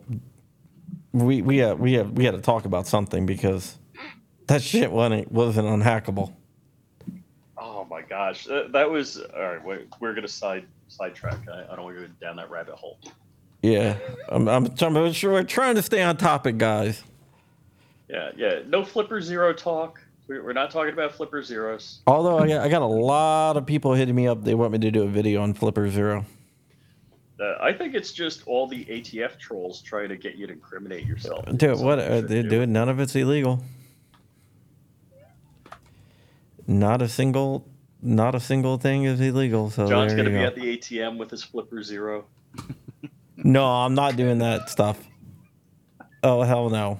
we 1.13 1.41
we 1.41 1.57
had, 1.57 1.79
we 1.79 1.93
had, 1.93 2.17
we 2.17 2.25
had 2.25 2.33
to 2.35 2.41
talk 2.41 2.65
about 2.65 2.87
something 2.87 3.25
because 3.25 3.77
that 4.47 4.61
shit 4.61 4.91
wasn't 4.91 5.31
wasn't 5.31 5.67
unhackable. 5.67 6.33
oh 7.57 7.85
my 7.89 8.01
gosh, 8.01 8.45
that, 8.45 8.71
that 8.73 8.89
was 8.89 9.17
all 9.35 9.41
right. 9.41 9.63
Wait, 9.63 9.87
we're 9.99 10.13
gonna 10.13 10.27
side 10.27 10.65
sidetrack. 10.89 11.47
I, 11.47 11.63
I 11.71 11.75
don't 11.75 11.85
want 11.85 11.97
to 11.97 12.07
go 12.07 12.13
down 12.19 12.35
that 12.37 12.49
rabbit 12.49 12.75
hole. 12.75 12.99
Yeah, 13.61 13.97
I'm 14.29 14.47
I'm, 14.47 14.75
trying- 14.75 14.97
I'm 14.97 15.13
sure 15.13 15.33
we're 15.33 15.43
trying 15.43 15.75
to 15.75 15.81
stay 15.81 16.01
on 16.01 16.17
topic, 16.17 16.57
guys. 16.57 17.03
Yeah, 18.09 18.31
yeah. 18.35 18.59
No 18.67 18.83
Flipper 18.83 19.21
Zero 19.21 19.53
talk. 19.53 19.99
We- 20.27 20.39
We're 20.39 20.53
not 20.53 20.71
talking 20.71 20.93
about 20.93 21.13
Flipper 21.13 21.43
Zeros. 21.43 21.99
Although 22.07 22.39
I 22.39 22.47
got, 22.47 22.61
I 22.61 22.69
got 22.69 22.81
a 22.81 22.85
lot 22.85 23.57
of 23.57 23.65
people 23.65 23.93
hitting 23.93 24.15
me 24.15 24.27
up, 24.27 24.43
they 24.43 24.55
want 24.55 24.71
me 24.71 24.79
to 24.79 24.91
do 24.91 25.03
a 25.03 25.07
video 25.07 25.41
on 25.41 25.53
Flipper 25.53 25.89
Zero. 25.89 26.25
Uh, 27.39 27.55
I 27.59 27.73
think 27.73 27.95
it's 27.95 28.11
just 28.11 28.43
all 28.47 28.67
the 28.67 28.85
ATF 28.85 29.37
trolls 29.39 29.81
trying 29.81 30.09
to 30.09 30.17
get 30.17 30.35
you 30.35 30.45
to 30.47 30.53
incriminate 30.53 31.05
yourself. 31.07 31.45
Dude, 31.57 31.79
what? 31.79 31.99
are 31.99 32.17
you 32.17 32.27
doing? 32.27 32.49
do. 32.49 32.65
none 32.67 32.87
of 32.89 32.99
it's 32.99 33.15
illegal. 33.15 33.63
Not 36.67 37.01
a 37.01 37.09
single, 37.09 37.65
not 38.01 38.35
a 38.35 38.39
single 38.39 38.77
thing 38.77 39.03
is 39.05 39.19
illegal. 39.19 39.69
So 39.71 39.87
John's 39.87 40.13
gonna 40.13 40.29
be 40.29 40.35
go. 40.35 40.43
at 40.43 40.55
the 40.55 40.77
ATM 40.77 41.17
with 41.17 41.31
his 41.31 41.43
Flipper 41.43 41.81
Zero. 41.83 42.25
No, 43.43 43.65
I'm 43.65 43.95
not 43.95 44.15
doing 44.15 44.39
that 44.39 44.69
stuff. 44.69 44.99
Oh 46.23 46.41
hell 46.43 46.69
no! 46.69 46.99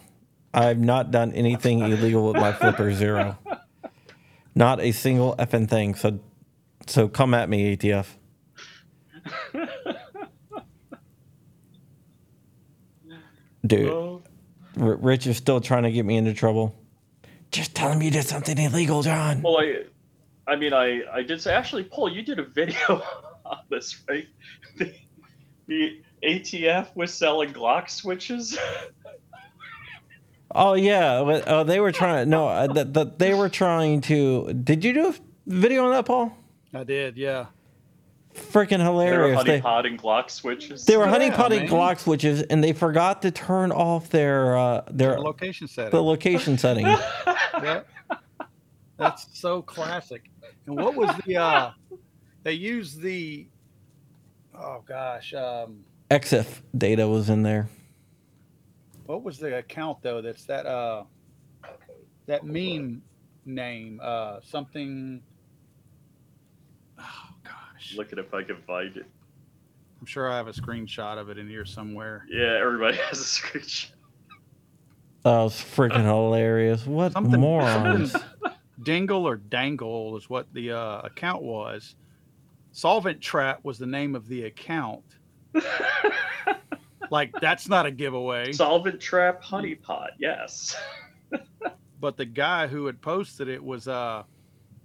I've 0.54 0.80
not 0.80 1.12
done 1.12 1.34
anything 1.34 1.80
illegal 1.80 2.26
with 2.28 2.38
my 2.38 2.52
Flipper 2.54 2.92
Zero. 2.94 3.38
Not 4.56 4.80
a 4.82 4.92
single 4.92 5.36
effing 5.38 5.70
thing. 5.70 5.96
So, 5.96 6.20
so 6.88 7.08
come 7.08 7.34
at 7.34 7.48
me, 7.50 7.78
ATF. 7.78 8.08
Dude, 13.66 13.89
Oh, 13.89 14.22
R- 14.80 14.96
Rich 14.96 15.28
is 15.28 15.38
still 15.38 15.62
trying 15.62 15.84
to 15.84 15.92
get 15.92 16.06
me 16.06 16.18
into 16.18 16.34
trouble. 16.34 16.76
Just 17.52 17.76
tell 17.76 17.92
him 17.92 18.02
you 18.02 18.12
did 18.12 18.26
something 18.26 18.58
illegal, 18.58 19.04
John. 19.04 19.42
well, 19.42 19.60
I, 19.60 19.84
I 20.48 20.56
mean, 20.56 20.74
I, 20.74 21.02
I 21.12 21.22
did 21.22 21.42
say 21.42 21.54
actually, 21.54 21.84
Paul, 21.84 22.10
you 22.12 22.22
did 22.24 22.39
a 22.39 22.44
video 22.44 22.78
on 23.46 23.60
this, 23.70 24.02
right? 24.10 24.28
The, 24.78 24.94
the 25.68 26.02
ATF 26.24 26.96
was 26.96 27.14
selling 27.14 27.54
Glock 27.54 27.90
switches. 27.90 28.58
Oh 30.54 30.74
yeah, 30.74 31.24
but, 31.24 31.48
oh 31.48 31.64
they 31.64 31.80
were 31.80 31.92
trying. 31.94 32.30
No, 32.30 32.48
uh, 32.48 32.68
that 32.74 32.94
that 32.94 33.20
they 33.20 33.34
were 33.34 33.48
trying 33.50 34.02
to. 34.02 34.52
Did 34.54 34.84
you 34.84 34.92
do 34.92 35.08
a 35.08 35.16
video 35.48 35.86
on 35.86 35.92
that, 35.92 36.06
Paul? 36.06 36.36
I 36.74 36.84
did, 36.84 37.16
yeah. 37.18 37.46
Freaking 38.36 38.80
hilarious! 38.82 38.84
they 38.84 39.18
were 39.18 39.28
hilarious. 39.30 39.44
They, 39.46 39.60
honeypotting 39.62 40.00
Glock 40.02 40.30
switches. 40.30 40.86
they 40.86 40.98
were 40.98 41.06
Yeah, 41.06 41.18
honeypotting 41.18 41.60
man. 41.62 41.68
Glock 41.70 42.00
switches, 42.00 42.42
and 42.44 42.64
they 42.64 42.74
forgot 42.74 43.22
to 43.22 43.32
turn 43.32 43.72
off 43.72 44.10
their 44.10 44.58
uh, 44.58 44.82
their 44.92 45.16
The 45.16 45.22
location 45.22 45.68
setting. 45.68 45.92
the 45.92 46.04
location 46.04 46.58
setting. 46.58 46.86
yeah. 47.26 47.82
That's 48.98 49.28
so 49.40 49.62
classic. 49.62 50.30
And 50.66 50.76
what 50.76 50.96
was 50.96 51.16
the 51.26 51.38
uh 51.38 51.72
they 52.44 52.54
used 52.54 53.02
the 53.02 53.48
oh 54.54 54.84
gosh, 54.86 55.34
um 55.34 55.86
EXIF 56.12 56.62
data 56.78 57.07
was 57.07 57.30
in 57.30 57.41
there. 57.43 57.70
what 59.05 59.24
was 59.24 59.38
the 59.39 59.57
account 59.57 59.97
though 60.01 60.22
that's 60.22 60.45
that 60.45 60.66
uh 60.66 61.03
that 62.28 62.43
meme 62.45 63.01
name 63.45 63.99
uh 64.03 64.39
something 64.43 65.22
oh 66.99 67.03
gosh 67.43 67.95
Look 67.95 68.12
at 68.14 68.20
if 68.20 68.34
I 68.34 68.43
can 68.43 68.57
find 68.68 68.95
it. 68.97 69.05
i'm 69.99 70.05
sure 70.05 70.30
i 70.30 70.36
have 70.38 70.47
a 70.47 70.53
screenshot 70.53 71.18
of 71.18 71.30
it 71.30 71.38
in 71.38 71.47
here 71.47 71.66
somewhere 71.66 72.26
Yeah, 72.30 72.57
everybody 72.62 72.97
has 73.09 73.20
a 73.20 73.24
screenshot. 73.24 73.91
That 75.24 75.38
was 75.43 75.53
freaking 75.53 76.03
hilarious. 76.03 76.86
What 76.88 77.14
something, 77.14 77.39
morons? 77.39 78.12
something 78.12 78.51
dingle 78.84 79.28
or 79.28 79.38
dangle 79.38 80.18
is 80.18 80.28
what 80.30 80.51
the 80.53 80.72
uh, 80.72 81.01
account 81.01 81.41
was 81.43 81.95
solvent 82.72 83.22
trap 83.22 83.59
was 83.64 83.78
the 83.78 83.86
name 83.86 84.16
of 84.16 84.28
the 84.28 84.43
account 84.45 85.03
like 87.12 87.32
that's 87.41 87.68
not 87.68 87.86
a 87.86 87.91
giveaway. 87.91 88.52
Solvent 88.52 88.99
trap 88.99 89.43
honeypot, 89.43 90.10
yes. 90.20 90.76
but 91.99 92.18
the 92.18 92.26
guy 92.26 92.68
who 92.68 92.86
had 92.86 93.02
posted 93.02 93.47
it 93.47 93.64
was 93.64 93.88
uh 93.88 94.24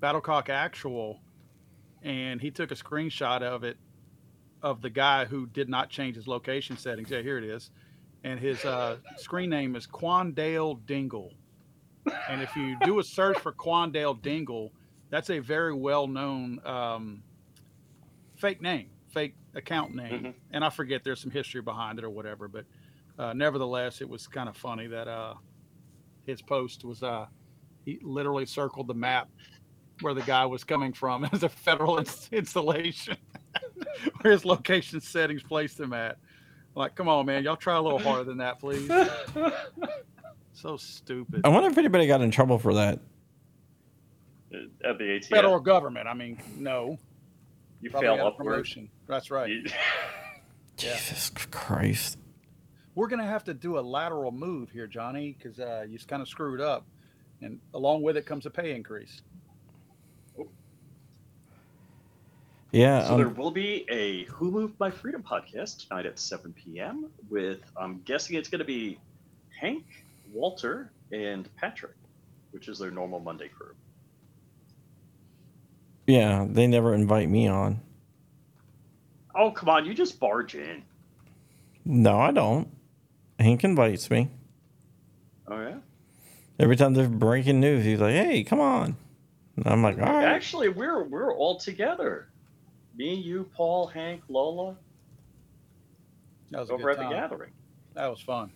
Battlecock 0.01 0.49
Actual, 0.49 1.21
and 2.03 2.41
he 2.41 2.51
took 2.51 2.71
a 2.71 2.75
screenshot 2.75 3.43
of 3.43 3.65
it 3.65 3.79
of 4.63 4.83
the 4.83 4.91
guy 4.91 5.25
who 5.25 5.47
did 5.47 5.69
not 5.69 5.89
change 5.89 6.17
his 6.17 6.27
location 6.27 6.77
settings. 6.77 7.11
Yeah, 7.11 7.23
here 7.23 7.39
it 7.39 7.45
is. 7.45 7.71
And 8.25 8.41
his 8.41 8.65
uh, 8.65 8.97
screen 9.17 9.51
name 9.51 9.77
is 9.77 9.87
Quandale 9.87 10.85
Dingle. 10.87 11.33
And 12.29 12.43
if 12.43 12.55
you 12.57 12.77
do 12.85 12.99
a 12.99 13.05
search 13.05 13.39
for 13.39 13.53
Quandale 13.53 14.21
Dingle, 14.21 14.73
that's 15.11 15.31
a 15.31 15.39
very 15.39 15.75
well 15.75 16.07
known 16.09 16.61
um, 16.65 17.23
fake 18.37 18.61
name, 18.61 18.89
fake 19.17 19.35
account 19.55 19.95
name. 19.95 20.25
Mhm. 20.25 20.35
And 20.51 20.63
I 20.63 20.69
forget 20.69 21.03
there's 21.03 21.21
some 21.21 21.31
history 21.31 21.63
behind 21.63 21.99
it 21.99 22.05
or 22.05 22.11
whatever. 22.11 22.49
But 22.49 22.67
uh, 23.19 23.33
nevertheless, 23.33 24.03
it 24.03 24.09
was 24.09 24.27
kind 24.27 24.47
of 24.47 24.57
funny 24.59 24.87
that 24.89 25.09
uh, 25.09 25.35
his 26.27 26.43
post 26.43 26.85
was 26.85 27.03
uh, 27.03 27.25
he 27.87 27.99
literally 28.03 28.45
circled 28.45 28.89
the 28.89 28.95
map 28.95 29.31
where 30.03 30.13
the 30.13 30.21
guy 30.21 30.45
was 30.45 30.65
coming 30.65 30.93
from 30.93 31.25
as 31.33 31.43
a 31.45 31.49
federal 31.49 31.97
ins- 31.99 32.29
installation, 32.31 33.17
where 34.21 34.33
his 34.33 34.45
location 34.45 35.01
settings 35.01 35.43
placed 35.43 35.81
him 35.81 35.95
at. 35.95 36.19
Like, 36.75 36.95
come 36.95 37.09
on, 37.09 37.25
man, 37.25 37.43
y'all 37.43 37.57
try 37.57 37.77
a 37.77 37.81
little 37.81 37.99
harder 37.99 38.25
than 38.25 38.37
that, 38.39 38.61
please. 38.61 38.91
So 40.53 40.79
stupid. 40.79 41.43
I 41.45 41.49
wonder 41.51 41.69
if 41.69 41.77
anybody 41.77 42.07
got 42.07 42.23
in 42.23 42.31
trouble 42.31 42.59
for 42.59 42.73
that. 42.73 42.99
At 44.83 44.97
the 44.97 45.05
ATM, 45.05 45.27
Federal 45.29 45.61
government. 45.61 46.09
I 46.09 46.15
mean, 46.15 46.41
no. 46.57 46.97
you 47.83 47.91
Probably 47.91 48.07
fail 48.09 48.17
got 48.17 48.27
upward. 48.29 48.47
promotion. 48.53 48.89
That's 49.07 49.31
right. 49.31 49.49
You- 49.51 49.65
Jesus 50.77 51.31
Christ. 51.51 52.19
We're 52.95 53.09
gonna 53.09 53.27
have 53.27 53.45
to 53.45 53.55
do 53.55 53.79
a 53.79 53.81
lateral 53.81 54.33
move 54.33 54.71
here, 54.71 54.87
Johnny, 54.87 55.37
because 55.39 55.59
uh, 55.61 55.87
you 55.89 55.97
just 55.97 56.09
kind 56.09 56.23
of 56.23 56.29
screwed 56.29 56.61
up, 56.61 56.87
and 57.43 57.59
along 57.75 58.03
with 58.03 58.17
it 58.17 58.25
comes 58.27 58.47
a 58.47 58.51
pay 58.51 58.75
increase. 58.75 59.21
Yeah. 62.73 63.07
So 63.07 63.13
um, 63.13 63.19
there 63.19 63.29
will 63.29 63.51
be 63.51 63.87
a 63.91 64.25
Who 64.25 64.51
Moved 64.51 64.75
My 64.79 64.91
Freedom 64.91 65.23
podcast 65.23 65.87
tonight 65.87 66.05
at 66.05 66.19
7 66.19 66.53
p.m. 66.53 67.07
with, 67.31 67.61
I'm 67.77 68.03
guessing 68.05 68.37
it's 68.37 68.49
going 68.51 68.59
to 68.59 68.67
be 68.67 68.99
Hank, 69.59 69.85
Walter, 70.33 70.91
and 71.11 71.49
Patrick, 71.57 71.95
which 72.51 72.69
is 72.69 72.79
their 72.79 72.91
normal 72.91 73.21
Monday 73.21 73.49
crew. 73.49 73.73
yeah. 76.07 76.45
They 76.49 76.67
never 76.67 76.93
invite 76.95 77.31
me 77.31 77.47
on. 77.49 77.81
Oh, 79.37 79.51
come 79.51 79.69
on, 79.69 79.85
you 79.85 79.95
just 79.95 80.19
barge 80.19 80.55
in. 80.55 80.83
No, 81.85 82.19
I 82.19 82.31
don't. 82.33 82.69
Hank 83.39 83.65
invites 83.65 84.11
me. 84.11 84.31
Oh, 85.47 85.61
yeah? 85.61 85.77
Every 86.59 86.75
time 86.77 86.95
there's 86.95 87.09
breaking 87.09 87.61
news, 87.61 87.85
he's 87.85 88.01
like, 88.01 88.15
hey, 88.15 88.43
come 88.43 88.61
on. 88.61 88.97
And 89.57 89.67
I'm 89.67 89.83
like, 89.83 89.99
all 89.99 90.05
right. 90.05 90.25
Actually, 90.25 90.69
we're 90.71 91.05
we're 91.05 91.35
all 91.35 91.59
together. 91.59 92.29
Me, 92.97 93.15
you, 93.15 93.49
Paul, 93.55 93.87
Hank, 93.87 94.23
Lola, 94.29 94.77
That 96.51 96.61
was 96.61 96.71
a 96.71 96.73
over 96.75 96.95
good 96.95 97.03
at 97.03 97.09
the 97.11 97.15
gathering. 97.15 97.53
That 97.95 98.07
was 98.09 98.21
fun. 98.21 98.51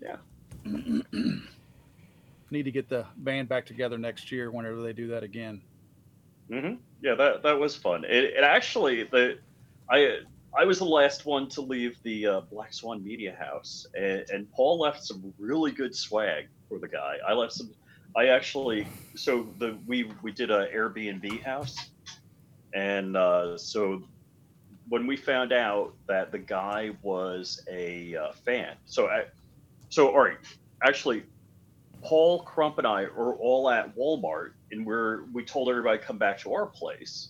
Yeah. 0.00 0.16
Need 2.50 2.64
to 2.64 2.70
get 2.70 2.88
the 2.88 3.06
band 3.16 3.48
back 3.48 3.66
together 3.66 3.98
next 3.98 4.30
year 4.30 4.50
whenever 4.50 4.82
they 4.82 4.92
do 4.92 5.08
that 5.08 5.22
again. 5.22 5.62
hmm 6.50 6.74
Yeah, 7.00 7.14
that 7.14 7.42
that 7.42 7.58
was 7.58 7.76
fun. 7.76 8.04
It, 8.04 8.24
it 8.24 8.44
actually 8.44 9.04
the 9.04 9.38
I 9.90 10.20
I 10.56 10.64
was 10.64 10.78
the 10.78 10.84
last 10.84 11.24
one 11.24 11.48
to 11.50 11.62
leave 11.62 11.96
the 12.02 12.26
uh, 12.26 12.40
Black 12.42 12.74
Swan 12.74 13.02
Media 13.02 13.34
House, 13.38 13.86
and, 13.96 14.24
and 14.30 14.52
Paul 14.52 14.78
left 14.78 15.02
some 15.04 15.32
really 15.38 15.72
good 15.72 15.94
swag 15.94 16.48
for 16.68 16.78
the 16.78 16.88
guy. 16.88 17.16
I 17.26 17.32
left 17.32 17.52
some. 17.52 17.70
I 18.14 18.26
actually 18.26 18.86
so 19.14 19.48
the 19.58 19.78
we 19.86 20.10
we 20.22 20.32
did 20.32 20.50
a 20.50 20.68
Airbnb 20.68 21.42
house, 21.42 21.76
and 22.74 23.16
uh, 23.16 23.56
so 23.56 24.02
when 24.88 25.06
we 25.06 25.16
found 25.16 25.52
out 25.52 25.94
that 26.06 26.32
the 26.32 26.38
guy 26.38 26.90
was 27.00 27.64
a 27.70 28.14
uh, 28.16 28.32
fan, 28.44 28.76
so 28.84 29.06
I, 29.06 29.24
so 29.88 30.08
all 30.08 30.20
right, 30.20 30.36
actually, 30.84 31.22
Paul 32.02 32.42
Crump 32.42 32.76
and 32.76 32.86
I 32.86 33.04
are 33.04 33.34
all 33.34 33.70
at 33.70 33.96
Walmart, 33.96 34.52
and 34.70 34.84
we're 34.84 35.24
we 35.32 35.44
told 35.44 35.70
everybody 35.70 35.98
to 35.98 36.04
come 36.04 36.18
back 36.18 36.38
to 36.40 36.52
our 36.52 36.66
place, 36.66 37.28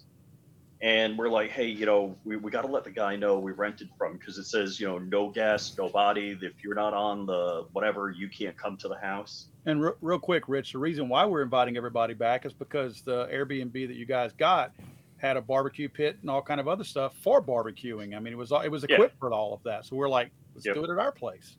and 0.83 1.17
we're 1.17 1.29
like, 1.29 1.51
hey, 1.51 1.67
you 1.67 1.87
know, 1.87 2.17
we, 2.25 2.37
we 2.37 2.51
got 2.51 2.63
to 2.63 2.69
let 2.69 2.83
the 2.83 2.91
guy 2.91 3.15
know 3.15 3.39
we 3.39 3.53
rented 3.53 3.89
from 3.97 4.15
because 4.19 4.37
it 4.37 4.45
says 4.47 4.81
you 4.81 4.87
know 4.89 4.99
no 4.99 5.31
guests, 5.31 5.79
no 5.79 5.89
body. 5.89 6.37
If 6.43 6.63
you're 6.65 6.75
not 6.75 6.93
on 6.93 7.25
the 7.25 7.67
whatever, 7.73 8.11
you 8.11 8.29
can't 8.29 8.57
come 8.57 8.77
to 8.79 8.89
the 8.89 8.97
house. 8.99 9.47
And 9.65 9.81
re- 9.81 9.93
real 10.01 10.19
quick, 10.19 10.49
Rich, 10.49 10.73
the 10.73 10.79
reason 10.79 11.09
why 11.09 11.25
we're 11.25 11.43
inviting 11.43 11.77
everybody 11.77 12.15
back 12.15 12.45
is 12.45 12.53
because 12.53 13.01
the 13.03 13.27
Airbnb 13.29 13.73
that 13.87 13.95
you 13.97 14.05
guys 14.07 14.33
got 14.33 14.73
had 15.19 15.37
a 15.37 15.41
barbecue 15.41 15.89
pit 15.89 16.19
and 16.21 16.29
all 16.29 16.43
kind 16.43 16.59
of 16.61 16.67
other 16.67 16.83
stuff 16.83 17.15
for 17.23 17.41
barbecuing. 17.41 18.17
I 18.17 18.19
mean, 18.19 18.33
it 18.33 18.37
was 18.37 18.51
all- 18.51 18.63
it 18.63 18.69
was 18.69 18.85
Yeah. 18.89 18.97
equipped 18.97 19.19
for 19.21 19.33
all 19.33 19.55
of 19.55 19.63
that. 19.63 19.87
So 19.87 19.95
we're 19.95 20.09
like, 20.09 20.33
let's 20.55 20.67
Yep. 20.67 20.75
do 20.75 20.85
it 20.85 20.91
at 20.91 20.99
our 20.99 21.13
place. 21.13 21.57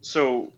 so 0.00 0.52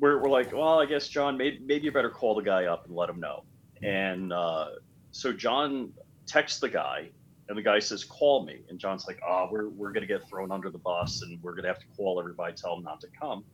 we're, 0.00 0.18
we're 0.22 0.28
like, 0.28 0.52
well, 0.52 0.78
I 0.80 0.86
guess 0.86 1.08
John, 1.08 1.36
maybe, 1.38 1.58
maybe 1.64 1.84
you 1.86 1.92
better 1.92 2.10
call 2.10 2.34
the 2.34 2.42
guy 2.42 2.66
up 2.66 2.84
and 2.86 2.94
let 2.94 3.08
him 3.08 3.18
know. 3.18 3.44
And 3.82 4.32
uh, 4.32 4.66
so 5.12 5.32
John 5.32 5.92
texts 6.28 6.60
the 6.60 6.68
guy, 6.68 7.08
and 7.48 7.58
the 7.58 7.62
guy 7.62 7.78
says, 7.78 8.04
call 8.04 8.44
me. 8.44 8.60
And 8.68 8.78
John's 8.78 9.06
like, 9.08 9.20
oh, 9.26 9.48
we're, 9.50 9.68
we're 9.70 9.90
going 9.92 10.06
to 10.06 10.06
get 10.06 10.28
thrown 10.28 10.52
under 10.52 10.70
the 10.70 10.78
bus, 10.78 11.22
and 11.22 11.42
we're 11.42 11.52
going 11.52 11.62
to 11.62 11.68
have 11.68 11.80
to 11.80 11.86
call 11.96 12.20
everybody, 12.20 12.52
tell 12.54 12.76
them 12.76 12.84
not 12.84 13.00
to 13.00 13.08
come. 13.18 13.38
And 13.38 13.44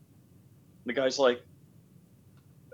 the 0.84 0.92
guy's 0.92 1.18
like, 1.18 1.42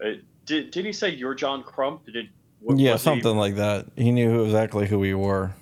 uh, 0.05 0.13
did, 0.47 0.71
did 0.71 0.85
he 0.85 0.93
say 0.93 1.11
you're 1.11 1.35
John 1.35 1.63
Crump? 1.63 2.07
Did 2.07 2.31
wa- 2.61 2.75
yeah, 2.77 2.93
was 2.93 3.03
he- 3.03 3.05
something 3.05 3.37
like 3.37 3.57
that. 3.57 3.87
He 3.97 4.11
knew 4.11 4.45
exactly 4.45 4.87
who 4.89 4.99
we 4.99 5.15
were. 5.15 5.53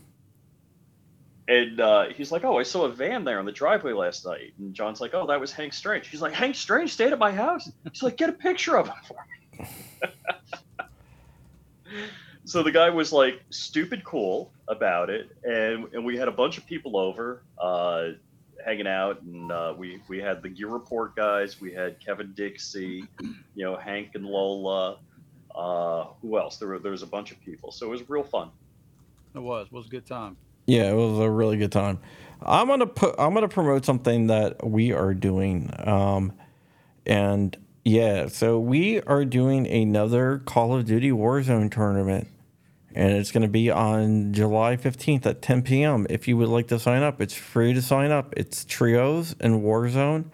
And 1.48 1.80
uh, 1.80 2.10
he's 2.14 2.30
like, 2.30 2.44
"Oh, 2.44 2.58
I 2.58 2.62
saw 2.62 2.84
a 2.84 2.90
van 2.90 3.24
there 3.24 3.38
on 3.38 3.46
the 3.46 3.52
driveway 3.52 3.94
last 3.94 4.26
night." 4.26 4.52
And 4.58 4.74
John's 4.74 5.00
like, 5.00 5.14
"Oh, 5.14 5.26
that 5.28 5.40
was 5.40 5.50
Hank 5.50 5.72
Strange." 5.72 6.06
He's 6.06 6.20
like, 6.20 6.34
"Hank 6.34 6.54
Strange 6.54 6.92
stayed 6.92 7.10
at 7.10 7.18
my 7.18 7.32
house." 7.32 7.70
He's 7.90 8.02
like, 8.02 8.18
"Get 8.18 8.28
a 8.28 8.34
picture 8.34 8.76
of 8.76 8.88
him 8.88 8.94
for 9.06 9.16
me." 9.58 9.66
so 12.48 12.62
the 12.62 12.72
guy 12.72 12.88
was 12.88 13.12
like 13.12 13.42
stupid 13.50 14.02
cool 14.04 14.50
about 14.68 15.10
it, 15.10 15.36
and 15.44 15.86
and 15.92 16.04
we 16.04 16.16
had 16.16 16.28
a 16.28 16.32
bunch 16.32 16.56
of 16.56 16.64
people 16.64 16.96
over, 16.96 17.42
uh, 17.58 18.08
hanging 18.64 18.86
out, 18.86 19.20
and 19.20 19.52
uh, 19.52 19.74
we 19.76 20.00
we 20.08 20.18
had 20.18 20.42
the 20.42 20.48
Gear 20.48 20.68
Report 20.68 21.14
guys, 21.14 21.60
we 21.60 21.72
had 21.72 22.00
Kevin 22.00 22.32
Dixie, 22.34 23.04
you 23.54 23.64
know, 23.64 23.76
Hank 23.76 24.12
and 24.14 24.24
Lola. 24.24 24.96
Uh, 25.54 26.06
who 26.22 26.38
else? 26.38 26.56
There 26.56 26.68
were 26.68 26.78
there 26.78 26.92
was 26.92 27.02
a 27.02 27.06
bunch 27.06 27.32
of 27.32 27.40
people, 27.42 27.70
so 27.70 27.86
it 27.86 27.90
was 27.90 28.08
real 28.08 28.22
fun. 28.22 28.50
It 29.34 29.40
was 29.40 29.66
it 29.66 29.72
was 29.72 29.86
a 29.86 29.90
good 29.90 30.06
time. 30.06 30.36
Yeah, 30.66 30.90
it 30.90 30.94
was 30.94 31.18
a 31.18 31.30
really 31.30 31.58
good 31.58 31.72
time. 31.72 31.98
I'm 32.40 32.66
gonna 32.68 32.86
put. 32.86 33.14
I'm 33.18 33.34
gonna 33.34 33.48
promote 33.48 33.84
something 33.84 34.28
that 34.28 34.66
we 34.66 34.92
are 34.92 35.12
doing. 35.12 35.70
Um, 35.78 36.32
and 37.04 37.56
yeah, 37.84 38.28
so 38.28 38.58
we 38.58 39.00
are 39.02 39.24
doing 39.24 39.66
another 39.66 40.38
Call 40.44 40.74
of 40.74 40.84
Duty 40.84 41.10
Warzone 41.10 41.70
tournament, 41.70 42.28
and 42.98 43.12
it's 43.12 43.30
gonna 43.30 43.46
be 43.46 43.70
on 43.70 44.32
July 44.32 44.76
15th 44.76 45.24
at 45.24 45.40
10 45.40 45.62
p.m. 45.62 46.04
If 46.10 46.26
you 46.26 46.36
would 46.36 46.48
like 46.48 46.66
to 46.66 46.80
sign 46.80 47.04
up, 47.04 47.20
it's 47.20 47.32
free 47.32 47.72
to 47.72 47.80
sign 47.80 48.10
up. 48.10 48.34
It's 48.36 48.64
trios 48.64 49.36
and 49.38 49.62
Warzone 49.62 50.24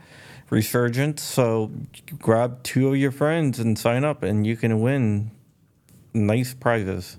Resurgence. 0.48 1.22
So 1.22 1.70
grab 2.18 2.62
two 2.62 2.88
of 2.88 2.96
your 2.96 3.12
friends 3.12 3.58
and 3.58 3.78
sign 3.78 4.02
up, 4.02 4.22
and 4.22 4.46
you 4.46 4.56
can 4.56 4.80
win 4.80 5.30
nice 6.14 6.54
prizes. 6.54 7.18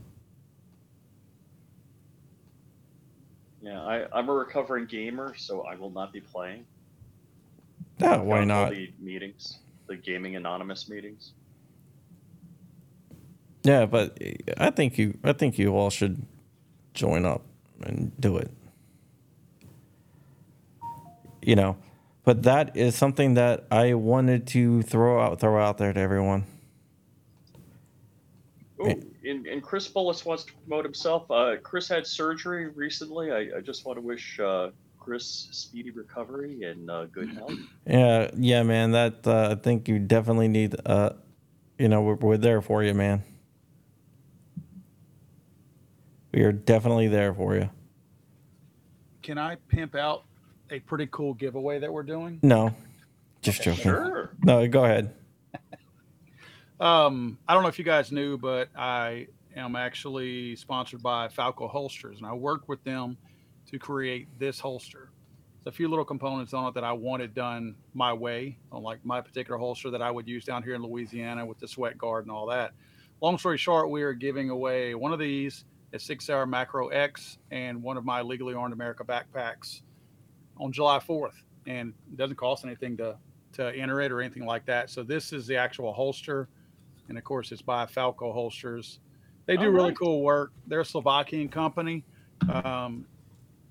Yeah, 3.61 3.83
I, 3.83 4.07
I'm 4.11 4.27
a 4.29 4.33
recovering 4.33 4.87
gamer, 4.87 5.35
so 5.37 5.61
I 5.61 5.75
will 5.75 5.91
not 5.91 6.11
be 6.11 6.21
playing. 6.21 6.65
Yeah, 7.99 8.17
why 8.17 8.39
to 8.39 8.45
not? 8.47 8.71
The 8.71 8.91
meetings, 8.99 9.59
the 9.85 9.95
gaming 9.95 10.37
anonymous 10.37 10.89
meetings. 10.89 11.33
Yeah, 13.65 13.87
but 13.87 14.17
I 14.57 14.69
think 14.69 14.99
you 14.99 15.17
I 15.23 15.33
think 15.33 15.57
you 15.57 15.75
all 15.75 15.89
should 15.89 16.23
join 16.93 17.25
up 17.25 17.41
and 17.81 18.11
do 18.19 18.37
it. 18.37 18.51
You 21.41 21.55
know, 21.55 21.77
but 22.23 22.43
that 22.43 22.77
is 22.77 22.95
something 22.95 23.33
that 23.33 23.65
I 23.71 23.95
wanted 23.95 24.45
to 24.47 24.83
throw 24.83 25.19
out 25.19 25.39
throw 25.39 25.59
out 25.59 25.79
there 25.79 25.91
to 25.91 25.99
everyone. 25.99 26.45
Oh, 28.79 28.93
and, 29.25 29.47
and 29.47 29.63
Chris 29.63 29.91
Bullis 29.91 30.25
wants 30.25 30.43
to 30.43 30.53
promote 30.53 30.85
himself. 30.85 31.29
Uh, 31.31 31.55
Chris 31.63 31.87
had 31.87 32.05
surgery 32.05 32.67
recently. 32.67 33.31
I, 33.31 33.57
I 33.57 33.61
just 33.61 33.83
want 33.83 33.97
to 33.97 34.01
wish 34.01 34.39
uh, 34.39 34.69
Chris 34.99 35.47
speedy 35.51 35.89
recovery 35.89 36.63
and 36.63 36.91
uh, 36.91 37.05
good 37.05 37.33
health. 37.33 37.53
Yeah, 37.87 38.29
yeah, 38.37 38.61
man. 38.61 38.91
That 38.91 39.25
uh, 39.25 39.49
I 39.51 39.55
think 39.55 39.87
you 39.87 39.97
definitely 39.97 40.49
need. 40.49 40.75
Uh, 40.85 41.11
you 41.79 41.87
know, 41.87 42.03
we're, 42.03 42.15
we're 42.15 42.37
there 42.37 42.61
for 42.61 42.83
you, 42.83 42.93
man. 42.93 43.23
We 46.35 46.43
are 46.43 46.51
definitely 46.51 47.07
there 47.07 47.33
for 47.33 47.55
you. 47.55 47.69
can 49.21 49.37
I 49.37 49.55
pimp 49.69 49.95
out 49.95 50.25
a 50.69 50.79
pretty 50.81 51.07
cool 51.09 51.33
giveaway 51.33 51.79
that 51.79 51.91
we're 51.91 52.03
doing? 52.03 52.39
No, 52.43 52.75
just 53.41 53.63
joking. 53.63 53.83
Sure. 53.83 54.35
No, 54.43 54.67
go 54.67 54.83
ahead. 54.85 55.13
Um, 56.77 57.37
I 57.47 57.53
don't 57.53 57.63
know 57.63 57.69
if 57.69 57.79
you 57.79 57.85
guys 57.85 58.11
knew, 58.11 58.37
but 58.37 58.67
I 58.75 59.27
am 59.55 59.77
actually 59.77 60.57
sponsored 60.57 61.01
by 61.01 61.29
Falco 61.29 61.69
Holsters, 61.69 62.17
and 62.17 62.27
I 62.27 62.33
worked 62.33 62.67
with 62.67 62.83
them 62.83 63.15
to 63.71 63.79
create 63.79 64.27
this 64.39 64.59
holster. 64.59 65.09
There's 65.63 65.73
a 65.73 65.77
few 65.77 65.87
little 65.87 66.03
components 66.03 66.53
on 66.53 66.67
it 66.67 66.73
that 66.73 66.83
I 66.83 66.91
wanted 66.91 67.33
done 67.33 67.75
my 67.93 68.11
way, 68.11 68.57
on 68.73 68.83
like 68.83 68.99
my 69.05 69.21
particular 69.21 69.57
holster 69.57 69.89
that 69.89 70.01
I 70.01 70.11
would 70.11 70.27
use 70.27 70.43
down 70.43 70.63
here 70.63 70.75
in 70.75 70.83
Louisiana 70.83 71.45
with 71.45 71.59
the 71.59 71.67
sweat 71.69 71.97
guard 71.97 72.25
and 72.25 72.31
all 72.31 72.47
that. 72.47 72.73
Long 73.21 73.37
story 73.37 73.57
short, 73.57 73.89
we 73.89 74.03
are 74.03 74.11
giving 74.11 74.49
away 74.49 74.95
one 74.95 75.13
of 75.13 75.19
these, 75.19 75.63
a 75.93 75.99
Sig 75.99 76.21
Sauer 76.21 76.45
macro 76.45 76.89
X, 76.89 77.37
and 77.51 77.81
one 77.81 77.97
of 77.97 78.05
my 78.05 78.21
legally 78.21 78.53
armed 78.53 78.73
America 78.73 79.03
backpacks 79.03 79.81
on 80.57 80.71
July 80.71 80.99
4th. 80.99 81.43
And 81.67 81.93
it 82.11 82.17
doesn't 82.17 82.35
cost 82.35 82.65
anything 82.65 82.97
to 82.97 83.17
to 83.53 83.73
enter 83.73 84.01
it 84.01 84.11
or 84.11 84.21
anything 84.21 84.45
like 84.45 84.65
that. 84.65 84.89
So 84.89 85.01
this 85.01 85.31
is 85.31 85.47
the 85.47 85.55
actual 85.55 85.93
holster 85.93 86.49
and 87.09 87.17
of 87.17 87.23
course 87.23 87.51
it's 87.51 87.61
by 87.61 87.85
Falco 87.85 88.31
Holsters. 88.31 88.99
They 89.45 89.57
do 89.57 89.63
All 89.63 89.69
really 89.69 89.89
right. 89.89 89.97
cool 89.97 90.21
work. 90.21 90.51
They're 90.67 90.81
a 90.81 90.85
Slovakian 90.85 91.49
company. 91.49 92.03
Um, 92.51 93.05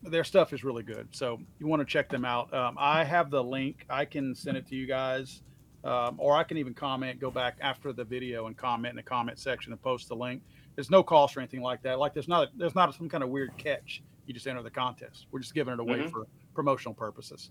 their 0.02 0.24
stuff 0.24 0.52
is 0.52 0.62
really 0.62 0.82
good, 0.82 1.08
so 1.12 1.40
you 1.58 1.66
want 1.66 1.80
to 1.80 1.86
check 1.86 2.08
them 2.08 2.24
out. 2.24 2.52
Um, 2.52 2.76
I 2.78 3.04
have 3.04 3.30
the 3.30 3.42
link. 3.42 3.86
I 3.88 4.04
can 4.04 4.34
send 4.34 4.56
it 4.56 4.66
to 4.68 4.76
you 4.76 4.86
guys, 4.86 5.42
um, 5.82 6.16
or 6.18 6.36
I 6.36 6.44
can 6.44 6.58
even 6.58 6.74
comment. 6.74 7.18
Go 7.20 7.30
back 7.30 7.56
after 7.60 7.92
the 7.92 8.04
video 8.04 8.46
and 8.46 8.56
comment 8.56 8.90
in 8.92 8.96
the 8.96 9.02
comment 9.02 9.38
section 9.38 9.72
and 9.72 9.82
post 9.82 10.08
the 10.08 10.16
link. 10.16 10.42
There's 10.76 10.90
no 10.90 11.02
cost 11.02 11.36
or 11.36 11.40
anything 11.40 11.62
like 11.62 11.82
that. 11.82 11.98
Like 11.98 12.14
there's 12.14 12.28
not 12.28 12.48
there's 12.56 12.74
not 12.74 12.94
some 12.94 13.08
kind 13.08 13.22
of 13.22 13.30
weird 13.30 13.56
catch. 13.56 14.02
You 14.26 14.34
just 14.34 14.46
enter 14.46 14.62
the 14.62 14.70
contest. 14.70 15.26
We're 15.30 15.40
just 15.40 15.54
giving 15.54 15.74
it 15.74 15.80
away 15.80 15.98
Mhm. 16.00 16.10
for 16.10 16.26
promotional 16.54 16.94
purposes. 16.94 17.50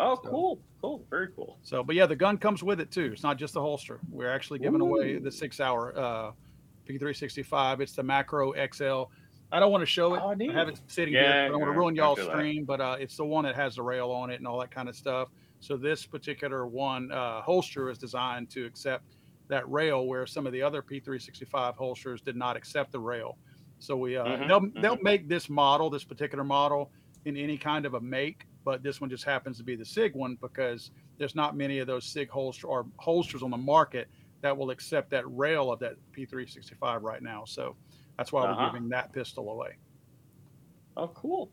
Oh, 0.00 0.14
So- 0.22 0.30
cool, 0.30 0.60
cool, 0.80 1.04
very 1.10 1.28
cool. 1.34 1.58
So, 1.62 1.82
but 1.82 1.96
yeah, 1.96 2.06
the 2.06 2.14
gun 2.16 2.38
comes 2.38 2.62
with 2.62 2.80
it 2.80 2.90
too. 2.90 3.10
It's 3.12 3.22
not 3.22 3.36
just 3.36 3.54
the 3.54 3.60
holster. 3.60 4.00
We're 4.10 4.30
actually 4.30 4.58
giving 4.60 4.80
away 4.80 5.18
the 5.18 5.30
Sig 5.30 5.52
Sauer 5.54 5.96
uh, 5.98 6.32
P365. 6.88 7.80
It's 7.80 7.92
the 7.92 8.02
Macro 8.02 8.52
XL. 8.52 9.04
I 9.50 9.60
don't 9.60 9.72
want 9.72 9.82
to 9.82 9.86
show 9.86 10.14
it. 10.14 10.20
Oh, 10.22 10.30
I 10.30 10.34
neat. 10.34 10.52
have 10.52 10.68
it 10.68 10.80
sitting 10.88 11.14
Yeah, 11.14 11.22
here. 11.22 11.42
I 11.44 11.48
don't 11.48 11.60
want 11.60 11.72
to 11.72 11.78
ruin 11.78 11.94
y'all's 11.96 12.18
that. 12.18 12.26
stream, 12.28 12.64
but 12.64 12.80
uh, 12.80 12.96
it's 13.00 13.16
the 13.16 13.24
one 13.24 13.44
that 13.44 13.54
has 13.54 13.76
the 13.76 13.82
rail 13.82 14.10
on 14.10 14.30
it 14.30 14.34
and 14.36 14.46
all 14.46 14.58
that 14.60 14.70
kind 14.70 14.88
of 14.88 14.96
stuff. 14.96 15.28
So 15.60 15.76
this 15.76 16.04
particular 16.06 16.66
one 16.66 17.10
uh, 17.10 17.40
holster 17.40 17.88
is 17.90 17.98
designed 17.98 18.50
to 18.50 18.66
accept 18.66 19.04
that 19.48 19.68
rail, 19.70 20.06
where 20.06 20.26
some 20.26 20.46
of 20.46 20.52
the 20.52 20.62
other 20.62 20.82
P365 20.82 21.76
holsters 21.76 22.22
did 22.22 22.36
not 22.36 22.56
accept 22.56 22.92
the 22.92 23.00
rail. 23.00 23.38
So 23.78 23.96
we 23.96 24.16
uh, 24.16 24.38
Mhm, 24.38 24.46
they'll 24.46 24.70
they'll 24.78 24.98
make 25.02 25.28
this 25.28 25.48
model, 25.48 25.90
this 25.90 26.04
particular 26.04 26.44
model, 26.44 26.92
in 27.24 27.36
any 27.36 27.58
kind 27.58 27.86
of 27.86 27.94
a 27.94 28.00
make, 28.00 28.46
but 28.64 28.82
this 28.82 29.00
one 29.00 29.10
just 29.10 29.24
happens 29.24 29.56
to 29.58 29.64
be 29.64 29.76
the 29.76 29.84
Sig 29.84 30.14
one 30.14 30.36
because 30.40 30.90
there's 31.18 31.34
not 31.34 31.56
many 31.56 31.78
of 31.78 31.86
those 31.86 32.06
Sig 32.06 32.28
holster 32.30 32.66
or 32.66 32.86
holsters 32.98 33.42
on 33.42 33.50
the 33.50 33.56
market 33.56 34.08
that 34.42 34.56
will 34.56 34.70
accept 34.70 35.10
that 35.10 35.24
rail 35.28 35.70
of 35.72 35.80
that 35.80 35.94
P365 36.12 37.02
right 37.02 37.22
now. 37.22 37.44
So 37.44 37.76
that's 38.16 38.32
why 38.32 38.42
Uh-huh. 38.42 38.44
we're 38.44 38.56
giving 38.56 38.88
that 38.90 39.12
pistol 39.12 39.50
away. 39.50 39.78
Oh, 40.96 41.08
cool. 41.08 41.52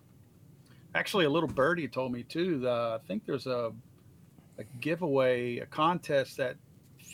Actually, 0.96 1.26
a 1.26 1.30
little 1.30 1.50
birdie 1.50 1.88
told 1.90 2.12
me 2.12 2.24
too. 2.24 2.60
The, 2.60 3.00
I 3.02 3.06
think 3.08 3.26
there's 3.26 3.48
a 3.48 3.74
a 4.60 4.66
giveaway, 4.66 5.58
a 5.60 5.68
contest 5.68 6.38
that 6.38 6.58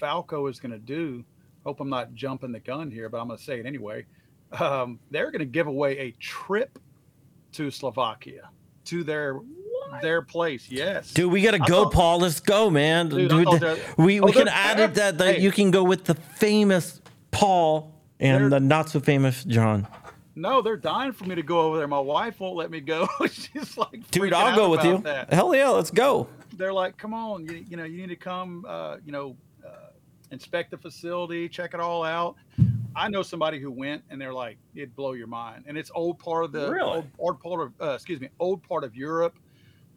Falco 0.01 0.47
is 0.47 0.59
going 0.59 0.71
to 0.71 0.79
do. 0.79 1.23
Hope 1.63 1.79
I'm 1.79 1.89
not 1.89 2.13
jumping 2.15 2.51
the 2.51 2.59
gun 2.59 2.89
here, 2.89 3.07
but 3.07 3.21
I'm 3.21 3.27
going 3.27 3.37
to 3.37 3.43
say 3.43 3.59
it 3.59 3.65
anyway. 3.67 4.05
Um, 4.59 4.99
they're 5.11 5.29
going 5.31 5.39
to 5.39 5.45
give 5.45 5.67
away 5.67 5.97
a 5.99 6.11
trip 6.19 6.77
to 7.53 7.69
Slovakia 7.71 8.49
to 8.85 9.03
their 9.03 9.39
their 10.01 10.21
place. 10.21 10.69
Yes, 10.71 11.13
Dude, 11.13 11.31
we 11.31 11.41
gotta 11.41 11.61
I 11.61 11.67
go, 11.67 11.83
thought- 11.83 11.93
Paul. 11.93 12.19
Let's 12.19 12.39
go, 12.39 12.69
man. 12.69 13.09
Dude, 13.09 13.31
I 13.31 13.35
Dude, 13.43 13.61
thought 13.61 13.97
we 13.97 14.19
Oh, 14.21 14.25
we 14.25 14.31
can 14.31 14.47
add 14.47 14.79
it 14.79 14.93
that, 14.95 15.17
that 15.19 15.35
hey. 15.35 15.41
you 15.41 15.51
can 15.51 15.69
go 15.69 15.83
with 15.83 16.05
the 16.05 16.15
famous 16.15 16.99
Paul 17.31 17.93
They're- 18.19 18.41
and 18.43 18.51
the 18.51 18.59
not 18.59 18.89
so 18.89 18.99
famous 18.99 19.43
John. 19.43 19.87
No, 20.33 20.61
they're 20.61 20.77
dying 20.77 21.11
for 21.11 21.25
me 21.25 21.35
to 21.35 21.43
go 21.43 21.59
over 21.59 21.77
there. 21.77 21.87
My 21.89 21.99
wife 21.99 22.39
won't 22.39 22.55
let 22.55 22.71
me 22.71 22.79
go. 22.79 23.07
She's 23.29 23.77
like, 23.77 24.09
Dude, 24.11 24.31
I'll 24.33 24.47
out 24.47 24.55
go 24.55 24.69
with 24.69 24.83
you. 24.85 24.97
That. 24.99 25.31
Hell 25.31 25.53
yeah, 25.53 25.67
let's 25.69 25.91
go. 25.91 26.27
They're 26.53 26.71
like, 26.73 26.95
come 26.97 27.13
on, 27.13 27.45
you, 27.45 27.65
you 27.69 27.75
know, 27.77 27.83
you 27.83 27.97
need 28.01 28.07
to 28.09 28.15
come, 28.15 28.65
uh, 28.67 28.97
you 29.05 29.11
know, 29.11 29.35
inspect 30.31 30.71
the 30.71 30.77
facility, 30.77 31.47
check 31.49 31.73
it 31.73 31.79
all 31.79 32.03
out. 32.03 32.35
I 32.95 33.07
know 33.07 33.21
somebody 33.21 33.59
who 33.59 33.71
went, 33.71 34.03
and 34.09 34.19
they're 34.19 34.33
like, 34.33 34.57
it'd 34.75 34.95
blow 34.95 35.13
your 35.13 35.27
mind. 35.27 35.63
And 35.67 35.77
it's 35.77 35.91
old 35.95 36.19
part 36.19 36.43
of 36.45 36.51
the 36.51 36.69
Really? 36.69 36.81
old, 36.97 37.05
old 37.19 37.39
part 37.39 37.61
of, 37.61 37.73
uh, 37.81 37.93
excuse 37.93 38.19
me, 38.19 38.29
old 38.39 38.61
part 38.63 38.83
of 38.83 38.95
Europe. 38.95 39.37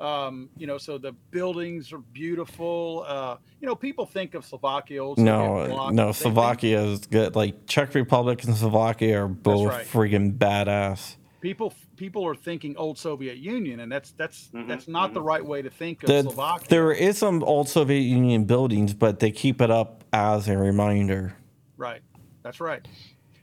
Um, 0.00 0.48
you 0.56 0.66
know, 0.66 0.76
so 0.76 0.98
the 0.98 1.12
buildings 1.30 1.92
are 1.92 1.98
beautiful. 1.98 3.04
Uh, 3.06 3.36
you 3.60 3.66
know, 3.66 3.76
people 3.76 4.06
think 4.06 4.34
of 4.34 4.44
Slovakia, 4.44 5.02
old 5.02 5.18
No, 5.18 5.66
bloc, 5.68 5.92
no, 5.94 6.06
they 6.06 6.12
think- 6.12 6.22
Slovakia 6.22 6.82
is 6.82 7.00
good. 7.06 7.36
Like 7.36 7.66
Czech 7.66 7.94
Republic 7.94 8.44
and 8.44 8.56
Slovakia 8.56 9.22
are 9.22 9.28
both 9.28 9.68
right. 9.70 9.86
friggin' 9.86 10.36
badass. 10.36 11.16
people 11.40 11.72
people 11.96 12.26
are 12.26 12.34
thinking 12.34 12.76
old 12.76 12.98
Soviet 12.98 13.36
Union, 13.38 13.80
and 13.80 13.90
that's 13.90 14.12
that's 14.12 14.48
Mhm, 14.54 14.68
that's 14.68 14.88
not 14.88 15.14
the 15.14 15.22
right 15.22 15.44
way 15.44 15.62
to 15.62 15.70
think 15.70 16.02
of 16.02 16.08
The, 16.08 16.22
Slovakia. 16.22 16.66
there 16.68 16.92
is 16.92 17.18
some 17.18 17.42
old 17.44 17.68
Soviet 17.68 18.00
Union 18.00 18.44
buildings, 18.44 18.94
but 18.94 19.20
they 19.20 19.30
keep 19.30 19.60
it 19.60 19.70
up 19.70 20.04
as 20.12 20.48
a 20.48 20.56
reminder. 20.58 21.36
Right. 21.76 22.02
That's 22.42 22.60
right. 22.60 22.86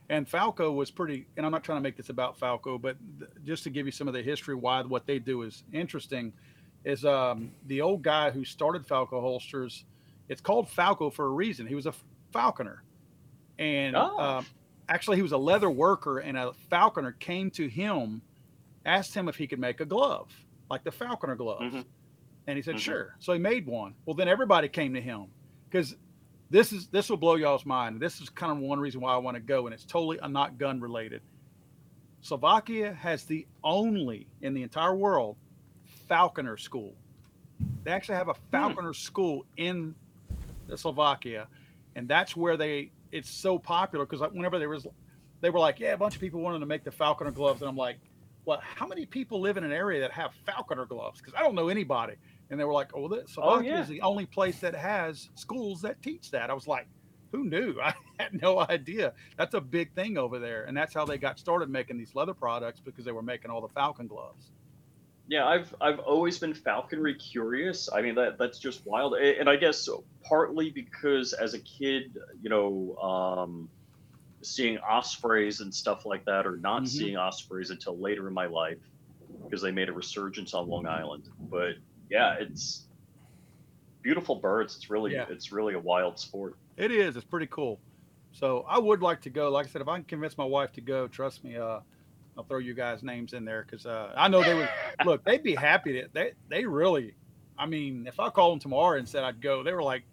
And 0.10 0.28
Falco 0.28 0.72
was 0.72 0.92
pretty, 0.92 1.26
and 1.38 1.46
I'm 1.46 1.52
not 1.52 1.64
trying 1.64 1.78
to 1.78 1.82
make 1.82 1.96
this 1.96 2.10
about 2.10 2.38
Falco, 2.38 2.78
but 2.78 2.98
th- 3.20 3.32
just 3.46 3.64
to 3.64 3.70
give 3.70 3.86
you 3.86 3.92
some 3.92 4.08
of 4.08 4.14
the 4.14 4.22
history 4.22 4.56
why 4.56 4.82
what 4.84 5.06
they 5.06 5.20
do 5.20 5.44
is 5.44 5.64
interesting, 5.72 6.34
is 6.84 7.06
um, 7.06 7.52
the 7.68 7.80
old 7.82 8.02
guy 8.02 8.30
who 8.32 8.44
started 8.44 8.86
Falco 8.86 9.22
holsters. 9.22 9.86
It's 10.28 10.42
called 10.42 10.70
Falco 10.70 11.10
for 11.10 11.26
a 11.26 11.30
reason. 11.30 11.66
He 11.66 11.76
was 11.76 11.86
a 11.86 11.94
falconer, 12.34 12.84
and 13.60 13.96
Oh. 13.96 14.18
um, 14.20 14.46
actually 14.90 15.16
he 15.18 15.24
was 15.24 15.32
a 15.32 15.38
leather 15.38 15.70
worker, 15.70 16.20
and 16.20 16.38
a 16.38 16.52
falconer 16.70 17.14
came 17.14 17.50
to 17.52 17.68
him, 17.70 18.22
asked 18.86 19.14
him 19.14 19.28
if 19.30 19.36
he 19.36 19.48
could 19.48 19.60
make 19.60 19.80
a 19.80 19.86
glove 19.86 20.30
like 20.70 20.84
the 20.84 20.92
falconer 20.92 21.36
glove, 21.36 21.62
Mhm. 21.62 21.86
and 22.48 22.56
he 22.58 22.62
said 22.62 22.76
Mhm. 22.76 22.80
sure. 22.80 23.16
So 23.20 23.34
he 23.34 23.40
made 23.40 23.66
one. 23.66 23.94
Well, 24.06 24.16
then 24.16 24.28
everybody 24.28 24.70
came 24.70 24.94
to 24.94 25.02
him 25.02 25.28
because 25.70 25.96
this 26.50 26.72
is 26.74 26.88
this 26.88 27.10
will 27.10 27.18
blow 27.18 27.36
y'all's 27.36 27.66
mind. 27.66 28.00
This 28.00 28.22
is 28.22 28.30
kind 28.30 28.52
of 28.54 28.60
one 28.60 28.80
reason 28.80 29.02
why 29.02 29.14
I 29.14 29.18
want 29.18 29.36
to 29.36 29.42
go, 29.42 29.68
and 29.68 29.74
it's 29.74 29.86
totally 29.86 30.20
uh, 30.20 30.28
not 30.28 30.58
gun 30.58 30.80
related. 30.80 31.22
Slovakia 32.22 32.94
has 32.94 33.26
the 33.26 33.48
only 33.64 34.28
in 34.42 34.54
the 34.54 34.64
entire 34.64 34.96
world 34.96 35.38
falconer 36.08 36.58
school. 36.58 36.94
They 37.84 37.92
actually 37.92 38.16
have 38.16 38.30
a 38.30 38.34
falconer 38.52 38.94
school 38.94 39.46
in 39.58 39.96
the 40.68 40.78
Slovakia, 40.78 41.48
and 41.96 42.08
that's 42.08 42.36
where 42.36 42.58
they. 42.58 42.92
It's 43.12 43.30
so 43.30 43.60
popular 43.60 44.06
because 44.06 44.22
whenever 44.32 44.58
there 44.60 44.70
was, 44.70 44.88
they 45.42 45.50
were 45.50 45.60
like, 45.60 45.80
yeah, 45.80 45.94
a 45.94 45.98
bunch 45.98 46.16
of 46.16 46.22
people 46.22 46.40
wanted 46.40 46.60
to 46.60 46.66
make 46.66 46.84
the 46.84 46.92
falconer 46.92 47.32
gloves, 47.32 47.62
and 47.62 47.68
I'm 47.70 47.76
like, 47.76 47.98
well, 48.46 48.62
how 48.62 48.88
many 48.88 49.06
people 49.06 49.40
live 49.40 49.58
in 49.58 49.64
an 49.64 49.72
area 49.72 50.00
that 50.02 50.12
have 50.12 50.32
falconer 50.46 50.86
gloves? 50.86 51.20
Because 51.20 51.34
I 51.38 51.44
don't 51.44 51.56
know 51.56 51.70
anybody. 51.70 52.16
And 52.50 52.60
they 52.60 52.64
were 52.64 52.74
like, 52.74 52.92
oh, 52.94 53.08
this 53.08 53.32
Slovakia 53.32 53.70
yeah. 53.70 53.82
is 53.82 53.88
the 53.88 54.02
only 54.02 54.26
place 54.26 54.60
that 54.60 54.76
has 54.76 55.30
schools 55.36 55.82
that 55.84 56.02
teach 56.02 56.32
that. 56.32 56.50
I 56.50 56.54
was 56.54 56.68
like, 56.68 56.88
who 57.32 57.46
knew? 57.46 57.80
I 57.84 57.94
had 58.20 58.42
no 58.42 58.60
idea. 58.60 59.14
That's 59.38 59.54
a 59.54 59.62
big 59.62 59.94
thing 59.94 60.18
over 60.18 60.40
there, 60.40 60.64
and 60.64 60.76
that's 60.76 60.94
how 60.94 61.06
they 61.06 61.18
got 61.18 61.40
started 61.40 61.70
making 61.70 61.98
these 61.98 62.14
leather 62.16 62.34
products 62.34 62.80
because 62.80 63.06
they 63.06 63.12
were 63.12 63.22
making 63.22 63.52
all 63.52 63.62
the 63.62 63.70
falcon 63.74 64.08
gloves. 64.08 64.52
Yeah, 65.28 65.48
I've 65.48 65.74
I've 65.80 66.00
always 66.00 66.40
been 66.40 66.54
falconry 66.54 67.16
curious. 67.16 67.90
I 67.94 68.02
mean 68.02 68.16
that 68.16 68.38
that's 68.38 68.60
just 68.60 68.86
wild, 68.86 69.14
and 69.14 69.50
I 69.50 69.56
guess 69.56 69.88
partly 70.24 70.72
because 70.72 71.32
as 71.32 71.54
a 71.54 71.60
kid, 71.60 72.18
you 72.42 72.50
know, 72.50 72.98
um, 72.98 73.70
seeing 74.42 74.78
ospreys 74.80 75.62
and 75.62 75.74
stuff 75.74 76.06
like 76.06 76.26
that, 76.26 76.46
or 76.48 76.58
not 76.58 76.84
Mhm. 76.84 76.88
seeing 76.88 77.18
ospreys 77.18 77.70
until 77.70 77.98
later 77.98 78.28
in 78.28 78.34
my 78.34 78.46
life, 78.48 78.80
because 79.44 79.62
they 79.62 79.72
made 79.72 79.90
a 79.90 79.94
resurgence 79.94 80.54
on 80.54 80.68
Long 80.68 80.86
Island. 80.86 81.30
But 81.50 81.76
yeah, 82.10 82.34
it's 82.40 82.88
beautiful 84.02 84.36
birds. 84.36 84.76
It's 84.76 84.90
really 84.90 85.14
Yeah. 85.14 85.26
it's 85.30 85.52
really 85.52 85.74
a 85.76 85.80
wild 85.80 86.20
sport. 86.20 86.56
It 86.78 86.92
is. 86.92 87.16
It's 87.16 87.26
pretty 87.26 87.48
cool. 87.48 87.80
So 88.32 88.66
I 88.68 88.80
would 88.80 89.02
like 89.02 89.22
to 89.22 89.30
go. 89.30 89.50
Like 89.50 89.68
I 89.68 89.70
said, 89.70 89.82
if 89.82 89.88
I 89.88 89.98
can 89.98 90.06
convince 90.06 90.38
my 90.38 90.46
wife 90.46 90.72
to 90.74 90.82
go, 90.82 91.08
trust 91.08 91.44
me, 91.44 91.58
uh, 91.58 91.82
I'll 92.38 92.44
throw 92.46 92.60
you 92.60 92.74
guys' 92.74 93.04
names 93.04 93.34
in 93.34 93.44
there 93.46 93.64
because 93.70 93.86
uh, 93.86 94.14
I 94.16 94.28
know 94.30 94.42
they 94.42 94.54
would. 94.54 94.70
look, 95.06 95.24
they'd 95.26 95.44
be 95.44 95.54
happy 95.56 96.02
to. 96.02 96.08
They 96.14 96.34
they 96.50 96.66
really. 96.66 97.14
I 97.58 97.66
mean, 97.68 98.08
if 98.08 98.20
I 98.20 98.30
called 98.30 98.54
them 98.54 98.60
tomorrow 98.60 98.98
and 98.98 99.08
said 99.08 99.24
I'd 99.24 99.40
go, 99.42 99.62
they 99.62 99.74
were 99.74 99.84
like, 99.84 100.04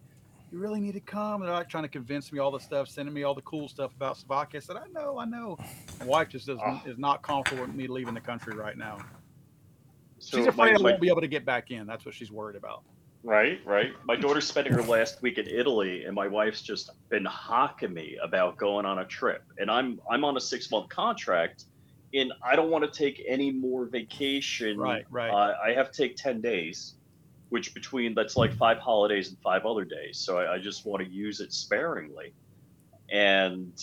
"You 0.51 0.59
really 0.59 0.79
need 0.79 0.93
to 0.93 0.99
come." 0.99 1.41
They're 1.41 1.51
like 1.51 1.69
trying 1.69 1.83
to 1.83 1.89
convince 1.89 2.31
me 2.31 2.39
all 2.39 2.51
the 2.51 2.59
stuff, 2.59 2.87
sending 2.87 3.13
me 3.13 3.23
all 3.23 3.33
the 3.35 3.41
cool 3.41 3.67
stuff 3.69 3.93
about 3.95 4.17
Slovakia. 4.17 4.57
I 4.59 4.61
said, 4.61 4.75
"I 4.77 4.87
know, 4.87 5.17
I 5.19 5.25
know." 5.25 5.57
My 5.99 6.05
wife 6.05 6.29
just 6.29 6.47
doesn't 6.47 6.63
Oh. 6.65 6.81
is 6.85 6.97
not 6.97 7.21
comfortable 7.21 7.63
with 7.65 7.75
me 7.75 7.87
leaving 7.87 8.13
the 8.13 8.21
country 8.21 8.55
right 8.55 8.77
now. 8.77 8.97
So 10.19 10.37
She's 10.37 10.45
my- 10.47 10.69
afraid 10.69 10.77
I 10.77 10.81
won't 10.83 11.01
be 11.01 11.07
able 11.07 11.21
to 11.21 11.27
get 11.27 11.45
back 11.45 11.71
in. 11.71 11.87
That's 11.87 12.05
what 12.05 12.13
she's 12.13 12.31
worried 12.31 12.55
about. 12.57 12.83
Right, 13.23 13.59
right. 13.65 13.91
My 14.05 14.15
daughter's 14.15 14.47
spending 14.47 14.73
her 14.73 14.81
last 14.83 15.21
week 15.21 15.37
in 15.37 15.47
Italy, 15.47 16.05
and 16.05 16.15
my 16.15 16.27
wife's 16.27 16.61
just 16.61 16.89
been 17.09 17.25
hocking 17.25 17.93
me 17.93 18.17
about 18.23 18.55
going 18.57 18.85
on 18.85 18.99
a 18.99 19.05
trip. 19.05 19.43
And 19.57 19.69
I'm 19.69 19.99
I'm 20.09 20.23
on 20.23 20.37
a 20.37 20.41
six 20.41 20.71
month 20.71 20.87
contract, 20.89 21.65
and 22.13 22.31
I 22.41 22.55
don't 22.55 22.69
want 22.69 22.85
to 22.85 22.91
take 22.97 23.21
any 23.27 23.51
more 23.51 23.85
vacation. 23.85 24.77
Right, 24.77 25.05
right. 25.09 25.29
Uh, 25.29 25.55
I 25.63 25.73
have 25.73 25.91
to 25.91 25.97
take 26.01 26.15
ten 26.15 26.39
days, 26.39 26.95
which 27.49 27.73
between 27.73 28.13
that's 28.13 28.35
like 28.37 28.53
five 28.53 28.77
holidays 28.77 29.29
and 29.29 29.37
five 29.43 29.65
other 29.65 29.83
days. 29.85 30.17
So 30.19 30.37
I, 30.37 30.55
I 30.55 30.59
just 30.59 30.85
want 30.85 31.03
to 31.03 31.09
use 31.09 31.39
it 31.39 31.51
sparingly. 31.53 32.33
And 33.11 33.73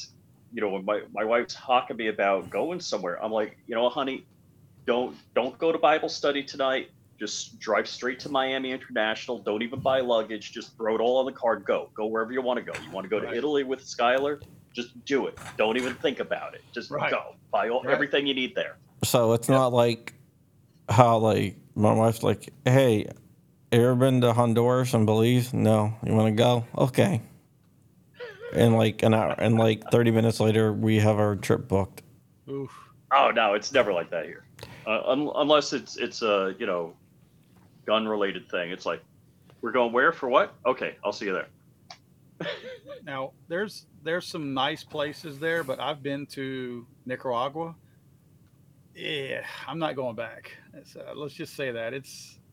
you 0.52 0.60
know, 0.60 0.70
when 0.70 0.84
my 0.84 1.02
my 1.12 1.24
wife's 1.24 1.54
talking 1.54 1.96
to 1.96 2.02
me 2.02 2.08
about 2.08 2.48
going 2.50 2.80
somewhere, 2.80 3.22
I'm 3.22 3.32
like, 3.32 3.56
you 3.66 3.74
know, 3.74 3.88
honey, 3.88 4.24
don't 4.86 5.16
don't 5.34 5.58
go 5.58 5.72
to 5.72 5.78
Bible 5.78 6.08
study 6.08 6.42
tonight. 6.42 6.88
Just 7.18 7.58
drive 7.58 7.88
straight 7.88 8.20
to 8.20 8.28
Miami 8.28 8.72
International. 8.72 9.38
Don't 9.38 9.62
even 9.62 9.80
buy 9.80 10.00
luggage. 10.00 10.52
Just 10.52 10.76
throw 10.76 10.94
it 10.94 11.00
all 11.00 11.16
on 11.18 11.26
the 11.26 11.32
card. 11.32 11.64
Go. 11.64 11.90
Go 11.96 12.06
wherever 12.06 12.30
you 12.32 12.42
want 12.42 12.58
to 12.58 12.72
go. 12.72 12.78
You 12.84 12.90
want 12.92 13.04
to 13.04 13.08
go 13.08 13.18
to 13.18 13.26
Right. 13.26 13.36
Italy 13.36 13.64
with 13.64 13.80
Skylar? 13.80 14.40
Just 14.74 15.02
do 15.06 15.26
it. 15.26 15.38
Don't 15.56 15.78
even 15.78 15.94
think 15.94 16.20
about 16.20 16.54
it. 16.54 16.60
Just 16.74 16.90
Right. 16.90 17.10
go. 17.10 17.34
Buy 17.50 17.70
all, 17.70 17.82
Right. 17.82 17.94
everything 17.94 18.26
you 18.26 18.34
need 18.34 18.54
there. 18.54 18.76
So 19.02 19.32
it's 19.32 19.48
not 19.48 19.72
like 19.72 20.12
how 20.90 21.16
like 21.18 21.56
my 21.74 21.92
wife's 21.94 22.22
like, 22.22 22.50
hey, 22.66 22.98
you 22.98 23.06
ever 23.72 23.94
been 23.94 24.20
to 24.20 24.32
Honduras 24.32 24.94
and 24.94 25.06
Belize? 25.06 25.52
No. 25.52 25.94
You 26.04 26.14
want 26.14 26.28
to 26.28 26.42
go? 26.42 26.64
Okay. 26.76 27.20
And 28.52 28.74
like 28.74 29.02
an 29.02 29.12
hour 29.12 29.34
and 29.38 29.58
like 29.58 29.90
thirty 29.90 30.10
minutes 30.10 30.40
later, 30.40 30.72
we 30.72 30.98
have 30.98 31.18
our 31.18 31.36
trip 31.36 31.68
booked. 31.68 32.02
Oof. 32.48 32.70
Oh 33.12 33.30
no, 33.34 33.54
it's 33.54 33.72
never 33.72 33.92
like 33.92 34.10
that 34.10 34.24
here. 34.24 34.44
Uh, 34.86 35.02
un- 35.04 35.30
unless 35.34 35.72
it's 35.72 35.96
it's 35.96 36.22
a 36.22 36.54
you 36.58 36.66
know 36.66 36.94
gun 37.86 38.06
related 38.06 38.48
thing. 38.50 38.70
It's 38.70 38.86
like 38.86 39.02
we're 39.60 39.72
going 39.72 39.92
where 39.92 40.12
for 40.12 40.28
what? 40.28 40.54
Okay, 40.64 40.96
I'll 41.04 41.12
see 41.12 41.26
you 41.26 41.32
there. 41.32 41.48
Now 43.04 43.32
there's 43.46 43.86
there's 44.02 44.26
some 44.26 44.52
nice 44.52 44.82
places 44.82 45.38
there, 45.38 45.62
but 45.62 45.78
I've 45.78 46.02
been 46.02 46.26
to 46.26 46.84
Nicaragua. 47.04 47.76
Yeah, 48.96 49.44
I'm 49.68 49.78
not 49.78 49.94
going 49.94 50.16
back. 50.16 50.56
It's, 50.74 50.96
uh, 50.96 51.12
let's 51.14 51.34
just 51.34 51.54
say 51.54 51.70
that 51.70 51.94
it's 51.94 52.38
it's 52.42 52.45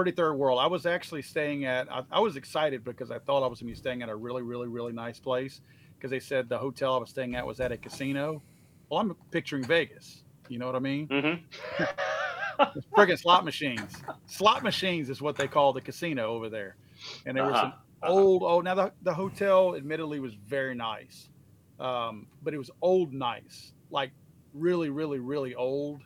pretty 0.00 0.12
third 0.16 0.34
world. 0.34 0.58
I 0.60 0.66
was 0.66 0.86
actually 0.86 1.22
staying 1.22 1.64
at. 1.64 1.90
I, 1.92 2.04
I 2.10 2.20
was 2.20 2.36
excited 2.36 2.84
because 2.84 3.10
I 3.10 3.18
thought 3.18 3.44
I 3.44 3.48
was 3.48 3.60
gonna 3.60 3.70
be 3.70 3.76
staying 3.76 4.02
at 4.02 4.08
a 4.08 4.16
really 4.16 4.42
really 4.42 4.68
really 4.68 4.92
nice 4.92 5.20
place 5.20 5.60
because 5.98 6.10
they 6.10 6.20
said 6.20 6.48
the 6.48 6.58
hotel 6.58 6.94
I 6.94 6.98
was 6.98 7.10
staying 7.10 7.34
at 7.34 7.46
was 7.46 7.60
at 7.60 7.72
a 7.72 7.78
casino. 7.78 8.44
Well, 8.90 9.00
I'm 9.00 9.16
picturing 9.30 9.66
Vegas. 9.66 10.24
You 10.48 10.58
know 10.58 10.66
what 10.66 10.76
I 10.76 10.80
mean? 10.80 11.10
Mm-hmm. 11.10 11.44
Friggin' 12.96 13.18
slot 13.18 13.44
machines. 13.44 14.04
Slot 14.26 14.62
machines 14.62 15.10
is 15.10 15.20
what 15.20 15.36
they 15.36 15.48
call 15.48 15.72
the 15.72 15.80
casino 15.80 16.28
over 16.34 16.48
there. 16.48 16.76
And 17.24 17.36
there 17.36 17.44
was 17.44 17.62
Uh-huh. 17.62 17.62
an 17.62 17.74
old, 18.04 18.42
oh, 18.44 18.60
now 18.60 18.74
the, 18.74 18.94
the 19.02 19.14
hotel 19.14 19.74
admittedly 19.76 20.20
was 20.20 20.34
very 20.34 20.74
nice. 20.74 21.30
Um, 21.78 22.28
but 22.42 22.54
it 22.54 22.58
was 22.58 22.70
old 22.82 23.12
nice, 23.12 23.74
like 23.90 24.12
really, 24.52 24.90
really, 24.90 25.18
really 25.18 25.54
old. 25.54 26.02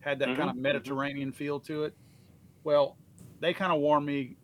Had 0.00 0.20
that 0.20 0.34
kind 0.34 0.48
Mhm, 0.48 0.50
of 0.50 0.56
mhm. 0.56 0.56
Mediterranean 0.56 1.32
feel 1.32 1.60
to 1.60 1.84
it. 1.84 1.94
Well, 2.64 2.98
they 3.40 3.52
kind 3.54 3.72
of 3.72 3.80
warned 3.80 4.06
me 4.06 4.36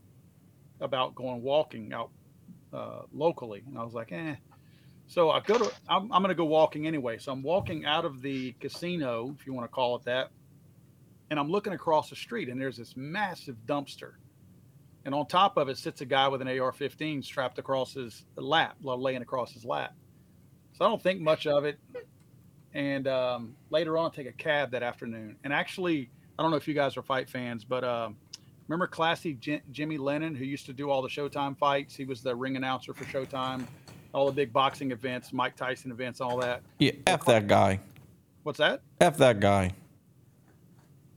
about 0.81 1.15
going 1.15 1.43
walking 1.43 1.93
out 1.93 2.11
uh, 2.73 3.03
locally. 3.13 3.63
And 3.67 3.79
I 3.79 3.85
was 3.85 3.95
like, 3.95 4.13
eh. 4.13 4.37
So 5.07 5.31
I 5.31 5.41
go 5.41 5.59
to, 5.59 5.73
I'm, 5.89 6.13
I'm 6.13 6.23
going 6.23 6.29
to 6.29 6.35
go 6.35 6.45
walking 6.45 6.87
anyway. 6.87 7.19
So 7.19 7.31
I'm 7.33 7.43
walking 7.43 7.85
out 7.85 8.05
of 8.05 8.23
the 8.23 8.53
casino, 8.61 9.35
if 9.39 9.47
you 9.47 9.53
want 9.53 9.65
to 9.65 9.73
call 9.73 9.97
it 9.97 10.05
that 10.05 10.31
and 11.31 11.39
I'm 11.39 11.51
looking 11.51 11.73
across 11.73 12.11
the 12.11 12.17
street, 12.17 12.49
and 12.49 12.61
there's 12.61 12.77
this 12.77 12.97
massive 12.97 13.57
dumpster, 13.67 14.13
and 15.05 15.15
on 15.15 15.27
top 15.27 15.57
of 15.57 15.69
it 15.69 15.79
sits 15.79 16.01
a 16.01 16.05
guy 16.05 16.29
with 16.29 16.41
an 16.41 16.49
AR-15 16.49 17.25
strapped 17.25 17.59
across 17.59 17.95
his 17.95 18.25
lap, 18.37 18.77
laying 18.83 19.23
across 19.23 19.53
his 19.53 19.65
lap. 19.65 19.95
So 20.75 20.85
I 20.85 20.89
don't 20.89 21.03
think 21.03 21.21
much 21.21 21.47
of 21.47 21.65
it. 21.65 21.79
And 22.75 23.09
um, 23.09 23.57
later 23.71 23.97
on, 23.97 24.11
I 24.11 24.15
take 24.15 24.27
a 24.27 24.33
cab 24.33 24.73
that 24.73 24.83
afternoon, 24.83 25.37
and 25.43 25.53
actually, 25.53 26.11
I 26.39 26.43
don't 26.43 26.51
know 26.51 26.59
if 26.59 26.69
you 26.69 26.75
guys 26.75 26.97
are 26.97 27.03
fight 27.03 27.29
fans, 27.29 27.65
but 27.65 27.83
um, 27.83 28.17
remember 28.69 28.87
Classy 28.87 29.35
J- 29.35 29.63
Jimmy 29.71 29.99
Lennon, 29.99 30.35
who 30.35 30.45
used 30.45 30.67
to 30.67 30.73
do 30.73 30.91
all 30.91 31.03
the 31.03 31.09
Showtime 31.09 31.57
fights? 31.57 31.95
He 31.95 32.05
was 32.05 32.23
the 32.23 32.35
ring 32.35 32.57
announcer 32.57 32.93
for 32.95 33.05
Showtime, 33.05 33.67
all 34.13 34.27
the 34.27 34.33
big 34.33 34.53
boxing 34.53 34.91
events, 34.91 35.33
Mike 35.33 35.57
Tyson 35.57 35.91
events, 35.91 36.21
all 36.21 36.37
that. 36.39 36.63
Yeah, 36.79 36.93
f 37.07 37.25
that 37.27 37.47
guy. 37.47 37.81
What's 38.43 38.59
that? 38.59 38.81
F 39.01 39.17
that 39.19 39.41
guy. 39.41 39.73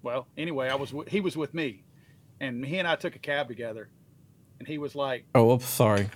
well, 0.02 0.28
anyway, 0.38 0.70
I 0.70 0.76
was 0.76 0.92
wi- 0.92 1.10
he 1.10 1.22
was 1.22 1.36
with 1.38 1.54
me, 1.54 1.84
and 2.40 2.66
he 2.66 2.78
and 2.80 2.88
I 2.88 2.96
took 2.96 3.16
a 3.16 3.20
cab 3.20 3.48
together, 3.48 3.90
and 4.60 4.68
he 4.68 4.78
was 4.78 4.96
like, 4.96 5.26
Oh, 5.36 5.52
oops, 5.54 5.66
sorry. 5.68 6.10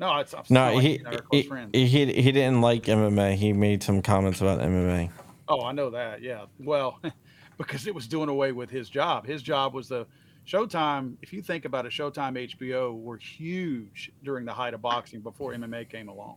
"No, 0.00 0.16
it's, 0.18 0.34
it's 0.34 0.50
No, 0.50 0.74
like 0.74 0.82
he 0.82 0.92
you 0.94 0.98
and 0.98 1.08
I 1.08 1.12
are 1.12 1.18
close 1.18 1.68
he, 1.72 1.86
he 1.86 2.06
he 2.06 2.22
he 2.22 2.32
didn't 2.32 2.60
like 2.60 2.82
MMA. 2.84 3.34
He 3.36 3.52
made 3.52 3.82
some 3.82 4.02
comments 4.02 4.40
about 4.40 4.60
MMA. 4.60 5.10
oh, 5.48 5.62
I 5.62 5.72
know 5.72 5.90
that. 5.90 6.20
Yeah, 6.22 6.46
well, 6.58 7.00
because 7.58 7.86
it 7.86 7.94
was 7.94 8.08
doing 8.08 8.28
away 8.28 8.52
with 8.52 8.70
his 8.70 8.88
job. 8.88 9.26
His 9.26 9.42
job 9.42 9.72
was 9.74 9.88
the 9.88 10.06
Showtime. 10.46 11.16
If 11.22 11.32
you 11.32 11.42
think 11.42 11.64
about 11.64 11.86
it, 11.86 11.92
Showtime, 11.92 12.36
HBO 12.56 13.00
were 13.00 13.16
huge 13.16 14.12
during 14.22 14.44
the 14.44 14.52
height 14.52 14.74
of 14.74 14.82
boxing 14.82 15.20
before 15.20 15.52
MMA 15.52 15.88
came 15.88 16.08
along. 16.08 16.36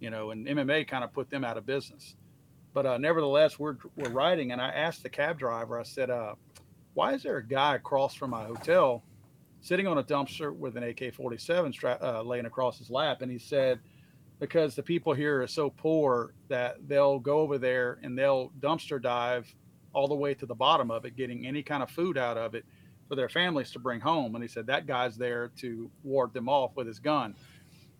You 0.00 0.10
know, 0.10 0.30
and 0.30 0.46
MMA 0.46 0.88
kind 0.88 1.04
of 1.04 1.12
put 1.12 1.30
them 1.30 1.44
out 1.44 1.56
of 1.58 1.66
business. 1.66 2.16
But 2.72 2.86
uh, 2.86 2.98
nevertheless, 2.98 3.58
we're 3.58 3.76
we're 3.96 4.10
riding, 4.10 4.52
and 4.52 4.60
I 4.60 4.68
asked 4.68 5.02
the 5.02 5.08
cab 5.08 5.38
driver. 5.38 5.78
I 5.78 5.82
said, 5.82 6.10
uh, 6.10 6.34
"Why 6.94 7.14
is 7.14 7.22
there 7.22 7.38
a 7.38 7.46
guy 7.46 7.76
across 7.76 8.14
from 8.14 8.30
my 8.30 8.44
hotel, 8.44 9.02
sitting 9.60 9.86
on 9.86 9.98
a 9.98 10.02
dumpster 10.02 10.54
with 10.54 10.76
an 10.76 10.82
AK-47 10.82 11.72
stra- 11.72 11.98
uh, 12.02 12.22
laying 12.22 12.46
across 12.46 12.78
his 12.78 12.90
lap?" 12.90 13.22
And 13.22 13.30
he 13.30 13.38
said, 13.38 13.80
"Because 14.40 14.74
the 14.74 14.82
people 14.82 15.12
here 15.14 15.42
are 15.42 15.46
so 15.46 15.70
poor 15.70 16.34
that 16.48 16.76
they'll 16.86 17.18
go 17.18 17.40
over 17.40 17.58
there 17.58 17.98
and 18.02 18.18
they'll 18.18 18.50
dumpster 18.60 19.00
dive 19.00 19.54
all 19.94 20.08
the 20.08 20.14
way 20.14 20.34
to 20.34 20.44
the 20.44 20.54
bottom 20.54 20.90
of 20.90 21.06
it, 21.06 21.16
getting 21.16 21.46
any 21.46 21.62
kind 21.62 21.82
of 21.82 21.90
food 21.90 22.18
out 22.18 22.36
of 22.36 22.54
it 22.54 22.64
for 23.08 23.14
their 23.14 23.28
families 23.28 23.70
to 23.72 23.78
bring 23.78 24.00
home." 24.00 24.34
And 24.34 24.42
he 24.42 24.48
said 24.48 24.66
that 24.66 24.86
guy's 24.86 25.16
there 25.16 25.48
to 25.58 25.90
ward 26.04 26.32
them 26.32 26.48
off 26.48 26.72
with 26.76 26.86
his 26.86 26.98
gun. 26.98 27.34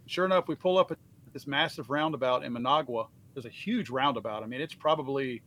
Sure 0.07 0.24
enough, 0.24 0.48
we 0.48 0.54
pull 0.54 0.78
up 0.78 0.90
at 0.90 0.98
this 1.32 1.46
massive 1.46 1.90
roundabout 1.90 2.44
in 2.44 2.52
Managua 2.52 3.09
there's 3.36 3.44
a 3.44 3.50
huge 3.50 3.90
roundabout. 3.90 4.42
I 4.42 4.46
mean, 4.46 4.62
it's 4.62 4.74
probably 4.74 5.42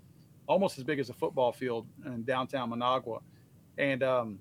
almost 0.47 0.77
as 0.77 0.83
big 0.83 0.99
as 0.99 1.09
a 1.09 1.13
football 1.13 1.51
field 1.51 1.87
in 2.05 2.23
downtown 2.23 2.69
Managua. 2.69 3.19
And 3.79 4.03
um, 4.03 4.39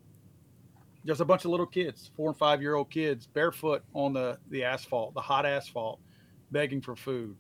there's 1.03 1.23
a 1.23 1.25
bunch 1.25 1.47
of 1.47 1.51
little 1.51 1.67
kids, 1.67 2.11
four 2.15 2.29
and 2.29 2.37
five 2.37 2.61
year 2.61 2.75
old 2.75 2.91
kids, 2.91 3.27
barefoot 3.27 3.83
on 3.95 4.13
the, 4.13 4.39
the 4.51 4.65
asphalt, 4.65 5.15
the 5.15 5.23
hot 5.23 5.47
asphalt, 5.47 5.99
begging 6.51 6.83
for 6.83 6.95
food, 6.95 7.37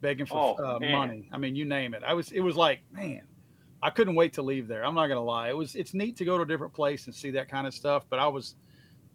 begging 0.00 0.26
for 0.26 0.56
Oh, 0.60 0.64
uh, 0.64 0.78
money. 0.78 1.28
I 1.32 1.38
mean, 1.38 1.56
you 1.56 1.64
name 1.64 1.92
it. 1.92 2.04
I 2.06 2.14
was, 2.14 2.30
it 2.30 2.40
was 2.40 2.54
like, 2.54 2.78
man, 2.92 3.22
I 3.82 3.90
couldn't 3.90 4.14
wait 4.14 4.32
to 4.34 4.42
leave 4.42 4.68
there. 4.68 4.84
I'm 4.84 4.94
not 4.94 5.06
going 5.08 5.16
to 5.18 5.22
lie. 5.22 5.48
It 5.48 5.56
was, 5.56 5.74
it's 5.74 5.92
neat 5.92 6.16
to 6.18 6.24
go 6.24 6.36
to 6.36 6.44
a 6.44 6.46
different 6.46 6.72
place 6.72 7.06
and 7.06 7.14
see 7.14 7.30
that 7.32 7.48
kind 7.48 7.66
of 7.66 7.74
stuff. 7.74 8.04
But 8.08 8.18
I 8.20 8.28
was, 8.28 8.54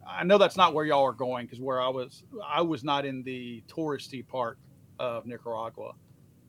I 0.05 0.23
know 0.23 0.37
that's 0.37 0.57
not 0.57 0.73
where 0.73 0.85
y'all 0.85 1.05
are 1.05 1.13
going 1.13 1.45
because 1.45 1.59
where 1.59 1.81
I 1.81 1.87
was, 1.87 2.23
I 2.45 2.61
was 2.61 2.83
not 2.83 3.05
in 3.05 3.23
the 3.23 3.63
touristy 3.67 4.27
part 4.27 4.57
of 4.99 5.25
Nicaragua 5.25 5.93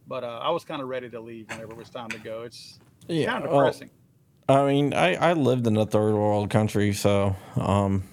but 0.07 0.25
uh, 0.25 0.39
I 0.43 0.49
was 0.49 0.65
kind 0.65 0.81
of 0.81 0.89
ready 0.89 1.11
to 1.11 1.21
leave 1.21 1.51
whenever 1.51 1.73
it 1.73 1.77
was 1.77 1.91
time 1.91 2.09
to 2.09 2.19
go. 2.19 2.41
It's 2.45 2.79
Yeah, 3.09 3.27
kind 3.27 3.45
of 3.45 3.51
well, 3.51 3.67
depressing. 3.67 3.91
I 4.49 4.65
mean, 4.65 4.95
I, 4.95 5.17
I 5.17 5.33
lived 5.35 5.67
in 5.67 5.77
a 5.77 5.85
third 5.85 6.15
world 6.15 6.49
country, 6.49 6.95
so 6.95 7.37
um, 7.57 8.05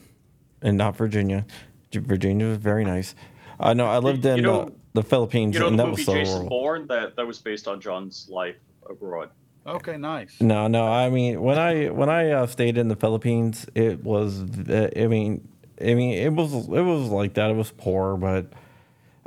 and 0.62 0.78
not 0.78 0.98
Virginia. 0.98 1.46
Virginia 1.94 2.48
was 2.48 2.58
very 2.58 2.84
nice. 2.84 3.16
I 3.62 3.74
know 3.76 3.86
I 3.86 4.00
lived 4.00 4.26
You 4.26 4.32
in 4.34 4.42
know- 4.42 4.62
uh, 4.64 4.70
the 4.92 5.04
Philippines, 5.04 5.54
You 5.54 5.62
know 5.62 5.68
and 5.68 5.80
the 5.80 5.84
that 5.84 5.90
movie 5.90 6.02
was 6.02 6.06
third 6.06 6.14
Jason 6.18 6.36
world. 6.40 6.50
Bourne 6.50 6.88
that 6.88 7.16
that 7.16 7.26
was 7.26 7.40
based 7.40 7.66
on 7.70 7.80
John's 7.80 8.28
life 8.30 8.58
abroad. 8.90 9.30
Okay, 9.66 9.98
nice. 9.98 10.40
No, 10.42 10.68
no. 10.68 10.88
I 10.88 11.10
mean, 11.10 11.42
when 11.42 11.58
I 11.58 11.90
when 11.90 12.10
I 12.10 12.32
uh, 12.32 12.48
stayed 12.48 12.78
in 12.78 12.88
the 12.88 12.96
Philippines, 12.96 13.66
it 13.76 14.04
was. 14.04 14.42
uh, 14.70 14.90
I 14.96 15.08
mean, 15.08 15.48
I 15.82 15.94
mean, 15.94 16.14
it 16.14 16.34
was 16.34 16.54
it 16.54 16.82
was 16.82 17.10
like 17.10 17.34
that. 17.36 17.50
It 17.50 17.56
was 17.56 17.72
poor, 17.72 18.18
but 18.18 18.48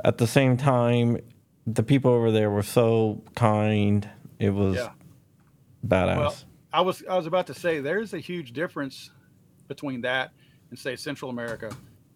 at 0.03 0.17
the 0.17 0.27
same 0.27 0.57
time, 0.57 1.17
the 1.67 1.83
people 1.83 2.11
over 2.11 2.31
there 2.31 2.49
were 2.49 2.63
so 2.63 3.21
kind. 3.35 4.09
It 4.39 4.51
was 4.51 4.77
Yeah. 4.77 4.91
badass. 5.85 6.17
Well, 6.17 6.35
I 6.73 6.81
was 6.81 7.03
I 7.09 7.15
was 7.17 7.25
about 7.27 7.47
to 7.47 7.53
say 7.53 7.79
there's 7.81 8.13
a 8.13 8.19
huge 8.19 8.53
difference 8.53 9.11
between 9.67 10.01
that 10.01 10.31
and 10.69 10.79
say 10.79 10.95
Central 10.95 11.29
America. 11.31 11.71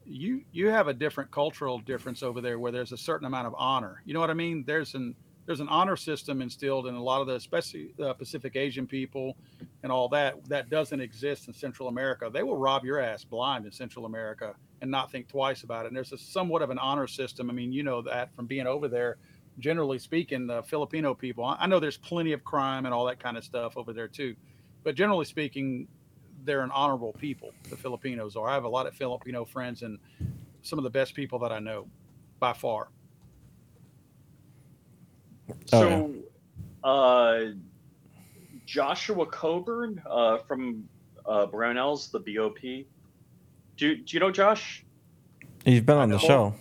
You 0.06 0.42
you 0.52 0.70
have 0.70 0.88
a 0.88 0.94
different 0.94 1.32
cultural 1.32 1.80
difference 1.80 2.24
over 2.24 2.42
there 2.42 2.60
where 2.60 2.72
there's 2.72 2.92
a 2.92 2.98
certain 2.98 3.26
amount 3.26 3.48
of 3.48 3.56
honor. 3.58 4.02
You 4.06 4.14
know 4.14 4.20
what 4.20 4.30
I 4.30 4.34
mean? 4.34 4.64
There's 4.66 4.96
an 4.96 5.16
there's 5.46 5.60
an 5.60 5.68
honor 5.70 5.96
system 5.96 6.42
instilled 6.42 6.88
in 6.88 6.96
a 6.96 7.04
lot 7.04 7.22
of 7.22 7.28
the 7.28 7.36
especially 7.36 7.94
uh, 8.02 8.14
Pacific 8.14 8.56
Asian 8.56 8.88
people 8.88 9.36
and 9.84 9.92
all 9.92 10.08
that 10.10 10.44
that 10.48 10.70
doesn't 10.70 11.02
exist 11.02 11.48
in 11.48 11.54
Central 11.54 11.90
America. 11.90 12.30
They 12.32 12.44
will 12.44 12.58
rob 12.58 12.86
your 12.86 13.00
ass 13.00 13.24
blind 13.24 13.66
in 13.66 13.72
Central 13.72 14.06
America 14.06 14.56
and 14.82 14.90
not 14.90 15.12
think 15.12 15.28
twice 15.28 15.64
about 15.64 15.86
it. 15.86 15.88
And 15.90 15.96
there's 15.96 16.14
a 16.14 16.18
somewhat 16.18 16.62
of 16.62 16.70
an 16.70 16.80
honor 16.80 17.08
system. 17.08 17.50
I 17.50 17.54
mean, 17.54 17.72
you 17.72 17.84
know 17.84 18.02
that 18.04 18.34
from 18.36 18.46
being 18.46 18.68
over 18.68 18.88
there. 18.88 19.18
Generally 19.60 20.00
speaking, 20.00 20.48
the 20.48 20.64
Filipino 20.64 21.14
people. 21.14 21.46
I 21.46 21.68
know 21.68 21.80
there's 21.80 21.98
plenty 21.98 22.32
of 22.32 22.44
crime 22.44 22.86
and 22.86 22.94
all 22.94 23.06
that 23.06 23.20
kind 23.20 23.38
of 23.38 23.44
stuff 23.44 23.78
over 23.78 23.94
there 23.94 24.08
too, 24.08 24.36
but 24.84 24.96
generally 24.96 25.26
speaking, 25.26 25.88
they're 26.44 26.62
an 26.62 26.72
honorable 26.72 27.14
people. 27.14 27.52
The 27.70 27.78
Filipinos 27.78 28.36
are. 28.36 28.48
I 28.48 28.56
have 28.56 28.64
a 28.64 28.70
lot 28.70 28.88
of 28.88 28.96
Filipino 28.96 29.46
friends 29.46 29.84
and 29.84 30.00
some 30.64 30.80
of 30.80 30.84
the 30.84 30.90
best 30.90 31.14
people 31.14 31.38
that 31.40 31.52
I 31.52 31.60
know, 31.60 31.88
by 32.40 32.54
far. 32.54 32.88
So, 35.66 36.14
Oh, 36.84 36.90
uh, 36.90 37.52
Joshua 38.66 39.26
Coburn 39.26 40.02
uh, 40.10 40.40
from 40.40 40.88
uh, 41.26 41.48
Brownells, 41.48 42.12
the 42.12 42.20
BOP. 42.20 42.60
Do, 43.78 43.96
do 43.96 44.04
you 44.08 44.20
know 44.20 44.32
Josh? 44.32 44.84
He's 45.66 45.82
been 45.82 45.98
on 45.98 46.10
the 46.10 46.20
show. 46.20 46.54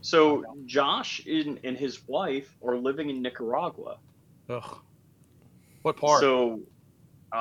So 0.00 0.44
Josh 0.66 1.24
and, 1.26 1.58
and 1.64 1.78
his 1.78 2.06
wife 2.06 2.54
are 2.62 2.76
living 2.76 3.08
in 3.08 3.22
Nicaragua. 3.22 3.96
Ugh. 4.50 4.78
What 5.82 5.96
part? 5.96 6.20
So, 6.20 6.60
uh, 7.32 7.36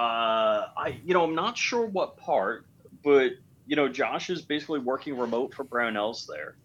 I 0.78 1.00
you 1.04 1.14
know 1.14 1.24
I'm 1.24 1.36
not 1.36 1.58
sure 1.58 1.86
what 1.86 2.18
part, 2.18 2.66
but 3.04 3.32
you 3.66 3.76
know 3.76 3.90
Josh 3.90 4.30
is 4.30 4.42
basically 4.42 4.80
working 4.80 5.18
remote 5.18 5.54
for 5.54 5.66
Brownells 5.66 6.26
there, 6.26 6.56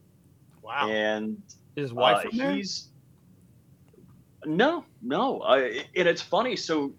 wow. 0.63 0.89
and 0.89 1.43
His 1.75 1.93
wife 1.93 2.19
uh, 2.19 2.29
from 2.29 2.39
there? 2.39 2.53
he's 2.53 2.89
no 4.45 4.85
no 5.03 5.41
I, 5.43 5.85
and 5.97 6.09
it's 6.09 6.23
funny 6.23 6.57
so 6.57 6.95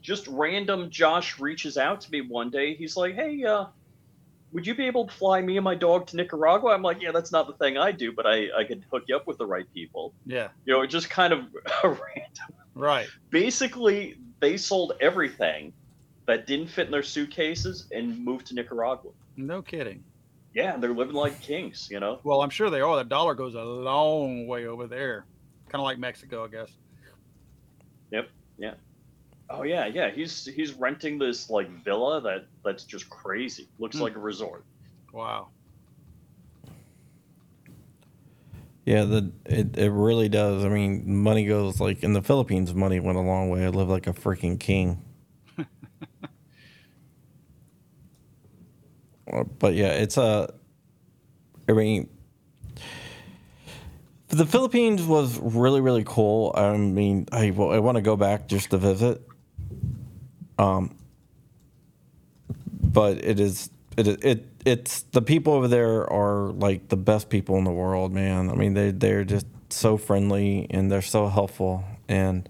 just 0.00 0.26
random 0.28 0.90
josh 0.90 1.38
reaches 1.40 1.76
out 1.76 2.00
to 2.02 2.10
me 2.10 2.20
one 2.20 2.50
day 2.50 2.74
he's 2.74 2.96
like 2.96 3.14
hey 3.14 3.42
uh 3.44 3.66
would 4.52 4.66
you 4.66 4.74
be 4.74 4.86
able 4.86 5.06
to 5.06 5.14
fly 5.14 5.40
me 5.40 5.56
and 5.56 5.64
my 5.64 5.74
dog 5.74 6.06
to 6.08 6.16
nicaragua 6.16 6.70
i'm 6.72 6.82
like 6.82 7.02
yeah 7.02 7.10
that's 7.12 7.32
not 7.32 7.46
the 7.46 7.54
thing 7.54 7.76
i 7.76 7.90
do 7.92 8.12
but 8.12 8.26
i 8.26 8.46
i 8.58 8.64
could 8.64 8.84
hook 8.92 9.02
you 9.08 9.16
up 9.16 9.26
with 9.26 9.38
the 9.38 9.46
right 9.46 9.66
people 9.74 10.14
Yeah. 10.26 10.50
you 10.64 10.72
know 10.74 10.82
it 10.82 10.88
just 10.88 11.10
kind 11.10 11.32
of 11.32 11.40
random 11.84 11.98
Right. 12.74 13.08
basically 13.30 14.16
they 14.40 14.56
sold 14.56 14.94
everything 15.00 15.74
that 16.26 16.46
didn't 16.46 16.68
fit 16.68 16.86
in 16.86 16.92
their 16.92 17.02
suitcases 17.02 17.86
and 17.92 18.24
moved 18.24 18.46
to 18.46 18.54
nicaragua 18.54 19.10
No 19.36 19.62
kidding. 19.62 20.04
yeah 20.54 20.76
they're 20.76 20.94
living 20.94 21.14
like 21.16 21.40
kings 21.40 21.88
you 21.90 21.98
know 22.00 22.20
Well, 22.24 22.42
I'm 22.42 22.50
sure 22.50 22.70
they 22.70 22.80
are. 22.80 22.96
The 22.96 23.04
dollar 23.04 23.34
goes 23.34 23.54
a 23.54 23.62
long 23.62 24.46
way 24.46 24.66
over 24.66 24.86
there. 24.86 25.26
Kind 25.72 25.80
of 25.80 25.84
like 25.86 25.98
Mexico, 25.98 26.44
I 26.44 26.48
guess. 26.48 26.70
Yep. 28.10 28.28
Yeah. 28.58 28.74
Oh 29.48 29.62
yeah, 29.62 29.86
yeah. 29.86 30.10
He's 30.10 30.44
he's 30.44 30.74
renting 30.74 31.18
this 31.18 31.48
like 31.48 31.70
villa 31.82 32.20
that 32.20 32.44
that's 32.62 32.84
just 32.84 33.08
crazy. 33.08 33.68
Looks 33.78 33.96
Hmm. 33.96 34.02
like 34.02 34.14
a 34.14 34.18
resort. 34.18 34.64
Wow. 35.14 35.48
Yeah, 38.84 39.04
the 39.04 39.32
it, 39.46 39.78
it 39.78 39.90
really 39.90 40.28
does. 40.28 40.64
I 40.64 40.68
mean, 40.68 41.04
money 41.22 41.46
goes 41.46 41.80
like 41.80 42.02
in 42.02 42.12
the 42.12 42.22
Philippines, 42.22 42.74
money 42.74 43.00
went 43.00 43.16
a 43.16 43.22
long 43.22 43.48
way. 43.48 43.64
I 43.64 43.68
live 43.68 43.88
like 43.88 44.06
a 44.06 44.12
freaking 44.12 44.60
king. 44.60 45.02
Uh, 49.32 49.44
but 49.44 49.74
yeah, 49.74 49.92
it's 49.92 50.16
a. 50.16 50.52
I 51.68 51.72
mean, 51.72 52.08
the 54.32 54.46
Philippines 54.46 55.02
was 55.02 55.38
really 55.38 55.80
really 55.80 56.04
cool. 56.04 56.52
I 56.56 56.76
mean, 56.76 57.26
I 57.30 57.48
I 57.48 57.78
want 57.78 57.96
to 57.96 58.02
go 58.02 58.16
back 58.16 58.48
just 58.48 58.70
to 58.70 58.78
visit. 58.78 59.22
Um. 60.58 60.96
But 62.82 63.24
it 63.24 63.40
is 63.40 63.70
it 63.96 64.08
it 64.24 64.46
it's 64.64 65.02
the 65.02 65.22
people 65.22 65.52
over 65.54 65.68
there 65.68 66.10
are 66.12 66.50
like 66.52 66.88
the 66.88 66.96
best 66.96 67.30
people 67.30 67.56
in 67.56 67.64
the 67.64 67.70
world, 67.70 68.12
man. 68.12 68.50
I 68.50 68.54
mean, 68.54 68.74
they 68.74 68.90
they're 68.90 69.24
just 69.24 69.46
so 69.70 69.96
friendly 69.96 70.66
and 70.70 70.90
they're 70.90 71.02
so 71.02 71.28
helpful 71.28 71.84
and 72.08 72.48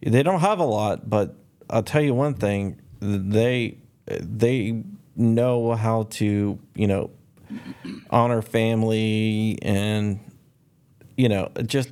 they 0.00 0.22
don't 0.22 0.40
have 0.40 0.58
a 0.58 0.64
lot, 0.64 1.08
but 1.08 1.34
I'll 1.68 1.82
tell 1.82 2.02
you 2.02 2.14
one 2.14 2.34
thing, 2.34 2.80
they 3.00 3.78
they 4.06 4.82
know 5.16 5.74
how 5.74 6.04
to, 6.04 6.58
you 6.74 6.86
know, 6.86 7.10
honor 8.10 8.42
family 8.42 9.58
and 9.62 10.20
you 11.16 11.28
know, 11.28 11.50
just 11.66 11.90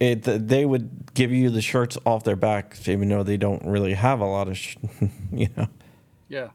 it 0.00 0.22
they 0.24 0.64
would 0.64 1.14
give 1.14 1.30
you 1.30 1.50
the 1.50 1.62
shirts 1.62 1.96
off 2.04 2.24
their 2.24 2.36
backs 2.36 2.88
even 2.88 3.08
though 3.08 3.22
they 3.22 3.36
don't 3.36 3.64
really 3.64 3.94
have 3.94 4.20
a 4.20 4.24
lot 4.26 4.48
of 4.48 4.56
sh- 4.58 4.76
you 5.32 5.48
know. 5.56 5.66
Yeah. 6.28 6.48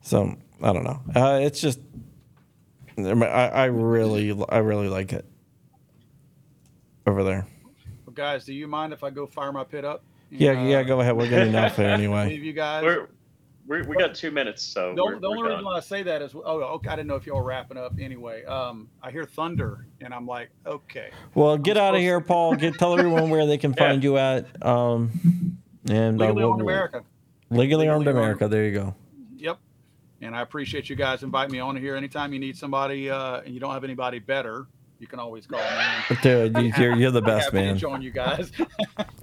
So 0.00 0.34
I 0.62 0.72
don't 0.72 0.84
know. 0.84 1.00
Uh, 1.14 1.38
it's 1.42 1.60
just 1.60 1.80
I, 2.98 3.02
I, 3.10 3.46
I 3.46 3.64
really 3.66 4.36
I 4.48 4.58
really 4.58 4.88
like 4.88 5.12
it 5.12 5.24
over 7.06 7.22
there. 7.24 7.46
Well, 8.06 8.14
guys, 8.14 8.44
do 8.44 8.52
you 8.52 8.66
mind 8.66 8.92
if 8.92 9.02
I 9.04 9.10
go 9.10 9.26
fire 9.26 9.52
my 9.52 9.64
pit 9.64 9.84
up? 9.84 10.02
Yeah, 10.30 10.52
And, 10.52 10.68
yeah. 10.68 10.78
uh, 10.78 10.82
Go 10.84 11.00
ahead. 11.00 11.16
We're 11.16 11.28
getting 11.28 11.48
enough 11.50 11.76
there 11.76 11.90
anyway. 11.90 12.34
of 12.36 12.42
you 12.44 12.52
guys? 12.52 12.82
We're, 12.82 13.08
we 13.66 13.82
we 13.82 13.96
got 13.96 14.14
two 14.14 14.30
minutes, 14.30 14.62
so 14.62 14.94
the, 14.94 15.02
we're, 15.04 15.18
the 15.18 15.30
we're 15.30 15.36
only 15.36 15.42
done. 15.42 15.50
reason 15.52 15.64
why 15.64 15.76
I 15.76 15.80
say 15.80 16.02
that 16.02 16.20
is, 16.22 16.34
oh, 16.34 16.40
okay, 16.74 16.88
I 16.90 16.96
didn't 16.96 17.08
know 17.08 17.14
if 17.16 17.26
y'all 17.26 17.36
were 17.38 17.44
wrapping 17.44 17.76
up 17.76 17.94
anyway. 17.98 18.44
Um, 18.44 18.88
I 19.02 19.10
hear 19.10 19.24
thunder, 19.24 19.86
and 20.00 20.12
I'm 20.12 20.26
like, 20.26 20.50
okay. 20.66 21.10
Well, 21.34 21.56
get 21.56 21.76
out 21.76 21.94
of 21.94 21.98
supposed 21.98 22.02
here, 22.02 22.20
Paul. 22.20 22.54
Get 22.56 22.74
tell 22.78 22.98
everyone 22.98 23.30
where 23.30 23.46
they 23.46 23.56
can 23.58 23.72
Yeah. 23.78 23.88
find 23.88 24.04
you 24.04 24.18
at. 24.18 24.46
Um, 24.64 25.58
and 25.88 26.20
uh, 26.20 26.26
Legally 26.26 26.42
we'll- 26.44 26.52
Owned 26.52 26.60
America. 26.60 27.02
Legally 27.50 27.88
armed 27.88 28.06
Legally 28.06 28.22
America. 28.22 28.48
There 28.48 28.64
you 28.64 28.72
go. 28.72 28.94
Yep. 29.36 29.58
And 30.22 30.34
I 30.34 30.40
appreciate 30.40 30.88
you 30.90 30.96
guys 30.96 31.22
inviting 31.22 31.52
me 31.52 31.58
on 31.60 31.76
here. 31.76 31.94
Anytime 31.94 32.32
you 32.32 32.38
need 32.40 32.56
somebody 32.56 33.10
uh, 33.10 33.40
and 33.42 33.52
you 33.54 33.60
don't 33.60 33.72
have 33.72 33.84
anybody 33.84 34.18
better, 34.18 34.66
you 34.98 35.06
can 35.06 35.18
always 35.18 35.46
call 35.46 35.60
me. 35.60 36.16
Dude, 36.22 36.56
you- 36.56 36.72
you're, 36.78 36.96
you're 36.96 37.10
the 37.10 37.20
best, 37.22 37.46
happy 37.46 37.58
to 37.58 37.64
man. 37.64 37.78
join 37.78 38.02
you 38.02 38.10
guys. 38.10 38.50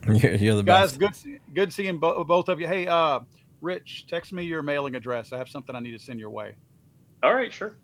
You're, 0.07 0.33
you're 0.35 0.55
the 0.55 0.63
guys, 0.63 0.97
best. 0.97 1.23
good 1.23 1.39
good 1.53 1.73
seeing 1.73 1.97
bo- 1.99 2.23
both 2.23 2.49
of 2.49 2.59
you. 2.59 2.67
Hey, 2.67 2.87
uh, 2.87 3.19
Rich, 3.61 4.07
text 4.09 4.33
me 4.33 4.43
your 4.43 4.63
mailing 4.63 4.95
address. 4.95 5.31
I 5.31 5.37
have 5.37 5.49
something 5.49 5.75
I 5.75 5.79
need 5.79 5.91
to 5.91 5.99
send 5.99 6.19
your 6.19 6.31
way. 6.31 6.55
All 7.23 7.33
right, 7.33 7.53
sure. 7.53 7.75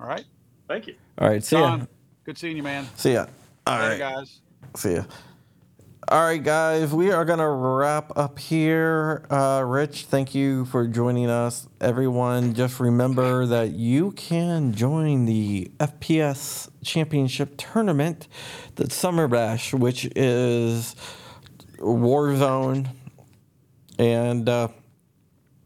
All 0.00 0.06
right. 0.06 0.24
Thank 0.68 0.86
you. 0.88 0.94
All 1.18 1.28
right. 1.28 1.42
See 1.42 1.56
ya. 1.56 1.80
Good 2.24 2.38
seeing 2.38 2.56
you, 2.56 2.62
man. 2.62 2.86
See 2.96 3.12
ya. 3.12 3.26
All 3.66 3.78
Later, 3.78 3.90
right. 3.90 3.98
guys. 3.98 4.40
See 4.76 4.94
ya. 4.94 5.04
All 6.08 6.22
right, 6.22 6.42
guys, 6.42 6.92
we 6.92 7.12
are 7.12 7.24
going 7.24 7.38
to 7.38 7.46
wrap 7.48 8.16
up 8.16 8.38
here. 8.38 9.24
Uh, 9.30 9.62
Rich, 9.64 10.06
thank 10.06 10.34
you 10.34 10.64
for 10.64 10.88
joining 10.88 11.30
us. 11.30 11.68
Everyone, 11.80 12.52
just 12.52 12.80
remember 12.80 13.46
that 13.46 13.72
you 13.72 14.10
can 14.12 14.72
join 14.72 15.26
the 15.26 15.70
FPS 15.78 16.68
Championship 16.82 17.56
Tournament, 17.58 18.26
the 18.74 18.90
Summer 18.90 19.28
Bash, 19.28 19.72
which 19.72 20.06
is 20.16 20.96
Warzone 21.78 22.88
and 23.98 24.48
uh, 24.48 24.68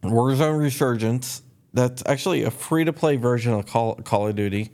Warzone 0.05 0.59
Resurgence. 0.59 1.43
That's 1.73 2.03
actually 2.07 2.45
a 2.45 2.51
free 2.51 2.85
to 2.85 2.93
play 2.93 3.17
version 3.17 3.53
of 3.53 3.67
Call, 3.67 3.97
Call 3.97 4.29
of 4.29 4.37
Duty. 4.37 4.71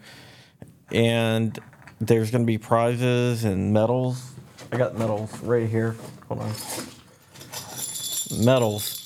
And 0.92 1.58
there's 2.00 2.30
going 2.30 2.42
to 2.42 2.46
be 2.46 2.58
prizes 2.58 3.44
and 3.44 3.72
medals. 3.72 4.32
I 4.72 4.76
got 4.76 4.98
medals 4.98 5.40
right 5.42 5.68
here. 5.68 5.96
Hold 6.28 6.40
on. 6.40 6.52
Medals 8.44 9.00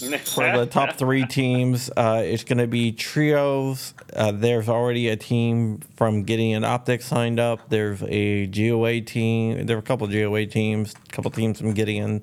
for 0.00 0.56
the 0.56 0.66
top 0.70 0.96
three 0.96 1.26
teams. 1.26 1.90
Uh, 1.96 2.22
it's 2.24 2.44
going 2.44 2.58
to 2.58 2.66
be 2.66 2.92
trios. 2.92 3.94
Uh, 4.14 4.32
there's 4.32 4.68
already 4.68 5.08
a 5.08 5.16
team 5.16 5.80
from 5.96 6.22
Gideon 6.24 6.64
Optics 6.64 7.04
signed 7.04 7.38
up. 7.38 7.68
There's 7.68 8.02
a 8.06 8.46
GOA 8.46 9.02
team. 9.02 9.66
There 9.66 9.76
are 9.76 9.80
a 9.80 9.82
couple 9.82 10.06
of 10.06 10.12
GOA 10.12 10.46
teams, 10.46 10.94
a 10.94 11.12
couple 11.12 11.30
teams 11.30 11.60
from 11.60 11.74
Gideon. 11.74 12.22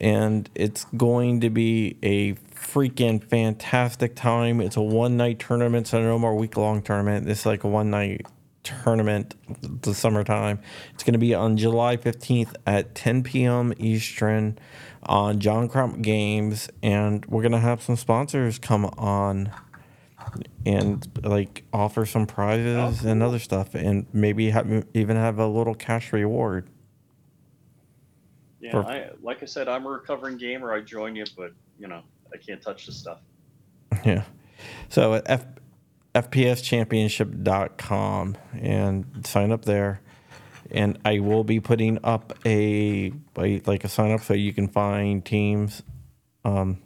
And 0.00 0.48
it's 0.54 0.84
going 0.96 1.40
to 1.40 1.50
be 1.50 1.98
a 2.02 2.34
freaking 2.54 3.22
fantastic 3.22 4.16
time. 4.16 4.60
It's 4.60 4.76
a 4.76 4.82
one 4.82 5.16
night 5.16 5.38
tournament, 5.38 5.88
so 5.88 6.00
no 6.00 6.18
more 6.18 6.34
week 6.34 6.56
long 6.56 6.82
tournament. 6.82 7.28
It's 7.28 7.44
like 7.44 7.64
a 7.64 7.68
one 7.68 7.90
night 7.90 8.26
tournament, 8.62 9.34
the 9.82 9.94
summertime. 9.94 10.60
It's 10.94 11.02
going 11.02 11.14
to 11.14 11.18
be 11.18 11.34
on 11.34 11.56
July 11.56 11.96
15th 11.96 12.54
at 12.66 12.94
10 12.94 13.22
p.m. 13.22 13.72
Eastern 13.78 14.58
on 15.02 15.40
John 15.40 15.68
Crump 15.68 16.02
Games, 16.02 16.68
and 16.82 17.24
we're 17.26 17.42
going 17.42 17.52
to 17.52 17.58
have 17.58 17.82
some 17.82 17.96
sponsors 17.96 18.58
come 18.58 18.84
on 18.84 19.50
and 20.66 21.06
like 21.24 21.64
offer 21.72 22.04
some 22.06 22.26
prizes 22.26 23.04
oh, 23.04 23.08
and 23.08 23.22
other 23.22 23.38
stuff, 23.38 23.74
and 23.74 24.06
maybe 24.12 24.50
have, 24.50 24.86
even 24.94 25.16
have 25.16 25.38
a 25.38 25.46
little 25.46 25.74
cash 25.74 26.12
reward. 26.12 26.68
Yeah, 28.60 28.72
Perfect. 28.72 28.90
I, 28.90 29.10
like 29.22 29.42
I 29.42 29.46
said, 29.46 29.68
I'm 29.68 29.86
a 29.86 29.90
recovering 29.90 30.36
gamer. 30.36 30.72
I 30.72 30.80
join 30.80 31.16
you, 31.16 31.24
but 31.36 31.52
you 31.78 31.88
know, 31.88 32.02
I 32.32 32.36
can't 32.36 32.62
touch 32.62 32.86
the 32.86 32.92
stuff. 32.92 33.18
Yeah. 34.04 34.22
So 34.88 35.14
at 35.14 35.24
F, 35.26 35.44
FPSchampionship.com 36.14 38.36
and 38.54 39.26
sign 39.26 39.50
up 39.52 39.64
there. 39.64 40.00
And 40.70 40.98
I 41.04 41.18
will 41.18 41.42
be 41.42 41.58
putting 41.58 41.98
up 42.04 42.38
a 42.46 43.12
like 43.36 43.82
a 43.84 43.88
sign 43.88 44.12
up 44.12 44.22
so 44.22 44.34
you 44.34 44.52
can 44.52 44.68
find 44.68 45.24
teams 45.24 45.82
um, 46.44 46.78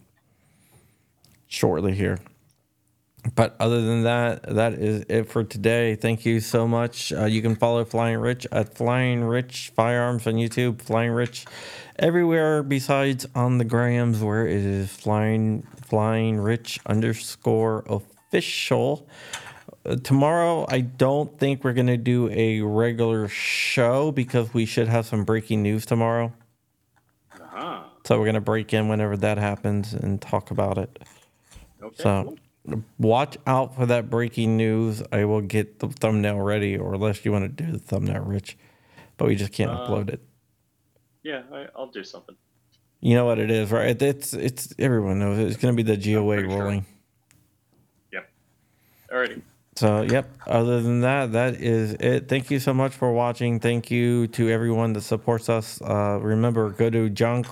shortly 1.47 1.93
here. 1.93 2.18
But 3.35 3.57
other 3.59 3.81
than 3.81 4.03
that, 4.03 4.43
that 4.55 4.75
is 4.75 5.05
it 5.09 5.31
for 5.31 5.45
today. 5.45 5.95
Thank 5.97 6.27
you 6.27 6.41
so 6.41 6.68
much. 6.68 7.12
Uh, 7.12 7.25
you 7.25 7.41
can 7.41 7.57
follow 7.57 7.85
Flying 7.85 8.18
Rich 8.18 8.47
at 8.53 8.75
Flying 8.75 9.25
Rich 9.25 9.72
Firearms 9.75 10.27
on 10.27 10.35
YouTube, 10.35 10.83
Flying 10.83 11.11
Rich 11.11 11.47
everywhere 11.99 12.62
besides 12.62 13.27
on 13.35 13.59
the 13.59 13.64
grams 13.64 14.20
where 14.22 14.47
it 14.47 14.64
is 14.64 14.91
Flying 14.91 15.66
Flying 15.83 16.39
Rich 16.39 16.79
underscore 16.87 17.85
official. 17.89 19.09
uh, 19.87 19.97
tomorrow, 19.97 20.66
I 20.68 20.81
don't 20.81 21.39
think 21.39 21.64
we're 21.64 21.72
going 21.72 21.87
to 21.87 21.97
do 21.97 22.29
a 22.31 22.61
regular 22.61 23.29
show 23.29 24.12
because 24.12 24.53
we 24.53 24.66
should 24.66 24.89
have 24.89 25.07
some 25.07 25.25
breaking 25.25 25.62
news 25.62 25.87
tomorrow. 25.87 26.33
Uh-huh. 27.33 27.85
So 28.07 28.18
we're 28.18 28.27
going 28.27 28.35
to 28.35 28.41
break 28.41 28.75
in 28.75 28.89
whenever 28.89 29.16
that 29.18 29.39
happens 29.39 29.95
and 29.95 30.20
talk 30.20 30.51
about 30.51 30.79
it. 30.79 30.99
Okay. 31.83 32.03
So 32.03 32.37
watch 32.98 33.36
out 33.46 33.74
for 33.74 33.86
that 33.86 34.10
breaking 34.10 34.56
news. 34.56 35.02
I 35.12 35.24
will 35.24 35.40
get 35.40 35.78
the 35.80 35.88
thumbnail 35.88 36.40
ready, 36.40 36.76
or 36.76 36.94
unless 36.94 37.24
you 37.24 37.32
want 37.32 37.44
to 37.56 37.64
do 37.64 37.72
the 37.72 37.78
thumbnail, 37.78 38.22
Rich. 38.22 38.56
But 39.16 39.28
we 39.28 39.36
just 39.36 39.52
can't 39.52 39.70
Uh, 39.70 39.86
upload 39.86 40.08
it. 40.10 40.20
Yeah, 41.22 41.42
I, 41.52 41.66
I'll 41.76 41.90
do 41.90 42.04
something. 42.04 42.36
You 43.00 43.14
know 43.14 43.26
what 43.26 43.38
it 43.38 43.50
is, 43.50 43.70
right? 43.70 44.00
It's 44.00 44.32
it's 44.32 44.72
everyone 44.78 45.18
knows 45.18 45.38
it. 45.38 45.46
it's 45.46 45.56
going 45.56 45.76
to 45.76 45.82
be 45.82 45.94
the 45.94 45.96
GOA 45.96 46.36
pretty 46.36 46.50
sure. 46.50 46.84
Yep. 48.12 48.30
Alrighty. 49.10 49.42
So, 49.76 50.02
yep. 50.02 50.30
Other 50.46 50.80
than 50.80 51.00
that, 51.00 51.32
that 51.32 51.56
is 51.56 51.94
it. 51.94 52.28
Thank 52.28 52.50
you 52.50 52.60
so 52.60 52.72
much 52.72 52.94
for 52.94 53.12
watching. 53.12 53.58
Thank 53.60 53.90
you 53.90 54.28
to 54.28 54.48
everyone 54.48 54.92
that 54.92 55.00
supports 55.02 55.48
us. 55.48 55.82
Uh, 55.82 56.18
remember, 56.22 56.70
go 56.70 56.88
to 56.90 57.10
John, 57.10 57.44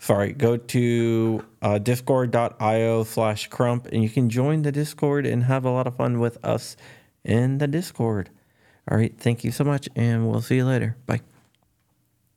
sorry, 0.00 0.32
go 0.32 0.56
to 0.56 1.44
uh, 1.62 1.78
discord.io 1.78 3.04
slash 3.04 3.48
crump 3.48 3.86
and 3.86 4.02
you 4.02 4.08
can 4.08 4.30
join 4.30 4.62
the 4.62 4.72
Discord 4.72 5.26
and 5.26 5.44
have 5.44 5.64
a 5.64 5.70
lot 5.70 5.86
of 5.86 5.96
fun 5.96 6.18
with 6.18 6.42
us 6.44 6.76
in 7.24 7.58
the 7.58 7.68
Discord. 7.68 8.30
All 8.90 8.96
right. 8.96 9.14
Thank 9.16 9.44
you 9.44 9.52
so 9.52 9.62
much, 9.62 9.88
and 9.94 10.28
we'll 10.28 10.40
see 10.40 10.56
you 10.56 10.64
later. 10.64 10.96
Bye. 11.06 11.20